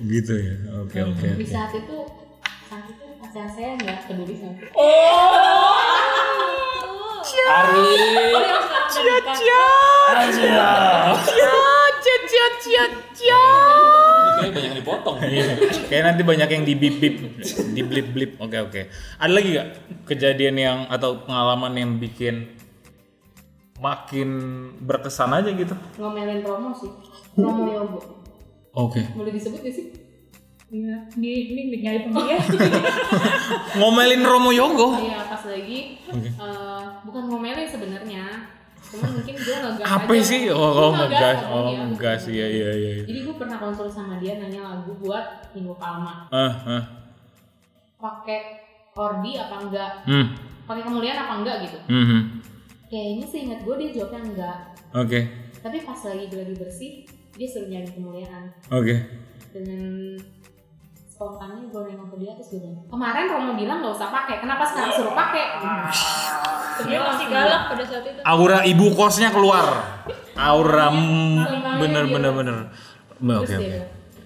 Gitu 0.00 0.32
ya. 0.38 0.54
Oke 0.86 0.98
oke. 1.04 1.28
Di 1.36 1.46
saat 1.46 1.72
itu, 1.76 1.98
saat 2.70 2.84
itu 2.88 3.06
pacar 3.20 3.46
saya 3.52 3.76
nggak 3.76 4.08
peduli 4.08 4.34
sama 4.38 4.56
aku. 4.56 4.72
Ari. 7.50 7.90
cia 8.90 9.18
cia. 9.34 9.66
Ini 13.30 13.99
kayaknya 14.40 14.56
banyak 14.56 14.68
yang 14.72 14.78
dipotong. 14.80 15.16
Iya. 15.30 15.44
Kayak 15.86 16.04
nanti 16.08 16.22
banyak 16.24 16.48
yang 16.48 16.64
di 16.64 16.74
bip 16.74 16.96
bip, 16.98 17.16
di 17.76 17.82
blip 17.84 18.08
blip. 18.16 18.32
Oke 18.40 18.58
oke. 18.58 18.80
Ada 19.20 19.32
lagi 19.32 19.48
gak 19.54 19.68
kejadian 20.08 20.56
yang 20.56 20.78
atau 20.88 21.22
pengalaman 21.22 21.72
yang 21.76 21.90
bikin 22.00 22.56
makin 23.80 24.28
berkesan 24.80 25.32
aja 25.32 25.50
gitu? 25.52 25.74
Ngomelin 26.00 26.40
Romo 26.44 26.70
sih. 26.76 26.90
Romo 27.36 27.64
Yogo. 27.68 28.00
Oke. 28.76 29.00
Boleh 29.16 29.32
disebut 29.32 29.60
gak 29.60 29.74
sih? 29.74 29.86
Iya, 30.70 31.02
ini 31.18 31.30
ini 31.50 31.62
nyari 31.82 32.06
pemilihan. 32.06 32.46
Ngomelin 33.82 34.22
Romo 34.22 34.54
Yogo. 34.54 35.02
Iya, 35.02 35.26
pas 35.26 35.42
lagi 35.50 35.98
eh, 36.14 36.82
bukan 37.02 37.22
ngomelin 37.26 37.66
sebenarnya. 37.66 38.24
Cuman 38.80 39.10
mungkin 39.20 39.34
gue 39.36 39.56
ngegas 39.60 39.86
Apa 39.86 40.12
aja. 40.16 40.24
sih? 40.24 40.42
Oh, 40.48 40.56
Gua 40.56 40.82
oh 40.82 40.90
ngegas. 40.96 41.38
Oh 41.46 41.62
dia. 41.68 41.78
ngegas. 41.84 42.22
Iya 42.26 42.46
iya 42.48 42.70
iya. 42.72 42.90
iya. 42.98 43.04
Jadi 43.04 43.18
gue 43.28 43.34
pernah 43.36 43.56
konsul 43.60 43.88
sama 43.92 44.16
dia 44.16 44.40
nanya 44.40 44.60
lagu 44.64 44.92
buat 44.98 45.52
Minggu 45.52 45.74
Palma. 45.76 46.26
Ah 46.32 46.52
ah. 46.66 46.82
Pakai 48.00 48.40
ordi 48.96 49.36
apa 49.36 49.56
enggak? 49.60 49.92
Hmm. 50.08 50.26
Pakai 50.64 50.82
kemuliaan 50.82 51.18
apa 51.28 51.34
enggak 51.44 51.56
gitu? 51.68 51.78
Hmm. 51.86 52.06
hmm. 52.08 52.22
Kayaknya 52.90 53.26
seingat 53.28 53.60
gue 53.62 53.74
dia 53.78 53.90
jawabnya 53.94 54.20
enggak. 54.26 54.56
Oke. 54.96 55.20
Tapi 55.60 55.76
pas 55.86 56.00
lagi 56.02 56.26
lagi 56.32 56.54
bersih, 56.56 56.92
dia 57.36 57.46
suruh 57.46 57.68
nyari 57.70 57.86
kemuliaan. 57.86 58.50
Oke. 58.72 58.96
Dengan 59.54 60.16
spontannya 61.06 61.68
gue 61.68 61.82
nengok 61.84 62.16
ke 62.16 62.16
dia 62.16 62.32
terus 62.32 62.48
gue 62.56 62.60
bilang, 62.64 62.80
kemarin 62.88 63.28
Romo 63.28 63.52
bilang 63.52 63.84
nggak 63.84 63.92
usah 63.92 64.08
pakai, 64.08 64.40
kenapa 64.40 64.64
sekarang 64.64 64.88
suruh 64.88 65.12
pakai? 65.12 65.46
Dia 66.86 67.00
masih 67.04 67.26
galak 67.28 67.62
pada 67.72 67.84
saat 67.84 68.04
itu. 68.06 68.20
Aura 68.24 68.58
ibu 68.64 68.86
kosnya 68.96 69.28
keluar. 69.34 69.66
Aura 70.36 70.88
mm, 70.88 71.80
bener 71.82 72.04
bener 72.08 72.32
bener. 72.32 72.56
Oke 73.20 73.52
dia 73.52 73.58
oke. 73.60 73.80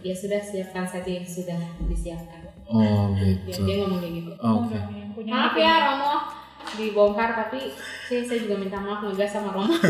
ya 0.06 0.14
sudah 0.14 0.38
siapkan 0.38 0.86
saja 0.86 1.10
yang 1.10 1.26
sudah 1.26 1.58
disiapkan. 1.90 2.46
Oh 2.70 3.10
Dia, 3.18 3.50
gitu. 3.50 3.66
dia 3.66 3.74
ngomong 3.82 4.00
kayak 4.00 4.14
gitu. 4.22 4.30
Oke. 4.38 4.78
Punya 5.14 5.30
Maaf 5.34 5.54
ya 5.58 5.74
Romo 5.90 6.14
dibongkar 6.74 7.30
tapi 7.36 7.70
saya, 8.08 8.24
saya 8.24 8.40
juga 8.40 8.56
minta 8.56 8.80
maaf 8.80 9.04
ngegas 9.04 9.30
sama 9.30 9.52
Romo. 9.52 9.74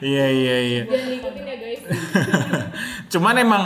Iya 0.00 0.26
iya 0.32 0.56
iya. 0.64 0.82
Jangan 0.88 1.12
ikutin 1.12 1.44
ya 1.44 1.56
guys. 1.60 1.82
Cuman 3.12 3.36
emang 3.36 3.62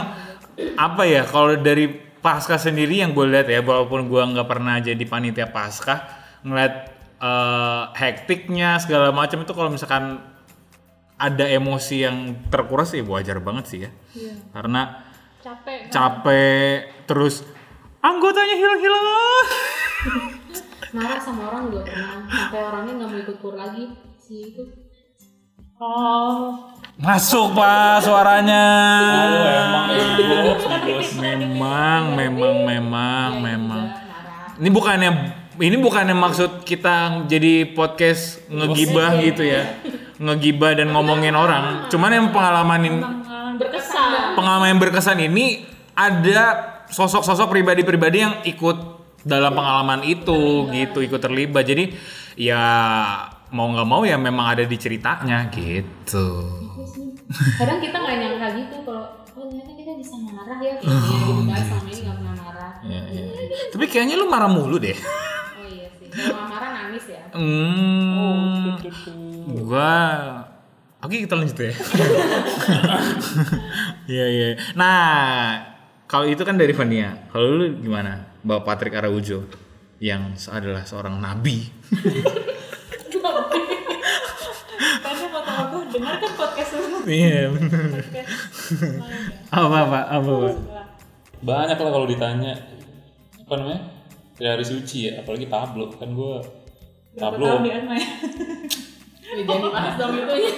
apa 0.75 1.03
ya 1.07 1.23
kalau 1.23 1.55
dari 1.55 1.87
pasca 2.19 2.59
sendiri 2.59 2.99
yang 2.99 3.15
gue 3.15 3.23
lihat 3.23 3.47
ya 3.47 3.63
walaupun 3.63 4.11
gue 4.11 4.21
nggak 4.35 4.49
pernah 4.49 4.81
jadi 4.83 5.03
panitia 5.05 5.47
pasca 5.47 6.24
ngeliat 6.45 6.73
eh, 7.17 7.83
hektiknya 7.91 8.77
segala 8.77 9.09
macam 9.09 9.41
itu 9.41 9.51
kalau 9.51 9.67
misalkan 9.67 10.21
ada 11.15 11.45
emosi 11.47 12.03
yang 12.03 12.17
terkuras 12.47 12.91
ya 12.91 13.01
wajar 13.01 13.39
banget 13.39 13.65
sih 13.65 13.79
ya 13.81 13.91
Iya. 14.13 14.33
karena 14.51 14.81
capek. 15.39 15.77
kan? 15.87 15.91
capek 15.91 16.75
terus 17.05 17.41
anggotanya 17.99 18.53
hilang-hilang 18.53 19.05
Marah 20.91 21.19
sama 21.19 21.49
orang 21.49 21.67
juga 21.67 21.81
pernah 21.83 22.23
sampai 22.23 22.59
orangnya 22.61 22.93
nggak 22.95 23.09
mau 23.09 23.19
ikut 23.19 23.37
kur 23.39 23.55
lagi 23.55 23.83
si 24.15 24.53
itu. 24.53 24.63
Oh, 25.75 26.71
masuk 26.95 27.51
pak 27.51 27.99
suaranya 27.99 28.63
Oh, 29.27 30.55
emang 30.55 30.81
bos. 30.87 31.09
memang 31.19 32.15
memang 32.15 32.55
memang 32.63 33.31
memang 33.43 33.81
juga 33.91 34.07
marah. 34.07 34.55
Ini 34.55 34.69
bukannya 34.71 35.09
ini 35.59 35.75
bukannya 35.79 36.15
maksud 36.15 36.67
kita 36.67 37.27
jadi 37.29 37.71
podcast 37.71 38.43
ngegibah 38.51 39.19
gitu 39.23 39.43
ya. 39.45 39.79
Ngegibah 40.25 40.79
dan 40.79 40.95
ngomongin 40.95 41.35
orang. 41.35 41.91
Cuman 41.91 42.11
yang 42.11 42.27
pengalaman 42.31 42.79
ini 42.87 42.99
pengalaman 43.03 43.55
berkesan. 43.59 44.09
pengalaman 44.39 44.67
yang 44.71 44.79
berkesan 44.79 45.17
ini 45.19 45.45
ada 45.95 46.39
sosok-sosok 46.87 47.51
pribadi-pribadi 47.51 48.17
yang 48.23 48.39
ikut 48.47 48.77
dalam 49.27 49.51
pengalaman 49.51 50.07
itu 50.07 50.71
gitu, 50.71 51.03
ikut 51.03 51.19
terlibat. 51.19 51.67
Jadi 51.67 51.91
ya 52.39 52.63
mau 53.51 53.71
nggak 53.71 53.87
mau 53.87 54.03
ya 54.03 54.15
memang 54.19 54.55
ada 54.55 54.63
di 54.63 54.77
ceritanya 54.79 55.47
gitu. 55.51 56.27
Nih, 56.75 57.51
kadang 57.57 57.79
kita 57.81 57.97
nggak 57.97 58.15
nyangka 58.21 58.47
gitu 58.59 58.75
kalau 58.85 59.03
oh 59.35 59.43
ternyata 59.49 59.71
kita 59.73 59.91
bisa 59.97 60.15
marah 60.21 60.59
ya 60.61 60.73
gini 60.77 60.93
gitu 60.93 61.31
kan 61.49 61.63
selama 61.65 61.89
ini 61.89 62.01
nggak 62.05 62.17
pernah 62.21 62.35
marah. 62.37 62.71
Ya, 62.85 63.01
ya. 63.09 63.25
Tapi 63.73 63.85
kayaknya 63.89 64.15
lu 64.15 64.29
marah 64.29 64.49
mulu 64.51 64.77
deh. 64.77 64.93
Oh 64.95 65.65
iya 65.65 65.89
sih. 65.97 66.04
Kalau 66.04 66.04
nggak 66.04 66.04
marah 66.15 66.71
nangis 66.71 67.05
ya. 67.11 67.23
Hmm. 67.35 68.79
Gua 69.59 69.93
Oke 71.05 71.21
kita 71.21 71.37
lanjut 71.37 71.59
ya. 71.61 71.73
Iya 74.05 74.25
iya. 74.29 74.49
Nah 74.73 75.01
kalau 76.05 76.25
itu 76.25 76.41
kan 76.41 76.57
dari 76.57 76.73
Vania. 76.73 77.29
Kalau 77.29 77.57
lu 77.57 77.77
gimana, 77.81 78.25
Bapak 78.45 78.77
Patrick 78.77 78.97
Araujo 78.97 79.45
yang 80.01 80.33
adalah 80.49 80.85
seorang 80.85 81.17
nabi. 81.21 81.69
Karena 85.01 85.25
kata 85.29 85.51
aku 85.65 85.77
dengar 85.93 86.15
kan 86.21 86.31
podcast 86.37 86.71
lu. 86.77 87.05
Iya 87.05 87.53
benar. 87.53 87.85
Apa 89.53 89.77
apa 89.85 89.99
apa? 90.09 90.33
Banyak 91.45 91.77
lah 91.77 91.91
kalau 91.93 92.07
ditanya 92.09 92.53
apa 93.45 93.53
namanya? 93.61 93.81
Suci 94.61 94.97
ya, 95.07 95.19
apalagi 95.19 95.47
tablo 95.47 95.87
kan 95.89 96.11
gue 96.11 96.33
tablo 97.15 97.63
di 97.63 97.71
Atma 97.71 97.95
ya? 97.95 98.07
Ya, 99.25 99.41
jangan 99.41 99.63
dibahas 99.65 99.93
dong 99.97 100.13
itu 100.13 100.35
ya. 100.37 100.51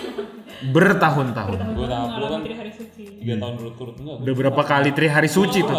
Bertahun-tahun. 0.68 1.58
Gue 1.72 1.88
tablo 1.88 2.26
kan 2.28 2.42
Hari 2.42 2.72
Suci. 2.74 3.04
tiga 3.22 3.36
tahun 3.38 3.54
berturut 3.56 3.96
enggak 3.96 4.16
Udah 4.26 4.34
berapa 4.34 4.62
kali 4.62 4.90
Tri 4.92 5.08
Hari 5.08 5.30
Suci 5.30 5.60
tuh? 5.62 5.78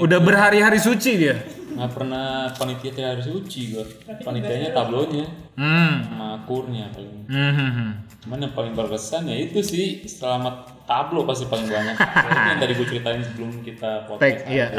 Udah 0.00 0.18
berhari-hari 0.18 0.78
suci 0.78 1.10
dia. 1.16 1.36
nggak 1.74 1.90
pernah 1.90 2.46
panitia 2.54 2.94
Tri 2.94 3.02
hari 3.02 3.18
suci 3.18 3.74
gue 3.74 3.82
panitianya 4.22 4.70
tablonya 4.70 5.26
Hmm. 5.54 6.06
sama 6.06 6.28
kurnya 6.46 6.86
paling 6.90 7.26
Hmm, 7.26 7.50
hmm, 7.50 7.70
hmm. 7.72 7.90
cuman 8.22 8.38
yang 8.40 8.54
paling 8.54 8.74
berkesan 8.74 9.26
ya 9.26 9.34
itu 9.34 9.58
sih 9.58 10.02
selamat 10.04 10.70
tablo 10.82 11.22
pasti 11.22 11.46
paling 11.46 11.66
banyak 11.66 11.98
yang 12.48 12.58
tadi 12.58 12.72
gue 12.74 12.86
ceritain 12.88 13.18
sebelum 13.20 13.58
kita 13.60 14.06
podcast 14.06 14.46
iya. 14.46 14.70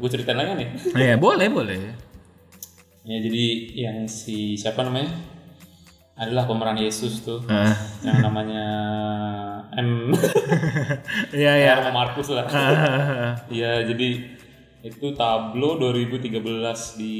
Ah, 0.00 0.02
ah. 0.02 0.02
gue 0.02 0.08
ceritain 0.10 0.34
lagi 0.34 0.52
nih 0.56 0.68
Iya 0.94 1.14
boleh 1.16 1.46
boleh. 1.46 1.76
ya 3.02 3.16
jadi 3.18 3.44
yang 3.78 3.98
si 4.04 4.54
siapa 4.54 4.80
namanya 4.80 5.12
adalah 6.14 6.44
pemeran 6.44 6.76
Yesus 6.76 7.20
tuh 7.20 7.40
Ah. 7.46 7.72
yang 8.02 8.20
namanya 8.22 8.64
M 9.72 10.12
Iya 11.32 11.52
iya. 11.58 11.72
Romo 11.78 11.92
Markus 11.94 12.28
lah 12.28 12.44
Ah, 12.46 13.32
Iya 13.46 13.84
jadi 13.84 14.36
itu 14.80 15.12
tablo 15.12 15.76
2013 15.76 16.40
di 16.96 17.14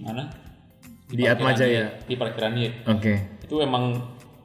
mana 0.00 0.26
Di 1.04 1.18
parkiran 1.20 1.34
Atma 1.36 1.50
Jaya. 1.52 1.70
Yed. 1.72 1.90
di 2.04 2.14
parkiran 2.14 2.52
Yed. 2.56 2.74
Oke. 2.84 3.14
itu 3.40 3.54
emang 3.56 3.94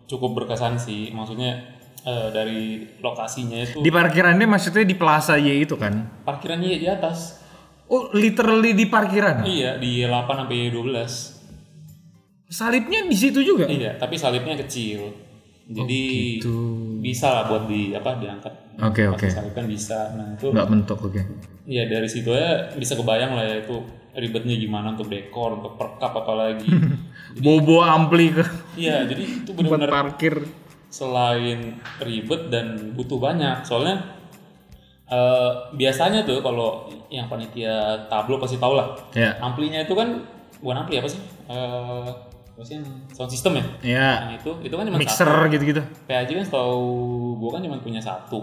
cukup 0.06 0.38
berkesan 0.38 0.78
sih 0.78 1.10
maksudnya 1.10 1.58
eh, 2.02 2.30
dari 2.30 2.62
lokasinya 3.00 3.58
itu 3.60 3.82
Di 3.82 3.90
parkirannya 3.90 4.46
maksudnya 4.46 4.82
di 4.84 4.94
Plaza 4.94 5.38
Y 5.38 5.58
itu 5.60 5.74
kan? 5.74 6.22
parkirannya 6.22 6.78
di 6.78 6.86
atas 6.86 7.41
Oh, 7.92 8.08
literally 8.14 8.72
di 8.72 8.88
parkiran. 8.88 9.44
iya 9.44 9.76
di 9.76 10.00
8 10.02 10.08
sampai 10.40 10.72
12 10.72 11.44
Salibnya 12.48 13.04
di 13.04 13.16
situ 13.16 13.40
juga. 13.42 13.64
iya 13.66 13.96
tapi 13.96 14.16
salibnya 14.16 14.56
kecil 14.58 15.12
jadi 15.64 16.04
gitu. 16.36 16.52
bisa 17.00 17.32
lah 17.32 17.44
buat 17.46 17.64
di 17.66 17.92
apa 17.92 18.16
diangkat 18.16 18.54
Oke, 18.82 19.04
Pas 19.06 19.14
oke. 19.14 19.28
disalibkan 19.30 19.66
bisa 19.68 20.00
nah 20.12 20.28
itu 20.30 20.48
Nggak 20.50 20.68
mentok, 20.68 21.00
oke. 21.02 21.22
Iya 21.64 21.86
dari 21.86 22.08
situ 22.08 22.28
ya 22.30 22.72
bisa 22.74 22.96
kebayang 22.96 23.36
lah 23.36 23.46
ya 23.46 23.56
itu 23.62 23.76
ribetnya 24.14 24.56
gimana 24.58 24.92
untuk 24.92 25.08
dekor, 25.08 25.56
untuk 25.56 25.76
perkap 25.76 26.12
apalagi. 26.14 26.68
Bobo 27.44 27.80
ampli 27.80 28.32
ke 28.32 28.44
Iya 28.74 29.04
jadi 29.06 29.24
itu 29.44 29.52
benar-benar 29.56 29.92
parkir. 29.92 30.44
selain 30.88 31.80
ribet 32.00 32.48
dan 32.48 32.92
butuh 32.92 33.16
banyak 33.16 33.64
soalnya 33.64 34.21
Eh, 35.12 35.52
biasanya 35.76 36.24
tuh 36.24 36.40
kalau 36.40 36.88
yang 37.12 37.28
panitia 37.28 38.08
tablo 38.08 38.40
pasti 38.40 38.56
tau 38.56 38.80
lah. 38.80 38.96
Ya. 39.12 39.36
Amplinya 39.44 39.84
itu 39.84 39.92
kan 39.92 40.24
bukan 40.64 40.88
ampli 40.88 41.04
apa 41.04 41.12
sih? 41.12 41.20
Eh, 41.52 42.08
apa 42.52 42.64
sih 42.64 42.80
yang 42.80 42.88
sound 43.12 43.28
system 43.28 43.60
ya? 43.60 43.66
Ya. 43.84 44.10
Yang 44.24 44.34
itu 44.40 44.52
itu 44.72 44.76
kan 44.80 44.88
cuma 44.88 44.96
Mixer 45.04 45.28
gitu-gitu. 45.52 45.84
PAJ 46.08 46.30
kan 46.40 46.46
setahu 46.48 46.88
gue 47.36 47.50
kan 47.52 47.60
cuma 47.60 47.76
punya 47.84 48.00
satu. 48.00 48.40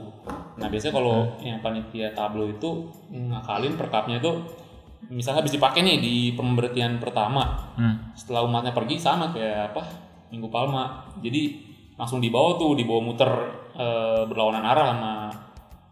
Nah 0.61 0.68
biasanya 0.68 0.92
kalau 0.92 1.24
Hmm. 1.40 1.57
yang 1.57 1.59
panitia 1.64 2.12
tablo 2.12 2.44
itu 2.44 2.92
ngakalin 3.09 3.72
perkapnya 3.81 4.20
itu 4.20 4.33
misalnya 5.09 5.40
habis 5.40 5.57
dipakai 5.57 5.81
nih 5.81 5.96
di 6.04 6.14
pemberhentian 6.37 7.00
pertama. 7.00 7.72
Hmm. 7.81 8.12
Setelah 8.12 8.44
umatnya 8.44 8.76
pergi 8.76 9.00
sama 9.00 9.33
kayak 9.33 9.72
apa 9.72 9.88
Minggu 10.28 10.52
Palma. 10.52 11.09
Jadi 11.24 11.64
langsung 11.96 12.20
dibawa 12.20 12.61
tuh 12.61 12.76
dibawa 12.76 13.00
muter 13.00 13.31
eh, 13.72 14.22
berlawanan 14.28 14.64
arah 14.68 14.87
sama 14.92 15.12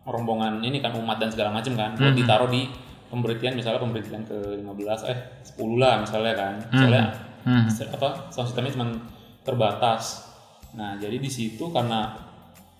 rombongan 0.06 0.62
ini 0.62 0.78
kan 0.78 0.94
umat 0.94 1.18
dan 1.18 1.28
segala 1.28 1.50
macam 1.50 1.74
kan. 1.74 1.92
Buat 1.92 2.14
ditaruh 2.14 2.46
di 2.46 2.70
pemberhentian 3.06 3.52
misalnya 3.52 3.78
pemberhentian 3.78 4.22
ke 4.22 4.36
15 4.56 4.66
eh 5.04 5.18
10 5.44 5.58
lah 5.76 6.00
misalnya 6.00 6.32
kan. 6.32 6.54
Hmm. 7.42 7.66
se- 7.68 7.86
apa 7.86 8.26
sound 8.28 8.46
systemnya 8.46 8.72
cuma 8.72 8.86
terbatas. 9.42 10.26
Nah 10.72 10.94
jadi 10.96 11.14
di 11.14 11.28
situ 11.28 11.68
karena 11.68 12.14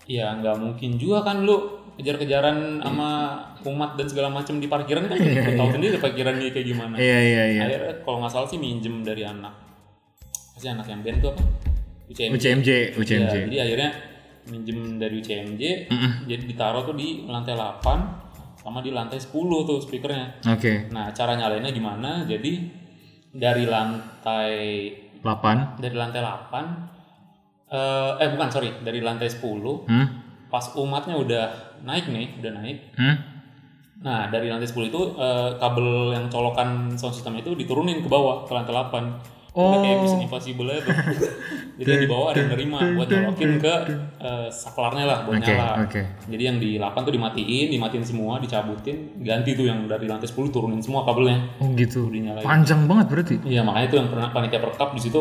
ya 0.05 0.35
nggak 0.35 0.57
mungkin 0.57 0.95
juga 0.95 1.23
kan 1.23 1.43
lu 1.43 1.55
kejar-kejaran 1.97 2.79
sama 2.79 3.09
umat 3.65 3.95
dan 3.95 4.07
segala 4.07 4.29
macam 4.29 4.57
di 4.57 4.67
parkiran 4.67 5.07
kan 5.07 5.17
lu 5.47 5.53
tahu 5.55 5.71
sendiri 5.73 5.97
parkirannya 5.97 6.51
kayak 6.51 6.67
gimana. 6.67 6.95
Iya 6.95 7.19
iya 7.21 7.43
iya. 7.49 7.61
Akhirnya 7.65 7.95
kalau 8.03 8.19
nggak 8.21 8.33
salah 8.33 8.47
sih 8.47 8.59
minjem 8.59 9.01
dari 9.01 9.23
anak 9.23 9.55
pasti 10.53 10.67
anak 10.67 10.87
yang 10.87 11.01
band 11.01 11.19
tuh 11.21 11.31
apa? 11.31 11.43
UCMJ. 12.07 12.33
UCMJ, 12.33 12.69
Ya, 12.71 12.87
UCMJ. 12.95 13.35
jadi 13.47 13.57
akhirnya 13.63 13.91
minjem 14.47 14.97
dari 14.97 15.19
UCMJ, 15.19 15.63
jadi 16.25 16.43
ditaruh 16.45 16.83
tuh 16.83 16.95
di 16.95 17.25
lantai 17.25 17.55
8 17.55 17.83
sama 18.57 18.79
di 18.81 18.91
lantai 18.91 19.19
10 19.19 19.31
tuh 19.63 19.79
speakernya. 19.79 20.43
Oke. 20.49 20.91
Nah 20.91 21.11
cara 21.11 21.35
nyalainnya 21.35 21.71
gimana? 21.71 22.23
Jadi 22.25 22.67
dari 23.31 23.65
lantai 23.65 24.55
8. 25.21 25.77
dari 25.77 25.95
lantai 25.95 26.21
8 26.23 26.97
eh, 27.69 28.13
eh 28.17 28.29
bukan 28.31 28.49
sorry 28.49 28.71
dari 28.81 29.03
lantai 29.03 29.27
10 29.27 29.43
Hmm? 29.85 30.07
pas 30.47 30.63
umatnya 30.79 31.19
udah 31.19 31.45
naik 31.83 32.07
nih 32.07 32.39
udah 32.39 32.53
naik 32.55 32.79
Hmm? 32.95 33.17
nah 33.99 34.31
dari 34.31 34.47
lantai 34.47 34.71
10 34.71 34.87
itu 34.87 35.01
eh, 35.19 35.51
kabel 35.59 36.15
yang 36.15 36.31
colokan 36.31 36.95
sound 36.95 37.13
system 37.13 37.35
itu 37.37 37.53
diturunin 37.53 38.01
ke 38.01 38.09
bawah 38.09 38.47
ke 38.47 38.55
lantai 38.55 38.71
8 38.73 39.46
Udah 39.57 39.81
kayak 39.81 39.99
Mission 40.05 40.21
Impossible 40.21 40.69
aja 40.69 40.81
tuh. 40.85 40.97
Jadi 41.81 41.93
di 42.05 42.09
bawah 42.09 42.33
ada 42.33 42.45
yang 42.45 42.51
nerima 42.57 42.79
buat 42.97 43.09
nyolokin 43.09 43.51
ke 43.61 43.75
eh, 44.21 44.49
saklarnya 44.53 45.05
lah 45.09 45.19
buat 45.25 45.41
Oke, 45.41 45.53
nyala. 45.53 45.85
oke. 45.85 46.03
Jadi 46.29 46.43
yang 46.45 46.57
di 46.61 46.71
8 46.77 46.93
tuh 47.05 47.13
dimatiin, 47.13 47.69
dimatiin 47.73 48.05
semua, 48.05 48.41
dicabutin, 48.41 49.17
ganti 49.21 49.57
tuh 49.57 49.69
yang 49.69 49.85
dari 49.89 50.09
lantai 50.09 50.29
10 50.29 50.53
turunin 50.53 50.81
semua 50.81 51.05
kabelnya. 51.09 51.57
Oh 51.61 51.69
gitu. 51.73 52.09
Panjang 52.45 52.85
banget 52.85 53.07
berarti. 53.13 53.35
Iya 53.45 53.65
makanya 53.65 53.87
itu 53.93 53.97
yang 54.01 54.09
pernah 54.13 54.29
panitia 54.33 54.61
perkap 54.61 54.93
di 54.93 55.01
situ 55.05 55.21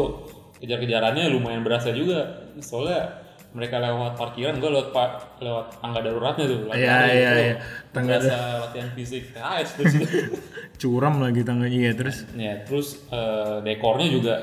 kejar-kejarannya 0.59 1.31
lumayan 1.35 1.67
berasa 1.67 1.91
juga 1.91 2.47
soalnya 2.63 3.24
mereka 3.55 3.79
lewat 3.79 4.13
parkiran 4.13 4.59
gue 4.59 4.67
lewat 4.67 4.89
pak 4.91 5.09
lewat 5.39 5.79
tangga 5.79 5.99
daruratnya 5.99 6.45
tuh 6.45 6.59
Iya, 6.69 6.97
iya, 7.07 7.29
iya. 7.33 7.55
Tangga 7.89 8.19
berasa 8.19 8.35
latihan 8.61 8.89
fisik 8.91 9.31
terus 9.31 9.93
Curam 10.81 11.15
lagi 11.17 11.41
tangannya 11.41 11.71
iya 11.73 11.91
terus 11.91 12.27
ya 12.35 12.59
terus 12.61 13.07
eh, 13.07 13.63
dekornya 13.63 14.07
juga 14.11 14.33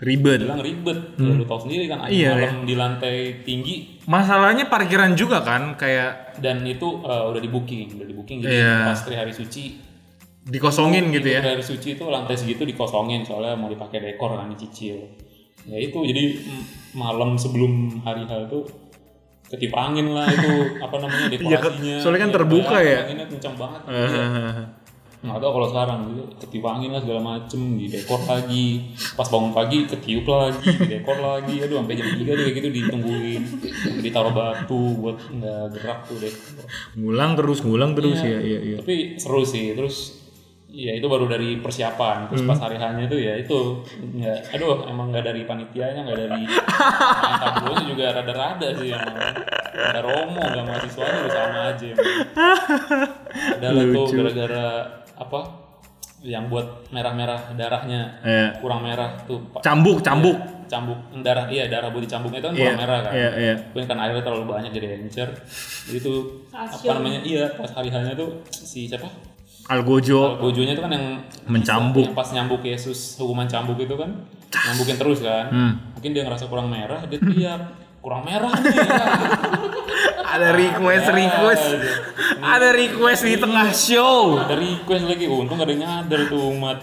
ribet. 0.00 0.40
bilang 0.40 0.62
ribet 0.62 0.98
ya, 1.12 1.28
lu 1.28 1.44
tahu 1.44 1.66
sendiri 1.66 1.84
kan 1.84 1.98
Hmm. 2.00 2.08
Iya, 2.08 2.30
malam 2.32 2.62
di 2.62 2.74
lantai 2.74 3.16
tinggi 3.42 4.00
Masalahnya 4.06 4.64
parkiran 4.64 5.12
juga 5.12 5.42
kan 5.42 5.74
kayak 5.74 6.38
dan 6.38 6.62
itu 6.62 7.02
eh, 7.02 7.24
udah 7.26 7.36
di 7.36 7.50
booking 7.50 7.98
udah 7.98 8.06
di 8.06 8.14
booking 8.14 8.38
jadi 8.40 8.54
Iya. 8.54 8.74
pas 8.86 9.00
tri 9.02 9.14
hari 9.14 9.34
suci 9.34 9.76
dikosongin 10.40 11.10
gitu 11.10 11.28
ya. 11.28 11.44
Hari 11.44 11.60
suci 11.60 11.94
itu 11.94 12.04
lantai 12.06 12.32
segitu 12.32 12.64
dikosongin 12.64 13.22
soalnya 13.22 13.52
mau 13.54 13.68
dipakai 13.68 14.00
dekor 14.00 14.34
kan 14.34 14.48
dicicil 14.48 15.04
ya 15.60 15.76
itu 15.76 15.98
jadi 16.00 16.22
malam 16.92 17.34
sebelum 17.34 17.72
hari 18.00 18.24
H 18.24 18.46
itu 18.46 18.58
ketip 19.46 19.72
angin 19.72 20.10
lah 20.10 20.26
itu 20.26 20.50
apa 20.84 20.96
namanya 20.96 21.26
dekorasinya 21.28 21.78
Iya, 21.80 21.98
soalnya 21.98 22.20
kan 22.20 22.32
terbuka 22.32 22.76
ya. 22.78 22.98
anginnya 23.02 23.26
kencang 23.26 23.54
banget 23.56 23.80
Hahaha. 23.84 24.64
nggak 25.20 25.36
tahu 25.36 25.52
kalau 25.52 25.68
sekarang 25.68 25.98
gitu 26.08 26.22
ketip 26.38 26.64
angin 26.64 26.90
lah 26.90 27.00
segala 27.00 27.20
macem 27.20 27.60
di 27.76 27.86
dekor 27.86 28.20
lagi 28.24 28.66
pas 29.12 29.28
bangun 29.28 29.52
pagi 29.52 29.84
ketiup 29.84 30.24
lagi 30.24 30.64
di 30.64 30.86
dekor 30.88 31.18
lagi 31.18 31.54
aduh 31.60 31.76
sampai 31.76 31.92
jam 31.92 32.08
3 32.08 32.24
tuh 32.24 32.40
kayak 32.40 32.56
gitu 32.56 32.68
ditungguin 32.72 33.42
ditaruh 34.00 34.32
batu 34.32 34.80
buat 34.96 35.20
nggak 35.20 35.62
gerak 35.74 35.98
tuh 36.06 36.16
dekor 36.16 36.64
ngulang 36.96 37.32
terus, 37.34 37.58
ngulang 37.60 37.92
terus 37.92 38.16
Iya. 38.18 38.32
ya, 38.32 38.40
iya, 38.40 38.58
iya. 38.64 38.76
tapi 38.80 38.96
seru 39.14 39.44
sih 39.44 39.76
terus 39.76 40.19
ya 40.70 40.94
itu 40.94 41.04
baru 41.04 41.26
dari 41.26 41.58
persiapan 41.58 42.30
terus 42.30 42.40
Hmm. 42.40 42.50
pas 42.50 42.60
hari 42.62 42.76
hanya 42.76 43.02
itu 43.02 43.16
ya 43.16 43.34
itu 43.34 43.82
nggak 43.96 44.54
aduh 44.54 44.86
emang 44.86 45.10
nggak 45.10 45.24
dari 45.24 45.42
panitianya 45.42 46.00
nggak 46.02 46.18
dari 46.20 46.30
main 46.40 46.48
tablonya 47.36 47.84
juga 47.84 48.04
rada-rada 48.14 48.68
sih 48.74 48.88
emang 48.88 49.16
ada 49.70 50.00
romo 50.00 50.38
nggak 50.38 50.64
mahasiswanya 50.64 51.18
udah 51.20 51.32
sama 51.32 51.60
aja 51.70 51.84
emang. 51.86 52.06
ada 53.58 53.68
lah 53.68 53.84
tuh 53.88 54.06
gara-gara 54.12 54.66
apa 55.16 55.40
yang 56.20 56.46
buat 56.46 56.86
merah-merah 56.90 57.56
darahnya 57.56 58.20
Iya. 58.20 58.46
kurang 58.60 58.84
merah 58.84 59.16
tuh 59.24 59.40
Pak. 59.50 59.64
Cambuk, 59.64 60.00
cambuk. 60.00 60.36
cambuk 60.68 61.00
darah 61.20 61.50
iya 61.50 61.66
darah 61.66 61.90
buat 61.90 62.04
dicambuknya 62.04 62.38
itu 62.38 62.46
kan 62.46 62.54
kurang 62.54 62.70
Iya, 62.70 62.78
merah 62.78 62.98
kan 63.02 63.12
iya, 63.12 63.30
iya. 63.34 63.54
Mungkin 63.74 63.88
kan 63.88 63.98
airnya 63.98 64.22
terlalu 64.22 64.44
banyak 64.46 64.70
jadi 64.70 64.86
encer 65.02 65.28
jadi 65.82 65.98
itu 65.98 66.12
apa 66.54 66.92
namanya 66.94 67.20
iya 67.26 67.44
pas 67.50 67.74
hari 67.74 67.90
hanya 67.90 68.14
tuh 68.14 68.38
si 68.46 68.86
siapa 68.86 69.10
Algojo 69.70 70.36
Gojonya 70.36 70.74
itu 70.74 70.82
kan 70.82 70.90
yang 70.90 71.06
Mencambuk. 71.46 72.04
yang 72.04 72.14
pas 72.14 72.28
nyambuk 72.28 72.62
Yesus 72.62 73.14
hukuman 73.16 73.46
cambuk 73.46 73.78
itu 73.78 73.94
kan 73.94 74.10
nyambukin 74.50 74.96
terus 74.96 75.18
kan 75.20 75.46
Hmm. 75.48 75.72
mungkin 75.92 76.10
dia 76.10 76.22
ngerasa 76.22 76.46
kurang 76.46 76.66
merah 76.66 77.00
dia 77.04 77.16
teriak 77.16 77.60
kurang 77.98 78.22
merah 78.22 78.50
nih 78.50 78.66
ya. 78.72 78.86
ada 80.32 80.48
request, 80.52 81.06
request. 81.12 81.64
Ada 82.40 82.68
request 82.72 83.22
di 83.22 83.36
tengah 83.36 83.68
show. 83.70 84.38
ada 84.38 84.54
request 84.54 85.04
lagi 85.04 85.26
untung 85.26 85.54
gak 85.54 85.66
ada 85.66 85.76
nyadar 85.76 86.20
tuh 86.26 86.50
umat 86.50 86.78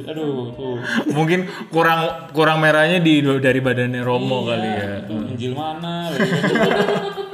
aduh 0.00 0.50
tuh 0.52 0.78
Mungkin 1.10 1.42
kurang 1.68 2.00
kurang 2.30 2.58
merahnya 2.58 2.98
di 2.98 3.18
dari 3.38 3.58
badannya 3.58 4.00
Romo 4.00 4.46
kali 4.46 4.68
ya. 4.68 4.88
itu 5.02 5.14
Injil 5.28 5.52
mana. 5.52 6.06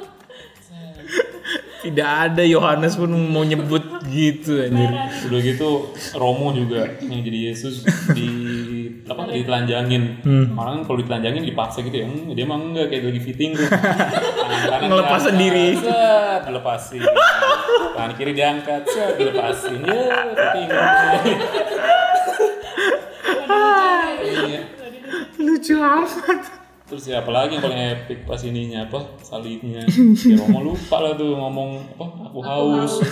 Tidak 1.85 2.01
ada 2.25 2.43
Yohanes 2.43 2.95
pun 2.95 3.07
mau 3.11 3.43
nyebut 3.43 3.83
gitu 4.07 4.57
anjir. 4.59 4.89
udah 5.23 5.41
gitu 5.41 5.69
Romo 6.13 6.51
juga 6.51 6.89
yang 6.99 7.21
jadi 7.21 7.39
Yesus 7.49 7.85
di 8.11 8.29
apa 9.05 9.29
ditelanjangin 9.29 10.03
Hmm. 10.21 10.47
orang 10.55 10.73
kan 10.75 10.83
kalau 10.87 10.99
ditelanjangin 10.99 11.43
dipaksa 11.43 11.81
gitu 11.81 11.93
ya 11.95 12.07
Hmm, 12.07 12.31
dia 12.31 12.43
emang 12.43 12.71
enggak 12.71 12.89
kayak 12.89 13.05
lagi 13.07 13.21
fitting 13.23 13.51
tuh 13.53 13.69
tangan 13.69 14.81
Ngelepas 14.89 15.21
diangkat, 15.21 15.29
sendiri. 15.29 15.67
set, 15.77 16.41
dilepasin 16.43 17.01
tangan 17.93 18.13
kiri 18.15 18.33
diangkat 18.33 18.83
set, 18.87 19.11
dilepasin 19.15 19.79
ya 19.83 20.03
fitting 20.33 20.69
Iya. 24.25 24.61
Lucu 25.37 25.75
amat. 25.77 26.64
Terus 26.95 27.11
ya 27.11 27.27
apalagi 27.27 27.59
yang 27.59 27.65
paling 27.67 27.83
epic 27.91 28.23
pas 28.23 28.39
ininya 28.47 28.87
apa 28.87 29.19
salibnya 29.19 29.83
ya 30.31 30.39
Romo 30.39 30.63
lupa 30.63 31.03
lah 31.03 31.19
tuh 31.19 31.35
ngomong 31.35 31.99
apa 31.99 32.07
aku 32.31 32.39
haus. 32.39 33.03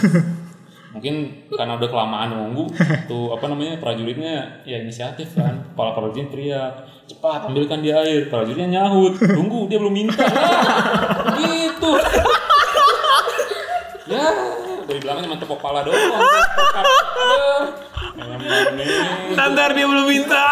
mungkin 0.95 1.49
karena 1.51 1.83
udah 1.83 1.89
kelamaan 1.91 2.31
nunggu 2.31 2.71
tuh 3.11 3.35
apa 3.35 3.51
namanya 3.51 3.83
prajuritnya 3.83 4.63
ya 4.63 4.79
inisiatif 4.79 5.35
kan. 5.35 5.75
Kepala 5.75 5.99
prajurit 5.99 6.31
teriak 6.31 6.87
cepat 7.11 7.51
ambilkan 7.51 7.83
dia 7.83 7.99
air. 8.07 8.31
Prajuritnya 8.31 8.71
nyahut 8.71 9.19
tunggu 9.19 9.67
dia 9.67 9.83
belum 9.83 9.91
minta. 9.91 10.23
Lah, 10.23 11.35
gitu. 11.43 11.91
Ya 14.07 14.31
dari 14.87 14.99
belakang 15.03 15.27
cuma 15.27 15.43
tepuk 15.43 15.59
kepala 15.59 15.83
doang. 15.83 15.99
Tantar 19.35 19.75
dia 19.75 19.91
belum 19.91 20.07
minta. 20.07 20.47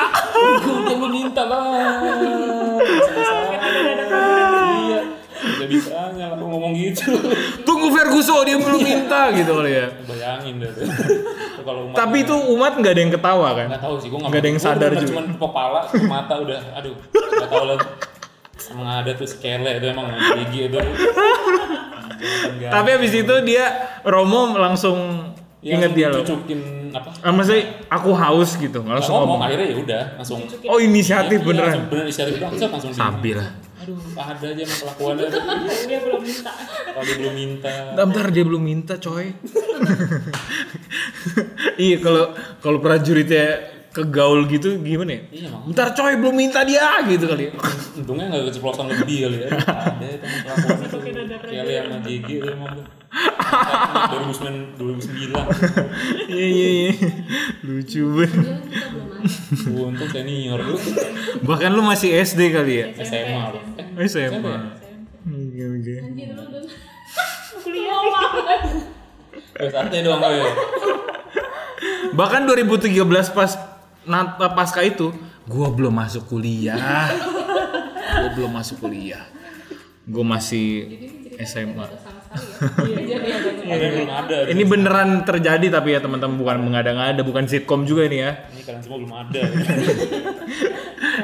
Dia 8.50 8.58
belum 8.60 8.80
minta 8.82 9.20
gitu 9.30 9.52
kali 9.54 9.72
ya. 9.72 9.86
bayangin 10.02 10.54
deh 10.56 10.70
tuh. 10.70 10.84
Tuh 10.84 11.62
kalau 11.62 11.80
umat 11.86 11.96
Tapi 11.96 12.16
itu 12.20 12.34
umat 12.50 12.72
nggak 12.74 12.90
ada 12.90 13.00
yang 13.00 13.12
ketawa 13.12 13.48
kan? 13.54 13.66
nggak 13.68 13.80
tahu 13.80 13.94
sih 13.96 14.08
gue 14.08 14.18
Nggak 14.18 14.36
ada 14.36 14.48
yang 14.48 14.60
sadar 14.60 14.90
juga. 14.92 15.10
cuma 15.10 15.22
kepala 15.30 15.78
ke 15.84 15.96
mata 16.04 16.34
udah 16.36 16.60
aduh 16.74 16.94
nggak 17.10 17.48
tahu 17.48 17.64
lah 17.66 17.76
emang 18.68 18.88
ada 18.96 19.10
tuh 19.12 19.26
skele 19.26 19.70
itu 19.72 19.86
emang 19.88 20.06
gigi 20.36 20.60
itu 20.66 20.78
Tapi 22.62 22.88
habis 22.90 23.12
itu 23.14 23.34
dia 23.42 23.64
Romo 24.02 24.54
langsung 24.54 25.28
Ya, 25.60 25.76
inget 25.76 25.92
dia 25.92 26.08
loh. 26.08 26.24
cucukin 26.24 26.56
apa 26.90 27.12
Ah, 27.20 27.28
maksudnya 27.28 27.84
aku 27.86 28.10
haus 28.10 28.56
gitu, 28.56 28.80
langsung 28.80 29.12
ngomong 29.14 29.36
ngomong. 29.36 29.40
akhirnya 29.44 29.66
ya 29.66 29.76
udah 29.76 30.02
langsung 30.16 30.40
Oh 30.64 30.80
inisiatif 30.80 31.36
Iya, 31.36 31.44
beneran. 31.44 31.68
langsung 31.68 31.84
bener 31.86 32.04
inisiatif 32.08 32.32
langsung 32.40 32.88
di- 32.88 32.96
Sabi 32.96 33.30
lah. 33.36 33.48
Aduh. 33.80 33.98
Ada 34.14 34.46
aja 34.52 34.60
emang 34.62 34.80
kelakuannya. 34.84 35.26
Dia 35.88 35.98
belum 36.04 36.20
minta. 36.22 36.52
Kalau 36.90 37.04
dia 37.06 37.16
belum 37.16 37.34
minta. 37.34 37.74
Bentar 37.96 38.26
dia 38.28 38.44
belum 38.44 38.62
minta 38.62 38.94
coy. 39.00 39.26
iya 41.84 41.96
kalau 42.02 42.24
kalau 42.60 42.78
prajuritnya 42.82 43.79
kegaul 43.90 44.46
gitu 44.46 44.78
gimana 44.78 45.18
ya? 45.18 45.22
iya 45.34 45.46
emang 45.50 45.66
Bentar 45.66 45.90
coy 45.90 46.14
belum 46.14 46.34
minta 46.34 46.62
dia 46.62 47.02
gitu 47.04 47.26
kali. 47.26 47.50
untungnya 47.98 48.30
nggak 48.30 48.54
keceplosan 48.54 48.86
lebih 48.86 49.26
kali 49.26 49.36
ya 49.42 49.48
ada 49.98 50.06
itu 50.06 50.26
kelakuannya 50.46 50.86
tuh 50.86 50.98
Pakai 51.02 51.12
dada 51.18 51.36
Kelly 51.42 51.74
sama 51.74 51.96
JG 52.06 52.28
emang 52.46 52.70
tuh 52.78 52.86
2009 53.10 54.78
2009 54.78 56.30
Iya 56.30 56.46
iya 56.46 56.68
iya. 56.70 56.92
Lucu 57.66 58.02
banget. 58.14 58.62
Untung 59.66 60.06
senior 60.08 60.62
lu 60.62 60.78
Bahkan 61.42 61.70
lu 61.74 61.82
masih 61.82 62.14
SD 62.14 62.54
kali 62.54 62.72
ya? 62.78 62.86
SMA 63.02 63.42
lu 63.50 63.58
eh 63.98 64.06
SMA. 64.06 64.54
Oke 65.26 65.62
oke. 65.66 65.94
Kuliah 67.60 67.98
Terus 69.58 69.74
artinya 69.74 70.02
doang 70.06 70.22
gue 70.22 70.50
Bahkan 72.14 72.40
2013 72.46 72.94
pas 73.34 73.50
Nata 74.10 74.50
pasca 74.50 74.82
itu, 74.82 75.14
gua 75.46 75.70
belum 75.70 75.94
masuk 75.94 76.26
kuliah. 76.26 77.06
gua 78.10 78.30
belum 78.34 78.50
masuk 78.50 78.82
kuliah. 78.82 79.22
Gua 80.10 80.26
masih 80.26 80.90
SMA. 81.38 81.86
ya. 81.86 81.98
Iya, 82.86 82.98
iya, 83.06 83.88
iya. 84.02 84.40
Ini 84.50 84.62
beneran 84.66 85.22
terjadi 85.22 85.66
tapi 85.70 85.94
ya 85.94 86.02
teman-teman 86.02 86.34
bukan 86.38 86.58
mengada-ngada, 86.62 87.22
bukan 87.22 87.46
sitkom 87.46 87.86
juga 87.86 88.06
ini 88.10 88.22
ya. 88.22 88.50
ini 88.50 88.62
kalian 88.66 88.82
semua 88.82 88.98
belum 88.98 89.14
ada. 89.14 89.42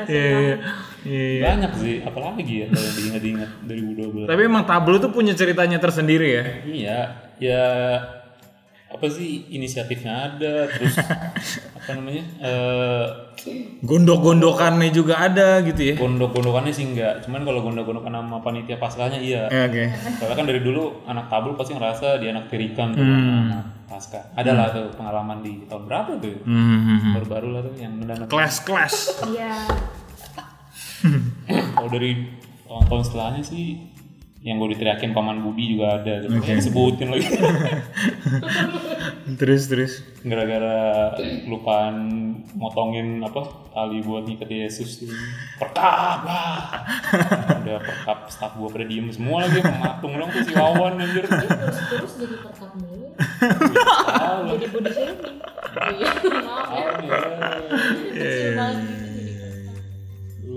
Iya, 0.06 0.60
iya. 1.08 1.40
banyak 1.42 1.72
sih 1.82 1.96
apalagi 2.04 2.64
ya 2.64 2.66
kalau 2.68 2.90
diingat-ingat 2.94 3.50
2012 3.64 4.28
Tapi 4.28 4.40
emang 4.44 4.64
tablo 4.68 4.96
tuh 5.02 5.10
punya 5.10 5.32
ceritanya 5.32 5.78
tersendiri 5.82 6.28
ya. 6.30 6.44
iya 6.66 6.98
ya 7.36 7.64
apa 8.86 9.06
sih 9.10 9.50
inisiatifnya 9.50 10.12
ada 10.32 10.70
terus 10.72 10.94
apa 11.86 11.94
namanya 11.94 12.24
eh 12.40 13.06
Gondok-gondokannya 13.78 14.90
juga 14.90 15.20
ada 15.20 15.62
gitu 15.62 15.78
ya. 15.82 15.94
gondok-gondokannya 15.94 16.72
sih 16.72 16.88
enggak 16.88 17.22
cuman 17.22 17.40
kalau 17.40 17.62
gondok-gondokan 17.62 18.10
sama 18.10 18.38
panitia 18.40 18.74
paskanya 18.76 19.14
iya 19.16 19.46
Eh, 19.46 19.62
Oke. 19.64 19.84
Soalnya 20.18 20.34
kan 20.34 20.44
dari 20.44 20.60
dulu 20.60 21.06
anak 21.06 21.28
tabul 21.28 21.54
pasti 21.54 21.72
ngerasa 21.72 22.18
dia 22.18 22.32
anak 22.32 22.48
tirikan 22.48 22.90
tuh 22.90 23.00
Hmm. 23.00 23.52
anak 23.52 23.64
pasca. 23.86 24.18
Ada 24.34 24.50
lah 24.50 24.66
tuh 24.68 24.90
pengalaman 24.92 25.38
di 25.40 25.62
tahun 25.64 25.86
berapa 25.86 26.18
tuh? 26.18 26.42
Hmm, 26.42 26.58
hmm, 26.58 26.98
hmm. 26.98 27.12
Baru-baru 27.14 27.48
lah 27.54 27.60
tuh 27.62 27.74
yang 27.76 27.94
mendadak. 27.94 28.26
Kelas-kelas. 28.26 28.94
iya 29.28 29.62
Kalau 31.70 31.88
dari 31.88 32.12
tahun-tahun 32.66 33.02
setelahnya 33.04 33.42
sih 33.42 33.94
yang 34.46 34.62
gue 34.62 34.78
diteriakin 34.78 35.10
paman 35.10 35.42
Budi 35.42 35.74
juga 35.74 35.98
ada 35.98 36.22
gitu. 36.22 36.38
Yang 36.38 36.62
sebutin 36.70 37.10
lagi. 37.10 37.26
Terus 39.26 39.66
terus. 39.66 39.92
gara-gara 40.22 41.10
lupaan 41.50 41.94
motongin 42.54 43.18
apa 43.26 43.66
tali 43.74 43.98
buat 44.06 44.22
ngikat 44.22 44.46
Yesus 44.46 45.02
tuh. 45.02 45.10
Perkap 45.58 46.22
lah 46.22 46.86
udah 47.58 47.78
perkap 47.82 48.18
staff 48.30 48.54
gue 48.54 48.70
pada 48.70 48.86
diem 48.86 49.10
semua 49.10 49.50
lagi 49.50 49.58
pematung 49.66 50.14
dong 50.14 50.30
tuh 50.30 50.46
si 50.46 50.54
Wawan 50.54 51.02
anjir. 51.02 51.26
Terus 51.26 51.78
terus 51.90 52.12
jadi 52.22 52.36
perkap 52.38 52.70
mulu. 52.78 53.06
Jadi 54.46 54.66
body 54.70 54.90
shaming 54.94 55.36
Iya, 55.76 56.10
maaf 56.46 57.02
ya. 57.02 58.70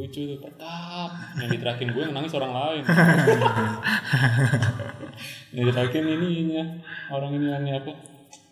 Lucu 0.09 0.25
tuh 0.25 0.41
perkap 0.41 1.09
yang 1.37 1.49
diterakin 1.53 1.87
gue 1.93 2.01
yang 2.01 2.13
nangis 2.17 2.33
orang 2.33 2.49
lain. 2.57 2.83
Yang 5.53 5.65
diterakin 5.73 6.05
ininya 6.07 6.63
orang 7.13 7.37
ini 7.37 7.45
aneh 7.53 7.73
apa? 7.77 7.91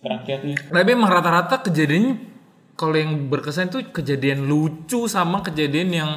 Rakyatnya. 0.06 0.70
Tapi 0.70 0.90
emang 0.94 1.10
rata-rata 1.10 1.66
kejadiannya 1.66 2.14
kalau 2.78 2.94
yang 2.94 3.30
berkesan 3.32 3.74
itu 3.74 3.82
kejadian 3.90 4.46
lucu 4.46 5.10
sama 5.10 5.42
kejadian 5.42 5.90
yang 5.90 6.12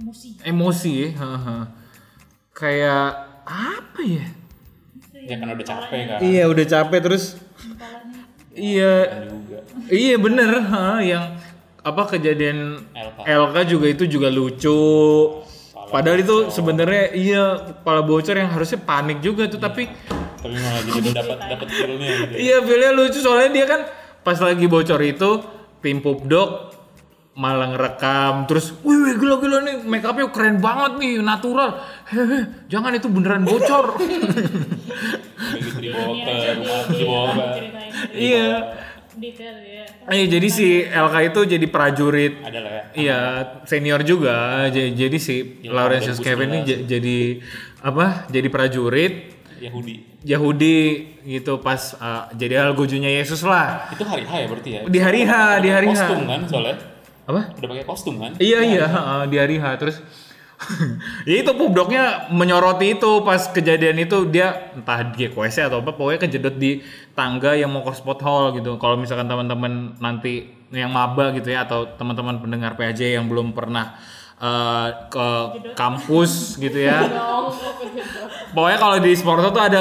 emosi. 0.00 0.28
emosi 0.42 0.92
ya. 0.98 1.10
Kayak 2.50 3.06
apa 3.46 4.00
ya? 4.02 4.26
ya 5.20 5.34
kan 5.38 5.48
udah 5.54 5.66
capek 5.66 6.00
kan? 6.10 6.18
Iya 6.18 6.42
udah 6.50 6.66
capek 6.66 6.98
terus. 7.04 7.24
Iya. 8.54 8.94
Iya 9.86 10.14
bener. 10.18 10.50
Ha, 10.70 11.02
yang 11.04 11.38
apa 11.80 12.02
kejadian 12.16 12.84
LK. 12.92 13.18
LK 13.24 13.56
juga 13.68 13.86
itu 13.88 14.04
juga 14.04 14.28
lucu. 14.28 14.80
Padahal 15.90 16.22
itu 16.22 16.36
sebenarnya 16.54 17.04
iya 17.18 17.44
kepala 17.82 18.06
bocor 18.06 18.38
yang 18.38 18.46
harusnya 18.52 18.78
panik 18.78 19.18
juga 19.18 19.50
tuh 19.50 19.58
tapi 19.58 19.90
tapi 20.38 20.54
malah 20.54 20.82
jadi 20.86 21.08
dapat 21.10 21.38
dapat 21.50 21.68
feelnya 21.68 22.08
gitu. 22.14 22.34
Iya 22.38 22.56
feelnya 22.62 22.90
lucu 22.94 23.18
soalnya 23.18 23.50
dia 23.50 23.66
kan 23.66 23.80
pas 24.22 24.38
lagi 24.38 24.66
bocor 24.70 25.00
itu 25.02 25.30
tim 25.82 25.98
Pupdog 25.98 26.70
malah 27.34 27.72
ngerekam 27.74 28.46
terus 28.46 28.70
wih 28.86 28.98
wih 29.02 29.14
gila 29.18 29.40
gila 29.40 29.58
nih 29.66 29.76
make 29.82 30.06
upnya 30.06 30.30
keren 30.30 30.62
banget 30.62 30.92
nih 31.02 31.12
natural. 31.26 31.82
Hehe 32.06 32.68
jangan 32.70 32.94
itu 32.94 33.08
beneran 33.10 33.42
bocor. 33.42 33.98
Begitu 33.98 35.78
dibawa 35.90 36.12
ke 36.22 36.30
rumah 36.54 36.82
dibawa 36.86 37.26
ke 37.34 37.42
ceritain. 37.58 37.90
Iya. 38.14 38.48
Detail 39.18 39.56
ya 39.66 39.79
iya 40.10 40.26
jadi 40.26 40.48
si 40.48 40.66
LK 40.82 41.14
itu 41.28 41.40
jadi 41.48 41.66
prajurit. 41.66 42.34
Ada 42.40 42.58
lah 42.58 42.72
ya. 42.72 42.82
Iya 42.92 43.18
senior 43.64 44.02
juga. 44.02 44.66
J- 44.68 44.92
jadi 44.92 45.18
si 45.18 45.62
Iya, 45.62 45.70
Laurentius 45.70 46.18
2011. 46.18 46.26
Kevin 46.26 46.48
ini 46.50 46.60
jadi 46.84 47.18
apa 47.80 48.26
jadi 48.26 48.48
prajurit. 48.48 49.14
Yahudi. 49.60 49.94
Yahudi 50.20 50.76
gitu 51.22 51.60
pas 51.60 51.92
uh, 51.94 52.28
jadi 52.32 52.64
algojunya 52.64 53.12
Yesus 53.12 53.40
lah. 53.42 53.88
Itu 53.88 54.04
hari 54.04 54.24
H 54.24 54.32
ya 54.34 54.46
berarti 54.48 54.70
ya? 54.72 54.80
Di 54.84 54.98
hari 54.98 55.20
H 55.22 55.32
di 55.60 55.68
hari 55.68 55.88
H. 55.88 55.96
Kostum 55.96 56.20
kan 56.24 56.40
soalnya? 56.44 56.76
Apa? 57.24 57.40
Udah 57.54 57.68
pakai 57.68 57.84
kostum 57.84 58.14
kan? 58.18 58.30
Iya 58.36 58.58
iya. 58.60 58.84
heeh, 58.84 59.22
di 59.28 59.36
hari 59.36 59.56
H. 59.56 59.64
Terus 59.76 59.96
ya 61.28 61.40
itu 61.40 61.52
pubdoknya 61.56 62.28
menyoroti 62.28 63.00
itu 63.00 63.24
pas 63.24 63.40
kejadian 63.48 64.04
itu 64.04 64.28
dia 64.28 64.72
entah 64.76 65.00
di 65.02 65.26
GQS 65.26 65.72
atau 65.72 65.80
apa 65.80 65.96
pokoknya 65.96 66.20
kejedot 66.28 66.56
di 66.60 66.84
tangga 67.16 67.56
yang 67.56 67.72
mau 67.72 67.80
ke 67.80 67.92
spot 67.96 68.20
hall 68.20 68.52
gitu. 68.52 68.76
Kalau 68.76 69.00
misalkan 69.00 69.26
teman-teman 69.26 69.96
nanti 69.98 70.52
yang 70.70 70.92
maba 70.92 71.34
gitu 71.34 71.50
ya 71.50 71.66
atau 71.66 71.88
teman-teman 71.96 72.38
pendengar 72.38 72.76
PAJ 72.78 73.18
yang 73.18 73.26
belum 73.26 73.56
pernah 73.56 73.96
eh, 74.36 74.88
ke 75.08 75.28
kampus 75.74 76.60
gitu 76.60 76.78
ya. 76.78 77.08
Pokoknya 78.54 78.78
kalau 78.78 78.96
di 79.00 79.12
sport 79.16 79.50
tuh 79.50 79.64
ada 79.64 79.80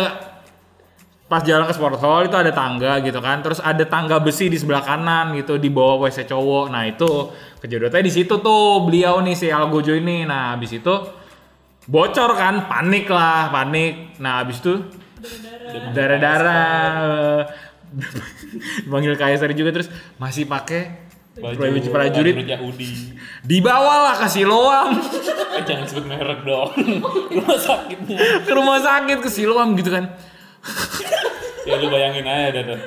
pas 1.30 1.45
jalan 1.45 1.69
ke 1.69 1.73
sport 1.77 2.01
hall 2.01 2.25
itu 2.25 2.34
ada 2.34 2.49
tangga 2.49 2.97
gitu 3.05 3.21
kan. 3.21 3.45
Terus 3.45 3.61
ada 3.61 3.86
tangga 3.86 4.17
besi 4.17 4.49
di 4.49 4.57
sebelah 4.57 4.82
kanan 4.82 5.38
gitu 5.38 5.61
di 5.61 5.69
bawah 5.69 6.09
WC 6.09 6.25
cowok. 6.25 6.73
Nah 6.73 6.89
itu 6.89 7.30
kejedotnya 7.61 8.01
di 8.01 8.11
situ 8.11 8.41
tuh 8.41 8.84
beliau 8.84 9.21
nih 9.21 9.38
si 9.38 9.47
Algojo 9.53 9.93
ini. 9.93 10.25
Nah 10.25 10.57
habis 10.57 10.73
itu 10.73 10.93
bocor 11.86 12.34
kan 12.34 12.65
panik 12.65 13.05
lah 13.13 13.53
panik. 13.53 14.17
Nah 14.17 14.41
habis 14.41 14.57
itu 14.57 14.82
darah 15.93 16.19
darah 16.25 17.45
panggil 18.89 19.13
kaisar 19.13 19.53
juga 19.53 19.82
terus 19.82 19.89
masih 20.17 20.49
pakai 20.49 21.09
baju 21.38 21.89
prajurit 21.89 22.36
Yahudi 22.41 23.13
dibawalah 23.45 24.17
ke 24.17 24.27
Siloam. 24.27 24.97
Eh 25.49 25.65
jangan 25.67 25.84
sebut 25.91 26.05
merek 26.07 26.47
dong. 26.47 26.71
Rumah 27.36 27.57
sakitnya. 27.59 28.47
Ke 28.47 28.53
rumah 28.53 28.80
sakit 28.80 29.17
ke 29.19 29.27
Siloam 29.27 29.75
gitu 29.75 29.91
kan 29.91 30.07
ya 31.70 31.76
lu 31.78 31.88
bayangin 31.93 32.26
aja 32.26 32.49
dah 32.49 32.63
tuh 32.65 32.82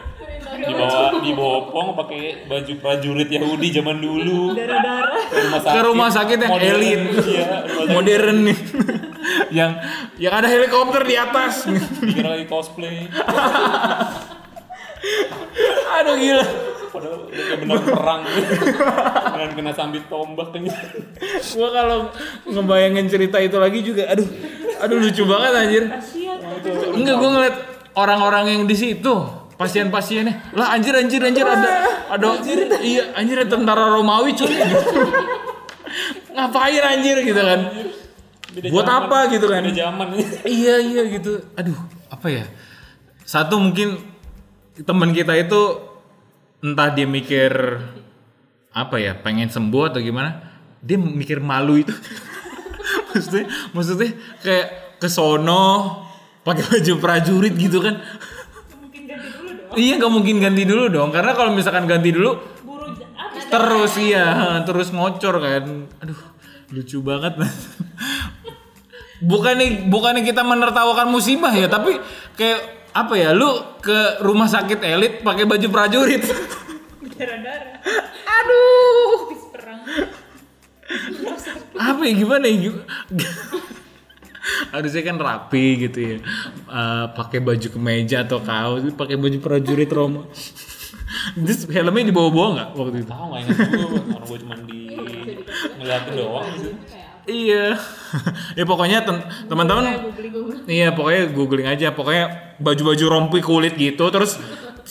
dibawa 0.62 1.18
dibopong 1.22 1.89
pakai 1.97 2.45
baju 2.47 2.72
prajurit 2.78 3.28
Yahudi 3.30 3.68
zaman 3.72 3.99
dulu. 3.99 4.53
Darah-darah. 4.55 5.22
Ke 5.26 5.41
rumah 5.41 5.59
sakit 5.59 5.72
Ke 5.72 5.80
rumah 5.83 6.09
sakit 6.12 6.39
yang 6.39 6.53
modern. 6.53 6.76
elit. 6.76 7.01
iya 7.24 7.47
modern 7.89 8.37
nih. 8.47 8.59
Yang 9.49 9.70
yang 10.20 10.35
ada 10.37 10.49
helikopter 10.51 11.03
di 11.09 11.16
atas. 11.16 11.55
Dikira 11.66 12.37
lagi 12.37 12.47
cosplay. 12.47 13.09
Aduh 15.99 16.14
gila. 16.20 16.47
Padahal 16.93 17.18
udah 17.24 17.45
kayak 17.49 17.59
bener 17.64 17.78
perang. 17.80 18.20
Dan 19.33 19.51
kena 19.57 19.72
sambit 19.72 20.05
tombak 20.12 20.53
kan. 20.53 20.62
Gua 21.57 21.68
kalau 21.72 21.99
ngebayangin 22.45 23.07
cerita 23.09 23.41
itu 23.41 23.57
lagi 23.57 23.80
juga 23.80 24.12
aduh 24.12 24.28
aduh 24.78 24.97
lucu 25.01 25.24
banget 25.24 25.53
anjir. 25.57 25.85
Enggak 26.93 27.14
gua 27.18 27.30
ngeliat 27.35 27.57
orang-orang 27.95 28.45
yang 28.59 28.62
di 28.68 28.76
situ 28.76 29.14
pasien-pasiennya. 29.57 30.57
Lah 30.59 30.74
anjir 30.74 30.95
anjir 30.97 31.22
anjir 31.22 31.47
ada 31.47 31.70
ada 32.11 32.26
iya 32.82 33.14
anjir 33.14 33.45
tentara 33.47 33.93
Romawi 33.95 34.34
cuy. 34.34 34.51
Ngapain 36.34 36.82
anjir 36.82 37.16
gitu 37.22 37.40
kan? 37.40 37.61
Beda 38.53 38.68
Buat 38.68 38.84
zaman. 38.84 39.01
apa 39.09 39.18
gitu 39.32 39.47
kan? 39.49 39.62
beda 39.64 39.76
zaman 39.76 40.07
iya 40.45 40.74
iya 40.80 41.03
gitu. 41.09 41.40
Aduh 41.57 41.78
apa 42.09 42.26
ya? 42.28 42.45
Satu 43.24 43.57
mungkin 43.61 44.01
teman 44.82 45.12
kita 45.12 45.36
itu 45.36 45.61
entah 46.64 46.88
dia 46.93 47.07
mikir 47.09 47.53
apa 48.72 48.97
ya 48.97 49.12
pengen 49.20 49.53
sembuh 49.53 49.93
atau 49.93 50.01
gimana 50.01 50.40
dia 50.80 50.97
mikir 50.97 51.38
malu 51.40 51.80
itu. 51.80 51.93
Maksudnya 53.12 53.45
maksudnya 53.76 54.09
kayak 54.40 54.97
ke 54.97 55.09
sono 55.09 56.01
pakai 56.43 56.64
baju 56.66 56.93
prajurit 56.99 57.55
gitu 57.55 57.78
kan? 57.78 58.03
Mungkin 58.78 59.03
ganti 59.07 59.28
dulu 59.30 59.51
dong. 59.55 59.74
Iya 59.78 59.93
nggak 59.99 60.12
mungkin 60.12 60.36
ganti 60.43 60.62
dulu 60.66 60.84
dong. 60.90 61.11
Karena 61.14 61.32
kalau 61.38 61.51
misalkan 61.55 61.86
ganti 61.86 62.11
dulu 62.11 62.38
buru 62.66 62.93
habis 63.14 63.45
terus 63.47 63.93
iya 63.99 64.61
terus 64.66 64.90
ngocor 64.90 65.38
kan. 65.38 65.86
Aduh 66.03 66.20
lucu 66.74 66.99
banget. 67.05 67.38
Bukannya 69.22 69.86
bukannya 69.86 70.26
kita 70.26 70.43
menertawakan 70.43 71.07
musibah 71.14 71.55
ya 71.55 71.70
tapi 71.70 71.95
kayak 72.34 72.90
apa 72.93 73.14
ya 73.16 73.30
lu 73.32 73.78
ke 73.80 74.20
rumah 74.20 74.51
sakit 74.51 74.82
elit 74.82 75.22
pakai 75.22 75.47
baju 75.47 75.66
prajurit. 75.70 76.26
Darah-darah. 77.16 77.78
Aduh. 78.43 79.30
Perang. 79.55 79.80
Apa 81.78 82.03
ya 82.03 82.12
gimana 82.18 82.51
ya 82.51 82.74
harusnya 84.74 85.03
kan 85.07 85.16
rapi 85.18 85.88
gitu 85.88 85.99
ya. 85.99 86.16
Eh, 86.68 87.07
pakai 87.14 87.38
baju 87.38 87.68
kemeja 87.68 88.26
atau 88.26 88.43
kaos 88.43 88.82
pakai 88.95 89.16
baju 89.16 89.38
prajurit 89.38 89.90
Roma. 89.90 90.26
Terus 91.36 91.68
helmnya 91.68 92.09
dibawa-bawa 92.09 92.49
nggak 92.57 92.68
waktu 92.72 92.97
itu? 93.05 93.09
Tahu 93.09 93.24
nggak 93.28 93.40
ingat 93.45 93.59
orang 93.61 94.24
gue 94.26 94.38
cuma 94.40 94.55
di 94.64 94.80
ngeliatin 95.80 96.12
doang. 96.16 96.49
Sih. 96.59 96.74
iya. 97.28 97.66
Ya 98.59 98.68
pokoknya 98.68 99.09
teman-teman 99.49 100.12
googling 100.12 100.68
Iya 100.68 100.93
pokoknya 100.93 101.22
googling 101.32 101.68
aja. 101.68 101.86
Pokoknya 101.97 102.57
baju-baju 102.61 103.05
rompi 103.09 103.40
kulit 103.40 103.74
gitu 103.80 104.05
terus 104.12 104.36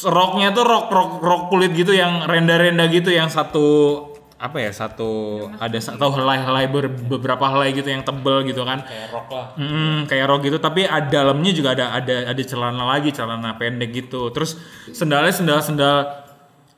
roknya 0.01 0.55
tuh 0.55 0.63
rok 0.65 0.87
rok 0.89 1.11
rok 1.21 1.43
kulit 1.51 1.75
gitu 1.75 1.93
yang 1.93 2.25
renda-renda 2.25 2.87
gitu 2.89 3.11
yang 3.11 3.27
satu 3.27 4.10
apa 4.41 4.57
ya 4.57 4.73
satu 4.73 5.45
ada 5.61 5.77
satu 5.77 6.09
helai-helai 6.17 6.65
ber- 6.65 6.89
beberapa 6.89 7.45
helai 7.45 7.77
gitu 7.77 7.93
yang 7.93 8.01
tebel 8.01 8.41
gitu 8.41 8.65
kan. 8.65 8.81
Kayak 8.81 9.13
rock 9.13 9.29
lah. 9.29 9.53
Mm, 9.53 10.09
kayak 10.09 10.25
rok 10.25 10.41
gitu. 10.41 10.57
Tapi 10.57 10.89
ada 10.89 11.05
dalamnya 11.05 11.53
juga 11.53 11.77
ada 11.77 11.93
ada 11.93 12.33
ada 12.33 12.41
celana 12.41 12.89
lagi 12.89 13.13
celana 13.13 13.53
pendek 13.55 13.93
gitu. 13.93 14.33
Terus 14.33 14.57
sendalnya 14.89 15.29
sendal 15.29 15.61
sendal 15.61 16.25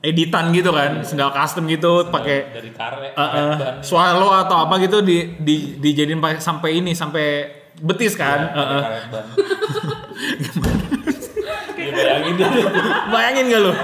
editan 0.03 0.51
gitu 0.51 0.75
kan 0.75 1.07
sendal 1.07 1.31
custom 1.31 1.63
gitu 1.71 2.11
pakai 2.11 2.51
Dari 2.51 2.75
karet, 2.75 3.15
uh, 3.15 3.23
uh, 3.23 3.55
swallow 3.79 4.35
atau 4.35 4.67
apa 4.67 4.75
gitu 4.83 4.99
di 4.99 5.39
di 5.39 5.79
dijadiin 5.79 6.19
pakai 6.19 6.43
sampai 6.43 6.83
ini 6.83 6.91
sampai 6.91 7.47
betis 7.79 8.19
kan. 8.19 8.51
Pakai 8.51 8.59
Uh, 8.59 8.67
uh. 8.75 8.83
bayangin 11.93 12.33
deh. 12.35 12.49
bayangin 13.11 13.45
gak 13.53 13.61
lo 13.61 13.71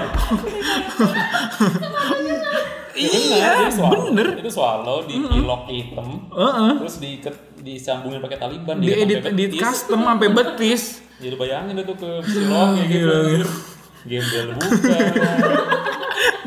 Iya, 3.00 3.72
iya 3.72 3.72
bener 3.72 4.26
Itu 4.36 4.50
swallow 4.52 5.08
di 5.08 5.16
pilok 5.16 5.62
hitam. 5.72 6.28
Heeh. 6.28 6.70
Terus 6.84 6.96
diikat 7.00 7.34
disambungin 7.64 8.20
pakai 8.20 8.38
taliban 8.40 8.76
di 8.80 8.92
edit 8.92 9.24
sampai 9.24 9.32
di 9.36 9.44
betis. 9.48 9.60
custom 9.60 10.00
sampai 10.04 10.28
betis 10.32 10.82
Jadi 11.24 11.34
bayangin 11.36 11.76
itu 11.80 11.94
ke 11.96 12.10
pilok 12.24 12.66
kayak 12.76 12.88
gitu. 12.88 13.08
Gila. 13.08 13.48
Gembel 14.00 14.46
bukan. 14.56 14.70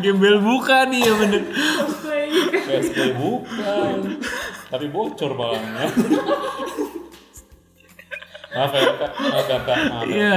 gembel 0.01 0.37
bukan 0.41 0.87
iya 0.89 1.13
bener 1.13 1.43
PSP 2.65 2.97
bukan. 3.13 3.97
Tapi 4.73 4.85
bocor 4.89 5.37
balangnya. 5.37 5.85
Maaf 8.53 8.69
ya 8.69 8.81
kak, 8.93 9.11
maaf 9.17 9.45
ya 9.45 9.59
kak, 9.59 9.77
maaf 9.89 10.05
ya. 10.05 10.13
Iya, 10.13 10.35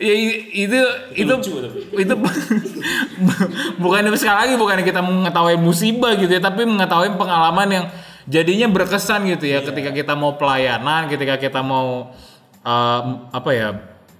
ya 0.00 0.14
i- 0.16 0.40
itu 0.64 0.78
itu 1.14 1.28
lucu 1.30 1.52
tapi. 1.60 1.78
itu 2.00 2.14
bukan 3.82 4.02
sekali 4.16 4.36
lagi 4.36 4.54
bukan 4.56 4.78
kita 4.80 5.00
mengetahui 5.00 5.56
musibah 5.56 6.16
gitu 6.16 6.30
ya, 6.30 6.40
tapi 6.40 6.64
mengetahui 6.64 7.14
pengalaman 7.14 7.68
yang 7.68 7.84
jadinya 8.24 8.68
berkesan 8.68 9.28
gitu 9.28 9.44
ya 9.44 9.60
ketika 9.60 9.92
kita 9.92 10.12
mau 10.12 10.36
pelayanan, 10.36 11.08
ketika 11.08 11.36
kita 11.36 11.60
mau 11.60 12.12
um, 12.62 13.04
apa 13.28 13.50
ya, 13.52 13.68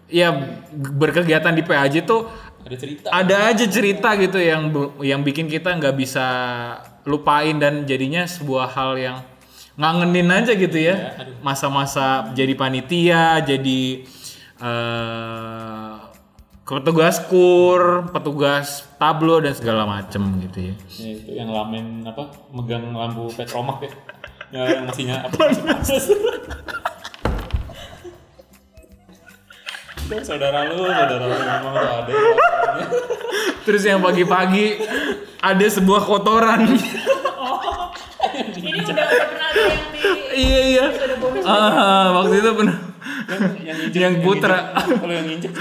ya 0.08 0.28
berkegiatan 0.72 1.52
di 1.52 1.62
PAJ 1.62 2.04
tuh 2.04 2.28
Ada 2.64 2.76
cerita. 2.76 3.06
ada 3.08 3.36
aja 3.48 3.64
cerita 3.64 4.08
gitu 4.16 4.36
yang 4.36 4.68
yang 5.00 5.20
bikin 5.24 5.48
kita 5.48 5.72
nggak 5.72 5.96
bisa 5.96 6.26
lupain 7.08 7.56
dan 7.56 7.88
jadinya 7.88 8.28
sebuah 8.28 8.68
hal 8.68 8.92
yang 9.00 9.16
ngangenin 9.78 10.26
aja 10.34 10.52
gitu 10.58 10.74
ya 10.74 11.14
masa-masa 11.38 12.34
jadi 12.34 12.52
panitia 12.58 13.38
jadi 13.46 14.02
eh 14.58 15.94
petugas 16.68 17.16
kur 17.24 18.10
petugas 18.12 18.84
tablo 19.00 19.40
dan 19.40 19.54
segala 19.56 19.86
macem 19.88 20.20
gitu 20.44 20.58
ya 20.68 20.74
Ya, 20.98 21.08
itu 21.16 21.30
yang 21.32 21.48
lamen 21.48 22.02
apa 22.04 22.28
megang 22.52 22.92
lampu 22.92 23.30
petromak 23.32 23.86
ya. 23.86 23.90
Ya, 24.48 24.60
yang 24.76 24.84
masihnya 24.88 25.24
apa? 25.24 25.38
Saudara 30.24 30.64
lu, 30.72 30.88
saudara 30.88 31.20
lu 31.20 31.36
memang 31.36 31.72
tuh 31.76 31.84
ada 31.84 32.12
terus 33.68 33.84
yang 33.84 34.00
pagi-pagi 34.00 34.80
ada 35.44 35.66
sebuah 35.68 36.00
kotoran 36.08 36.64
ini 38.56 38.80
udah 38.88 39.08
iya 40.34 40.60
iya 40.68 40.86
Ah, 41.42 42.12
waktu 42.14 42.38
itu 42.38 42.50
pernah 42.52 42.76
yang 43.28 43.42
yang 43.62 43.78
injek, 43.82 44.00
Yang 44.00 44.14
putra. 44.20 44.56
injek. 44.58 44.96
Kalau 44.96 45.12
yang 45.12 45.28
injek 45.28 45.52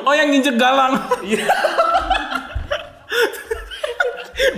oh 0.00 0.12
yang 0.12 0.28
nginjek 0.28 0.56
galang 0.56 0.94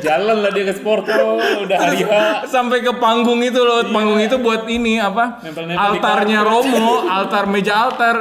jalan 0.00 0.36
lah 0.40 0.50
dia 0.50 0.64
ke 0.64 0.74
sport 0.74 1.08
udah 1.08 1.76
hari 1.78 2.04
H. 2.04 2.12
sampai 2.46 2.80
ke 2.80 2.92
panggung 2.94 3.40
itu 3.40 3.56
loh 3.58 3.84
panggung 3.86 4.16
itu 4.18 4.36
buat 4.36 4.64
ini 4.66 4.96
apa 4.96 5.40
Nempel-nempel 5.40 5.76
di 5.88 5.96
altarnya 5.96 6.40
Romo 6.42 7.04
altar 7.06 7.44
meja 7.46 7.74
altar 7.82 8.16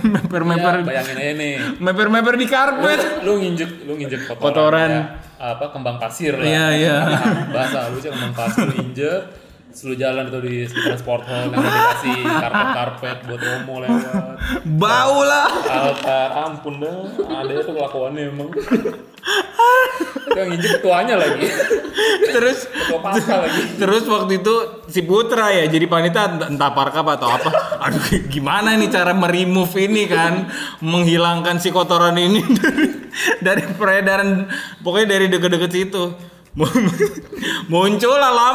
meper 0.00 0.42
meper 0.42 0.74
Ya, 0.76 0.84
bayangin 0.84 1.16
aja 1.16 1.32
nih. 1.34 1.52
meper 1.78 2.08
meper 2.08 2.34
di 2.36 2.46
karpet 2.46 3.00
Lu 3.20 3.36
nginjek, 3.36 3.84
lu 3.84 3.96
nginjek 3.96 4.28
kotoran. 4.28 4.44
Kotoran. 4.44 4.90
ya, 4.90 5.02
apa 5.40 5.64
kembang 5.72 5.96
pasir 5.96 6.36
lah. 6.36 6.44
Iya, 6.44 6.64
iya. 6.74 6.96
Bahasa 7.48 7.88
halusnya 7.88 8.12
kembang 8.12 8.34
pasir 8.34 8.64
lu 8.66 8.76
injek. 8.78 9.20
Terus 9.70 9.82
lu 9.86 9.94
jalan 9.94 10.26
itu 10.26 10.38
di 10.42 10.54
sekitar 10.66 10.98
sport 10.98 11.22
hall 11.24 11.46
yang 11.46 11.62
dikasih 11.62 12.18
karpet-karpet 12.26 13.16
buat 13.24 13.38
Romo 13.40 13.74
lewat. 13.78 14.34
bau 14.66 15.18
lah 15.22 15.46
Altar, 15.62 16.28
ampun 16.44 16.82
dah. 16.82 17.06
Ada 17.22 17.52
itu 17.56 17.70
kelakuannya 17.70 18.22
emang. 18.28 18.50
Yang 20.30 20.48
injek 20.54 20.70
ketuanya 20.78 21.14
lagi. 21.16 21.46
terus 22.30 22.66
Ketua 22.66 23.00
pasca 23.02 23.34
lagi. 23.42 23.60
terus 23.76 24.06
waktu 24.06 24.38
itu 24.38 24.54
si 24.86 25.02
Putra 25.02 25.50
ya 25.50 25.66
jadi 25.66 25.86
panitia 25.86 26.46
entah- 26.46 26.74
parkap 26.74 27.02
atau 27.18 27.26
apa 27.26 27.50
aduh 27.82 28.02
gimana 28.30 28.78
nih 28.78 28.86
cara 28.86 29.10
merimove 29.10 29.74
ini 29.76 30.06
kan 30.06 30.46
menghilangkan 30.78 31.58
si 31.58 31.74
kotoran 31.74 32.14
ini 32.14 32.38
dari, 32.54 32.86
dari 33.42 33.62
peredaran 33.74 34.46
pokoknya 34.80 35.06
dari 35.10 35.26
deket-deket 35.26 35.70
situ 35.70 36.04
muncul 37.66 38.14
lah 38.14 38.54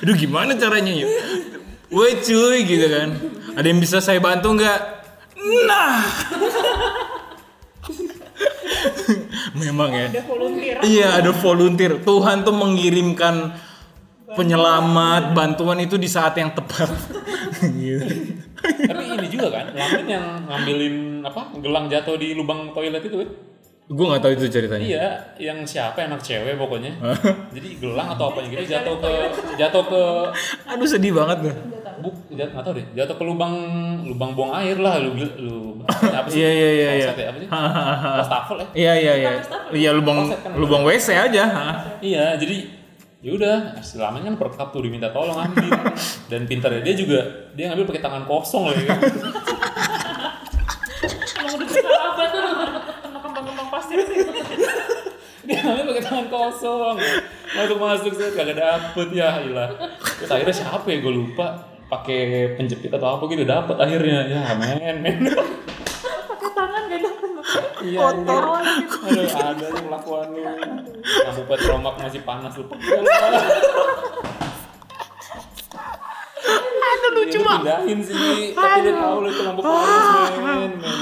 aduh 0.00 0.16
gimana 0.16 0.56
caranya 0.56 0.92
yuk 0.92 1.10
Woi 1.90 2.22
cuy 2.22 2.62
gitu 2.70 2.86
kan 2.86 3.18
ada 3.58 3.66
yang 3.66 3.82
bisa 3.82 3.98
saya 3.98 4.22
bantu 4.22 4.54
nggak 4.54 4.80
nah 5.66 6.06
memang 9.58 9.90
ya 9.90 10.06
ada 10.06 10.22
volunteer 10.22 10.76
Iya 10.80 11.08
ada 11.20 11.30
volunteer. 11.36 11.92
Tuhan 12.00 12.40
tuh 12.46 12.56
mengirimkan 12.56 13.52
penyelamat, 14.32 15.34
bantuan 15.36 15.78
itu 15.82 15.98
di 16.00 16.08
saat 16.08 16.38
yang 16.38 16.54
tepat. 16.54 16.88
Gitu. 17.60 18.00
Tapi 18.60 19.02
ini 19.04 19.28
juga 19.28 19.52
kan, 19.52 19.66
Lamin 19.76 20.06
yang 20.08 20.24
ngambilin 20.48 20.96
apa 21.26 21.52
gelang 21.60 21.92
jatuh 21.92 22.16
di 22.16 22.32
lubang 22.32 22.72
toilet 22.72 23.04
itu 23.04 23.16
kan? 23.20 23.30
Gue 23.90 24.06
nggak 24.06 24.22
tahu 24.22 24.32
itu 24.38 24.46
ceritanya. 24.46 24.86
Iya, 24.86 25.06
yang 25.42 25.66
siapa 25.66 26.06
anak 26.06 26.22
cewek 26.22 26.54
pokoknya. 26.54 26.94
Jadi 27.50 27.68
gelang 27.82 28.14
atau 28.14 28.30
apa 28.30 28.46
gitu 28.46 28.62
jatuh 28.62 29.02
ke 29.02 29.12
jatuh 29.58 29.82
ke 29.82 30.02
Aduh 30.70 30.86
sedih 30.86 31.10
banget 31.10 31.38
gue. 31.42 31.54
buk 32.00 32.16
jat, 32.32 32.48
nggak 32.48 32.64
tahu 32.64 32.80
deh 32.80 32.86
jatuh 32.96 33.12
ke 33.12 33.24
lubang 33.28 33.52
lubang 34.08 34.32
buang 34.32 34.56
air 34.56 34.80
lah 34.80 34.96
lu 34.96 35.12
lu 35.36 35.84
apa 35.84 36.32
sih 36.32 36.40
Iya 36.40 36.48
iya 36.48 36.68
iya. 36.72 36.88
iya. 36.96 37.08
Ya, 37.12 37.28
apa 37.28 37.38
sih 37.44 37.48
wastafel 38.16 38.56
ya 38.56 38.66
Iya 38.72 38.92
iya 38.96 39.12
iya. 39.20 39.30
Iya 39.68 39.90
lubang 39.92 40.32
kan 40.32 40.56
lubang 40.56 40.80
WC 40.88 41.12
aja. 41.12 41.44
iya 42.00 42.40
jadi 42.40 42.72
ya 43.20 43.36
udah 43.36 43.56
selama 43.84 44.24
kan 44.24 44.32
perkap 44.40 44.72
tuh 44.72 44.80
diminta 44.80 45.12
tolong 45.12 45.36
ambil 45.36 45.68
dan 46.32 46.48
pintarnya 46.48 46.80
dia 46.80 46.96
juga 46.96 47.20
dia 47.52 47.68
ngambil 47.68 47.84
pakai 47.92 48.00
tangan 48.00 48.24
kosong 48.24 48.72
lagi 48.72 48.80
kan. 48.88 48.96
emang 51.36 51.52
udah 51.52 51.68
tuh 51.68 51.84
pasir 53.80 54.04
dia 55.40 55.56
ngambil 55.64 55.84
pakai 55.88 56.04
tangan 56.04 56.26
kosong. 56.28 56.96
Masuk 57.56 57.78
masuk 57.80 58.12
saya 58.12 58.28
kagak 58.36 58.60
dapet. 58.60 59.08
Ya 59.16 59.40
ilah. 59.40 59.72
Terus 60.20 60.28
akhirnya 60.28 60.52
siapa 60.52 60.84
ya? 60.92 61.00
Gue 61.00 61.16
lupa. 61.16 61.64
Pakai 61.88 62.54
penjepit 62.54 62.92
atau 62.92 63.18
apa 63.18 63.24
gitu 63.32 63.48
dapet 63.48 63.74
akhirnya. 63.80 64.28
Ya 64.28 64.52
men. 64.52 65.00
Men 65.00 65.16
pakai 66.28 66.50
tangan 66.52 66.82
gak 66.92 67.00
dapet 67.02 67.30
iya 67.80 67.98
kotor 68.04 68.44
aduh 68.60 69.26
ada 69.32 69.64
yang 69.64 69.84
kelakuan 69.88 70.26
lu. 70.36 70.44
Lampu 71.00 71.42
petromak 71.48 71.94
masih 71.96 72.20
panas 72.22 72.52
lu. 72.60 72.68
pegang 72.68 73.04
Aduh 76.40 77.10
lucu 77.16 77.38
banget. 77.38 77.64
Pindahin 77.64 77.98
sih, 78.02 78.14
tapi 78.52 78.78
dia 78.82 78.92
tahu 78.94 79.16
lu 79.20 79.28
itu 79.28 79.42
lampu 79.42 79.60
panas 79.62 80.30
men. 80.36 80.72
men. 80.82 80.98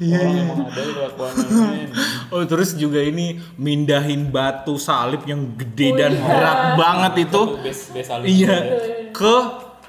Orang 0.00 0.32
emang 0.32 0.58
ada 0.64 0.80
itu 0.80 0.92
kelakuannya 0.96 1.44
men. 1.44 1.88
Oh 2.32 2.42
terus 2.44 2.72
juga 2.72 3.00
ini 3.00 3.26
mindahin 3.54 4.28
batu 4.28 4.80
salib 4.80 5.20
yang 5.24 5.52
gede 5.54 5.88
dan 5.94 6.12
berat 6.16 6.60
banget 6.74 7.28
itu. 7.28 7.40
Itu 7.44 7.60
base 7.60 7.84
base 7.92 8.10
alif 8.10 8.26
Iya. 8.26 8.56
ya. 8.56 8.74
Ke 9.12 9.34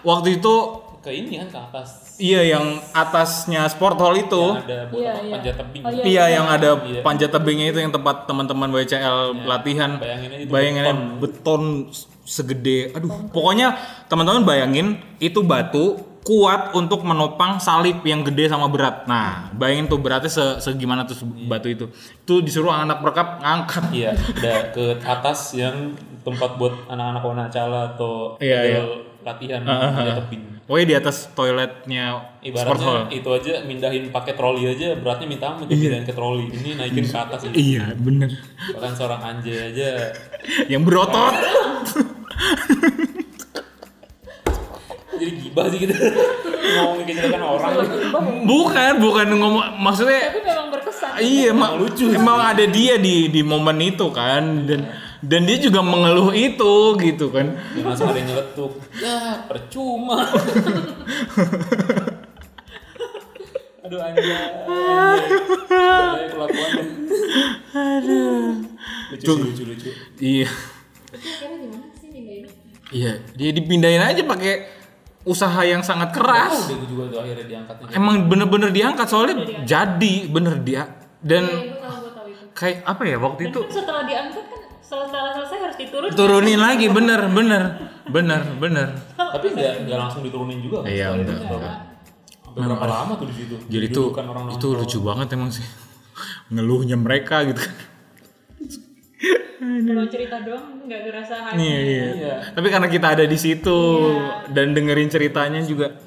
waktu 0.02 0.38
itu 0.38 0.56
Ke 1.00 1.10
ini 1.10 1.40
kan 1.40 1.48
ke 1.48 1.60
atas. 1.64 1.90
iya 2.18 2.46
yang 2.46 2.66
atasnya 2.92 3.66
sport 3.66 3.98
hall 3.98 4.14
itu. 4.14 4.44
Yang 4.54 4.68
ada 4.68 4.80
buat 4.86 5.00
Iya, 5.00 5.14
iya. 5.16 5.32
panjat 5.32 5.56
tebing. 5.58 5.82
Oh, 5.82 5.90
iya. 5.90 6.04
Iya 6.04 6.24
yang 6.30 6.46
ada 6.46 6.70
Iya. 6.78 7.02
panjat 7.02 7.30
tebingnya 7.32 7.68
itu 7.72 7.80
yang 7.80 7.90
tempat 7.90 8.28
teman-teman 8.28 8.70
WCL 8.70 9.18
latihan. 9.42 9.92
Bayangin 9.96 10.30
aja 10.30 10.44
itu 10.44 10.52
Bayanginnya 10.52 10.94
beton 11.18 11.62
segede. 12.26 12.94
Aduh, 12.94 13.32
pokoknya 13.34 13.78
teman-teman 14.08 14.46
bayangin 14.46 15.02
itu 15.18 15.42
batu 15.42 16.12
kuat 16.22 16.78
untuk 16.78 17.02
menopang 17.02 17.58
salib 17.58 18.06
yang 18.06 18.22
gede 18.22 18.50
sama 18.54 18.70
berat. 18.70 19.10
Nah, 19.10 19.50
bayangin 19.58 19.90
tuh 19.90 19.98
beratnya 19.98 20.30
se 20.30 20.62
segimana 20.62 21.10
tuh 21.10 21.18
batu 21.50 21.68
itu. 21.68 21.90
Itu 22.22 22.46
disuruh 22.46 22.70
anak 22.70 23.02
perkap 23.02 23.42
ngangkat. 23.42 23.84
Iya, 23.90 24.14
ke 24.70 25.02
atas 25.02 25.58
yang 25.58 25.98
tempat 26.22 26.62
buat 26.62 26.86
anak-anak 26.86 27.24
wanacala 27.26 27.98
atau 27.98 28.38
Iya, 28.38 28.60
iya. 28.70 28.82
latihan 29.26 29.66
ah. 29.66 30.22
tebing. 30.22 30.62
Pokoknya 30.70 30.88
di 30.88 30.96
atas 30.96 31.28
toiletnya. 31.34 32.06
Ibaratnya 32.42 33.10
itu 33.12 33.28
aja 33.28 33.54
mindahin 33.66 34.08
pakai 34.14 34.38
troli 34.38 34.72
aja 34.72 34.96
beratnya 34.96 35.28
minta 35.28 35.52
amat 35.52 35.68
ya 35.68 35.78
pindahin 35.78 36.06
ke 36.06 36.14
troli. 36.14 36.46
Ini 36.48 36.70
naikin 36.78 37.06
ke 37.06 37.18
atas 37.18 37.50
ini. 37.50 37.54
Iya, 37.58 37.98
bener. 37.98 38.30
Bahkan 38.78 38.94
seorang 38.94 39.22
anjay 39.26 39.74
aja 39.74 40.16
yang 40.70 40.86
berotot. 40.86 41.34
jadi 45.22 45.32
gibah 45.38 45.66
sih 45.70 45.78
gitu. 45.86 45.94
Ngomongin 46.72 47.06
kejelekan 47.06 47.44
orang. 47.46 47.72
bukan, 48.48 48.94
bukan 48.98 49.28
ngomong 49.38 49.78
maksudnya 49.78 50.34
Tapi 50.34 50.42
memang 50.42 50.68
berkesan. 50.74 51.22
Iya, 51.22 51.54
emang 51.54 51.78
lucu. 51.78 52.10
Emang 52.10 52.42
ada 52.42 52.66
dia 52.66 52.98
di 52.98 53.30
di 53.30 53.42
momen 53.46 53.78
itu 53.86 54.10
kan 54.10 54.66
dan 54.66 54.90
dan 55.22 55.42
dia 55.46 55.62
juga 55.62 55.86
mengeluh 55.86 56.34
itu 56.34 56.98
gitu 56.98 57.30
kan. 57.30 57.54
Dia 57.78 57.86
langsung 57.86 58.10
ada 58.10 58.18
yang 58.18 58.34
nyeletuk. 58.34 58.82
Ya, 58.98 59.46
percuma. 59.46 60.26
Aduh 63.86 64.00
anjay. 64.02 64.66
Anjay 65.70 66.26
kelakuannya. 66.34 66.84
Aduh. 67.78 68.66
Lucu 69.14 69.32
lucu 69.38 69.64
lucu. 69.70 69.90
Iya. 70.18 70.50
Kira 71.12 71.54
gimana? 71.60 71.91
Iya, 72.92 73.14
dia 73.32 73.50
dipindahin 73.52 74.00
aja 74.00 74.22
pakai 74.22 74.68
usaha 75.24 75.62
yang 75.62 75.80
sangat 75.80 76.12
keras. 76.12 76.68
Gue 76.68 76.84
juga 76.84 77.08
tuh 77.08 77.20
akhirnya 77.20 77.46
diangkatnya. 77.48 77.88
Emang 77.92 78.28
bener-bener 78.28 78.70
diangkat 78.70 79.06
soalnya 79.06 79.36
jadi 79.64 80.14
bener 80.28 80.60
dia 80.60 80.84
dan 81.20 81.46
Iya, 81.46 81.58
gue 81.64 81.80
tahu, 81.80 82.08
tahu 82.10 82.28
itu. 82.28 82.44
kayak 82.52 82.78
apa 82.84 83.02
ya 83.04 83.18
waktu 83.18 83.40
Dan 83.42 83.50
itu 83.50 83.60
kan 83.60 83.72
setelah 83.72 84.04
diangkat 84.04 84.44
kan 84.44 84.62
setelah 84.82 85.08
selesai 85.32 85.58
harus 85.62 85.78
diturun. 85.78 86.10
turunin 86.12 86.60
lagi 86.60 86.88
bener 86.88 87.22
bener 87.30 87.64
bener 88.06 88.42
bener. 88.58 88.88
Tapi 89.16 89.46
nggak 89.50 89.74
nggak 89.88 89.98
langsung 89.98 90.22
diturunin 90.22 90.60
juga. 90.60 90.84
kan? 90.84 90.92
Iya, 90.92 91.06
enggak, 91.14 91.38
enggak. 91.40 91.76
Berapa 92.52 92.84
lama 92.86 93.14
tuh 93.16 93.28
di 93.32 93.36
situ? 93.38 93.56
Jadi 93.64 93.86
itu 93.88 94.04
itu 94.52 94.68
lucu 94.70 94.98
banget 95.00 95.28
emang 95.32 95.48
sih 95.48 95.64
ngeluhnya 96.52 96.98
mereka 96.98 97.48
gitu 97.48 97.62
kan. 97.62 97.76
Kalau 99.62 100.06
cerita 100.10 100.42
doang 100.42 100.90
nggak 100.90 101.00
ngerasa 101.06 101.36
hype. 101.54 101.62
Iya, 101.62 101.78
iya. 102.18 102.36
Tapi 102.50 102.68
karena 102.74 102.90
kita 102.90 103.14
ada 103.14 103.26
di 103.30 103.38
situ 103.38 103.78
dan 104.50 104.74
dengerin 104.74 105.06
ceritanya 105.06 105.62
juga 105.62 106.02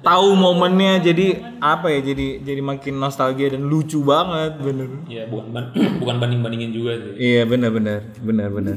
tahu 0.00 0.32
momennya 0.36 1.00
jadi 1.00 1.56
apa 1.60 1.92
ya 1.92 2.00
jadi 2.00 2.40
jadi 2.40 2.60
makin 2.60 3.00
nostalgia 3.00 3.56
dan 3.56 3.64
lucu 3.64 4.04
banget 4.04 4.60
bener. 4.60 4.88
Iya, 5.08 5.32
bukan 5.32 5.48
ban- 5.48 5.72
bukan 6.04 6.16
banding 6.20 6.40
bandingin 6.44 6.72
juga 6.76 6.92
sih. 7.00 7.16
Iya 7.16 7.48
benar 7.48 7.72
benar 7.72 8.04
benar 8.20 8.48
benar. 8.52 8.76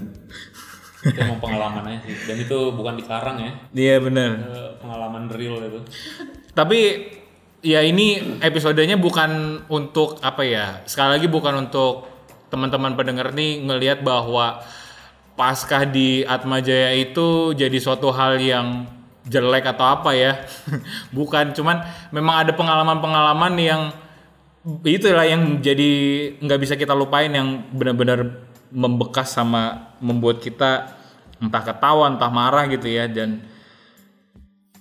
Itu 1.03 1.19
emang 1.19 1.43
pengalaman 1.43 1.83
aja 1.83 1.99
sih. 2.07 2.15
Dan 2.23 2.37
itu 2.39 2.57
bukan 2.71 2.95
di 2.95 3.03
Karang 3.03 3.37
ya. 3.43 3.51
Iya 3.75 3.95
benar. 3.99 4.31
Pengalaman 4.79 5.27
real 5.35 5.59
itu. 5.59 5.83
Tapi 6.55 6.79
ya 7.59 7.83
ini 7.83 8.39
episodenya 8.39 8.95
bukan 8.95 9.63
untuk 9.67 10.23
apa 10.23 10.47
ya? 10.47 10.79
Sekali 10.87 11.19
lagi 11.19 11.27
bukan 11.27 11.67
untuk 11.67 12.12
teman-teman 12.53 12.93
pendengar 12.93 13.33
nih 13.33 13.65
ngelihat 13.65 14.05
bahwa 14.05 14.61
Paskah 15.33 15.89
di 15.89 16.21
Atmajaya 16.21 16.93
itu 16.93 17.57
jadi 17.57 17.73
suatu 17.81 18.13
hal 18.13 18.37
yang 18.37 18.85
jelek 19.25 19.65
atau 19.65 19.97
apa 19.97 20.13
ya. 20.13 20.45
bukan, 21.17 21.57
cuman 21.57 21.81
memang 22.13 22.45
ada 22.45 22.53
pengalaman-pengalaman 22.53 23.53
yang 23.57 23.81
itulah 24.85 25.25
yang 25.25 25.57
jadi 25.57 25.91
nggak 26.37 26.59
bisa 26.61 26.77
kita 26.77 26.93
lupain 26.93 27.33
yang 27.33 27.65
benar-benar 27.73 28.45
membekas 28.69 29.33
sama 29.33 29.91
membuat 29.97 30.39
kita 30.39 30.93
entah 31.43 31.63
ketawa 31.65 32.07
entah 32.07 32.31
marah 32.31 32.71
gitu 32.71 32.87
ya 32.87 33.11
dan 33.11 33.43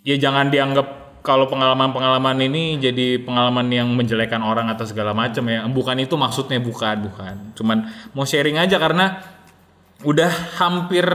ya 0.06 0.14
jangan 0.14 0.54
dianggap 0.54 1.01
kalau 1.22 1.46
pengalaman-pengalaman 1.46 2.34
ini 2.50 2.82
jadi 2.82 3.22
pengalaman 3.22 3.70
yang 3.70 3.86
menjelekan 3.94 4.42
orang 4.42 4.66
atau 4.74 4.82
segala 4.82 5.14
macam 5.14 5.46
ya 5.46 5.62
bukan 5.70 6.02
itu 6.02 6.18
maksudnya 6.18 6.58
bukan 6.58 7.06
bukan. 7.06 7.34
Cuman 7.54 7.78
mau 8.10 8.26
sharing 8.26 8.58
aja 8.58 8.74
karena 8.82 9.22
udah 10.02 10.58
hampir 10.58 11.06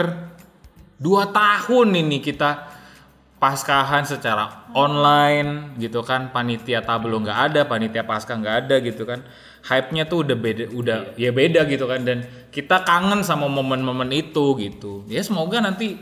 dua 0.95 1.28
tahun 1.28 2.08
ini 2.08 2.24
kita 2.24 2.72
paskahan 3.36 4.08
secara 4.08 4.72
online 4.72 5.76
gitu 5.76 5.99
kan. 6.08 6.32
Panitia 6.32 6.80
tablo 6.88 7.20
nggak 7.20 7.39
ada 7.51 7.62
panitia 7.68 8.08
pasca 8.08 8.32
nggak 8.39 8.55
ada 8.64 8.76
gitu 8.80 9.03
kan. 9.03 9.28
Hype-nya 9.68 10.08
tuh 10.08 10.24
udah 10.24 10.38
beda 10.39 10.72
udah 10.72 10.97
ya 11.20 11.36
beda 11.36 11.68
gitu 11.68 11.84
kan. 11.84 12.08
Dan 12.08 12.24
kita 12.55 12.88
kangen 12.88 13.28
sama 13.28 13.51
momen-momen 13.51 14.08
itu 14.16 14.55
gitu. 14.55 15.03
Ya 15.12 15.20
semoga 15.20 15.60
nanti 15.60 15.99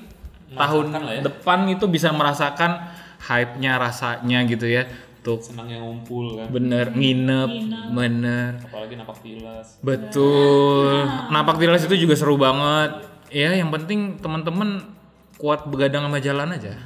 tahun 0.53 0.93
ya. 0.93 1.25
depan 1.25 1.65
itu 1.73 1.89
bisa 1.89 2.13
merasakan 2.13 2.94
hype-nya 3.25 3.75
rasanya 3.75 4.45
gitu 4.45 4.65
ya 4.65 4.85
tuh 5.19 5.41
Senang 5.41 5.65
yang 5.65 5.81
ngumpul 5.81 6.37
kan. 6.37 6.47
bener 6.47 6.89
nginep 6.91 7.49
bener 7.91 8.61
Apalagi 8.63 8.93
napak 8.93 9.17
tilas. 9.19 9.67
betul 9.79 11.01
napak 11.27 11.57
tilas 11.57 11.81
itu 11.81 11.95
juga 11.99 12.13
seru 12.13 12.35
banget 12.35 13.01
ya 13.27 13.51
yang 13.51 13.69
penting 13.69 14.17
teman-teman 14.17 14.85
kuat 15.35 15.65
begadang 15.65 16.05
sama 16.05 16.17
jalan 16.17 16.51
aja 16.51 16.77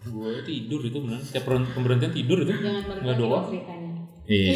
Gue 0.00 0.40
tidur 0.42 0.80
itu 0.80 0.98
benar. 0.98 1.20
Tiap 1.20 1.44
ber- 1.44 1.68
pemberhentian 1.68 2.08
tidur 2.10 2.40
itu. 2.40 2.48
Nggak 2.48 2.80
berbagi 2.96 3.18
doang. 3.18 3.44
ceritanya. 3.46 3.92
Iya. 4.28 4.54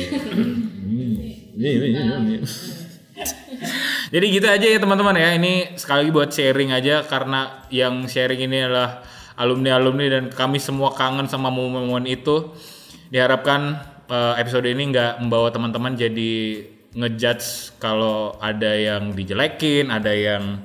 Jadi 4.09 4.27
gitu 4.31 4.47
aja 4.47 4.67
ya 4.67 4.79
teman-teman 4.79 5.13
ya. 5.15 5.33
Ini 5.35 5.53
sekali 5.75 6.05
lagi 6.05 6.13
buat 6.13 6.31
sharing 6.31 6.71
aja 6.71 7.01
karena 7.03 7.41
yang 7.69 8.05
sharing 8.05 8.41
ini 8.43 8.59
adalah 8.63 9.01
alumni-alumni 9.37 10.07
dan 10.09 10.25
kami 10.33 10.59
semua 10.61 10.93
kangen 10.97 11.29
sama 11.29 11.49
momen-momen 11.49 12.09
itu. 12.09 12.53
Diharapkan 13.13 13.77
eh, 14.09 14.35
episode 14.41 14.69
ini 14.69 14.93
nggak 14.93 15.21
membawa 15.25 15.53
teman-teman 15.53 15.97
jadi 15.97 16.65
ngejudge 16.93 17.77
kalau 17.81 18.37
ada 18.41 18.73
yang 18.77 19.17
dijelekin, 19.17 19.89
ada 19.89 20.13
yang 20.13 20.61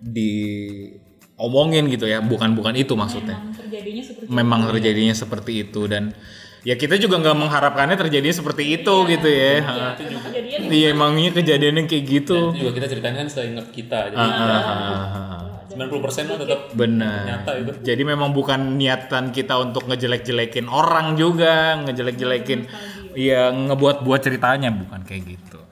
diomongin 0.00 1.88
gitu 1.92 2.08
ya. 2.08 2.20
Bukan 2.24 2.56
bukan 2.56 2.76
itu 2.76 2.96
maksudnya 2.96 3.40
Memang 3.40 3.56
terjadinya 3.56 4.02
seperti 4.04 4.28
memang 4.32 4.60
terjadinya 4.68 5.14
seperti 5.16 5.52
itu 5.68 5.82
dan 5.88 6.12
ya 6.60 6.76
kita 6.76 7.00
juga 7.00 7.16
nggak 7.20 7.36
mengharapkannya 7.40 7.96
terjadi 7.96 8.28
seperti 8.36 8.80
itu 8.80 8.94
gitu 9.08 9.28
ya. 9.28 9.64
Ha. 9.64 9.72
itu 9.96 10.04
kejadian 10.04 10.39
Iya 10.68 10.92
emangnya 10.92 11.30
kejadiannya 11.32 11.88
kayak 11.88 12.04
gitu. 12.04 12.52
Itu 12.52 12.60
juga 12.68 12.72
kita 12.76 12.86
ceritakan 12.92 13.16
kan 13.24 13.28
seingat 13.32 13.66
kita. 13.72 13.98
Jadi 14.12 14.16
Ah, 14.18 14.28
ah, 14.28 14.60
ah, 14.60 15.16
ah. 15.16 15.40
90% 15.70 16.26
mah 16.26 16.38
tetap 16.42 16.60
Benar. 16.74 17.18
nyata 17.24 17.50
itu. 17.62 17.70
Jadi 17.86 18.02
memang 18.02 18.34
bukan 18.34 18.74
niatan 18.76 19.30
kita 19.30 19.54
untuk 19.56 19.86
ngejelek-jelekin 19.86 20.66
orang 20.66 21.14
juga, 21.14 21.78
ngejelek-jelekin, 21.86 22.66
ya 23.14 23.54
ngebuat-buat 23.54 24.20
ceritanya 24.20 24.74
bukan 24.74 25.06
kayak 25.06 25.38
gitu. 25.38 25.62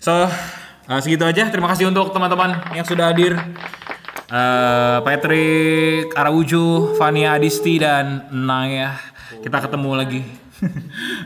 So 0.00 0.24
uh, 0.24 1.00
segitu 1.04 1.22
aja. 1.28 1.46
Terima 1.52 1.68
kasih 1.70 1.92
untuk 1.92 2.10
teman-teman 2.10 2.58
yang 2.72 2.88
sudah 2.88 3.12
hadir. 3.12 3.36
Uh, 4.32 5.04
Patrick 5.04 6.16
Araujo, 6.16 6.96
Fania 6.96 7.36
Adisti 7.36 7.76
dan 7.76 8.32
Naya. 8.32 8.96
Kita 9.44 9.60
ketemu 9.60 9.90
lagi. 9.92 10.41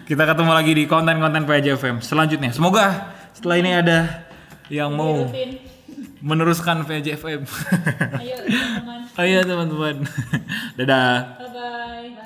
Kita 0.08 0.22
ketemu 0.24 0.52
lagi 0.52 0.72
di 0.72 0.84
konten-konten 0.88 1.44
PJFM 1.44 2.00
selanjutnya. 2.00 2.50
Semoga 2.56 3.12
setelah 3.36 3.56
ini 3.60 3.70
ada 3.76 4.24
yang 4.72 4.96
mau 4.96 5.28
meneruskan 6.24 6.82
PJFM. 6.88 7.44
ayo 8.18 8.36
teman-teman 8.42 9.00
Ayo 9.22 9.38
teman-teman. 9.44 9.96
Dadah. 10.76 11.38
bye 11.40 11.48
bye 11.52 12.25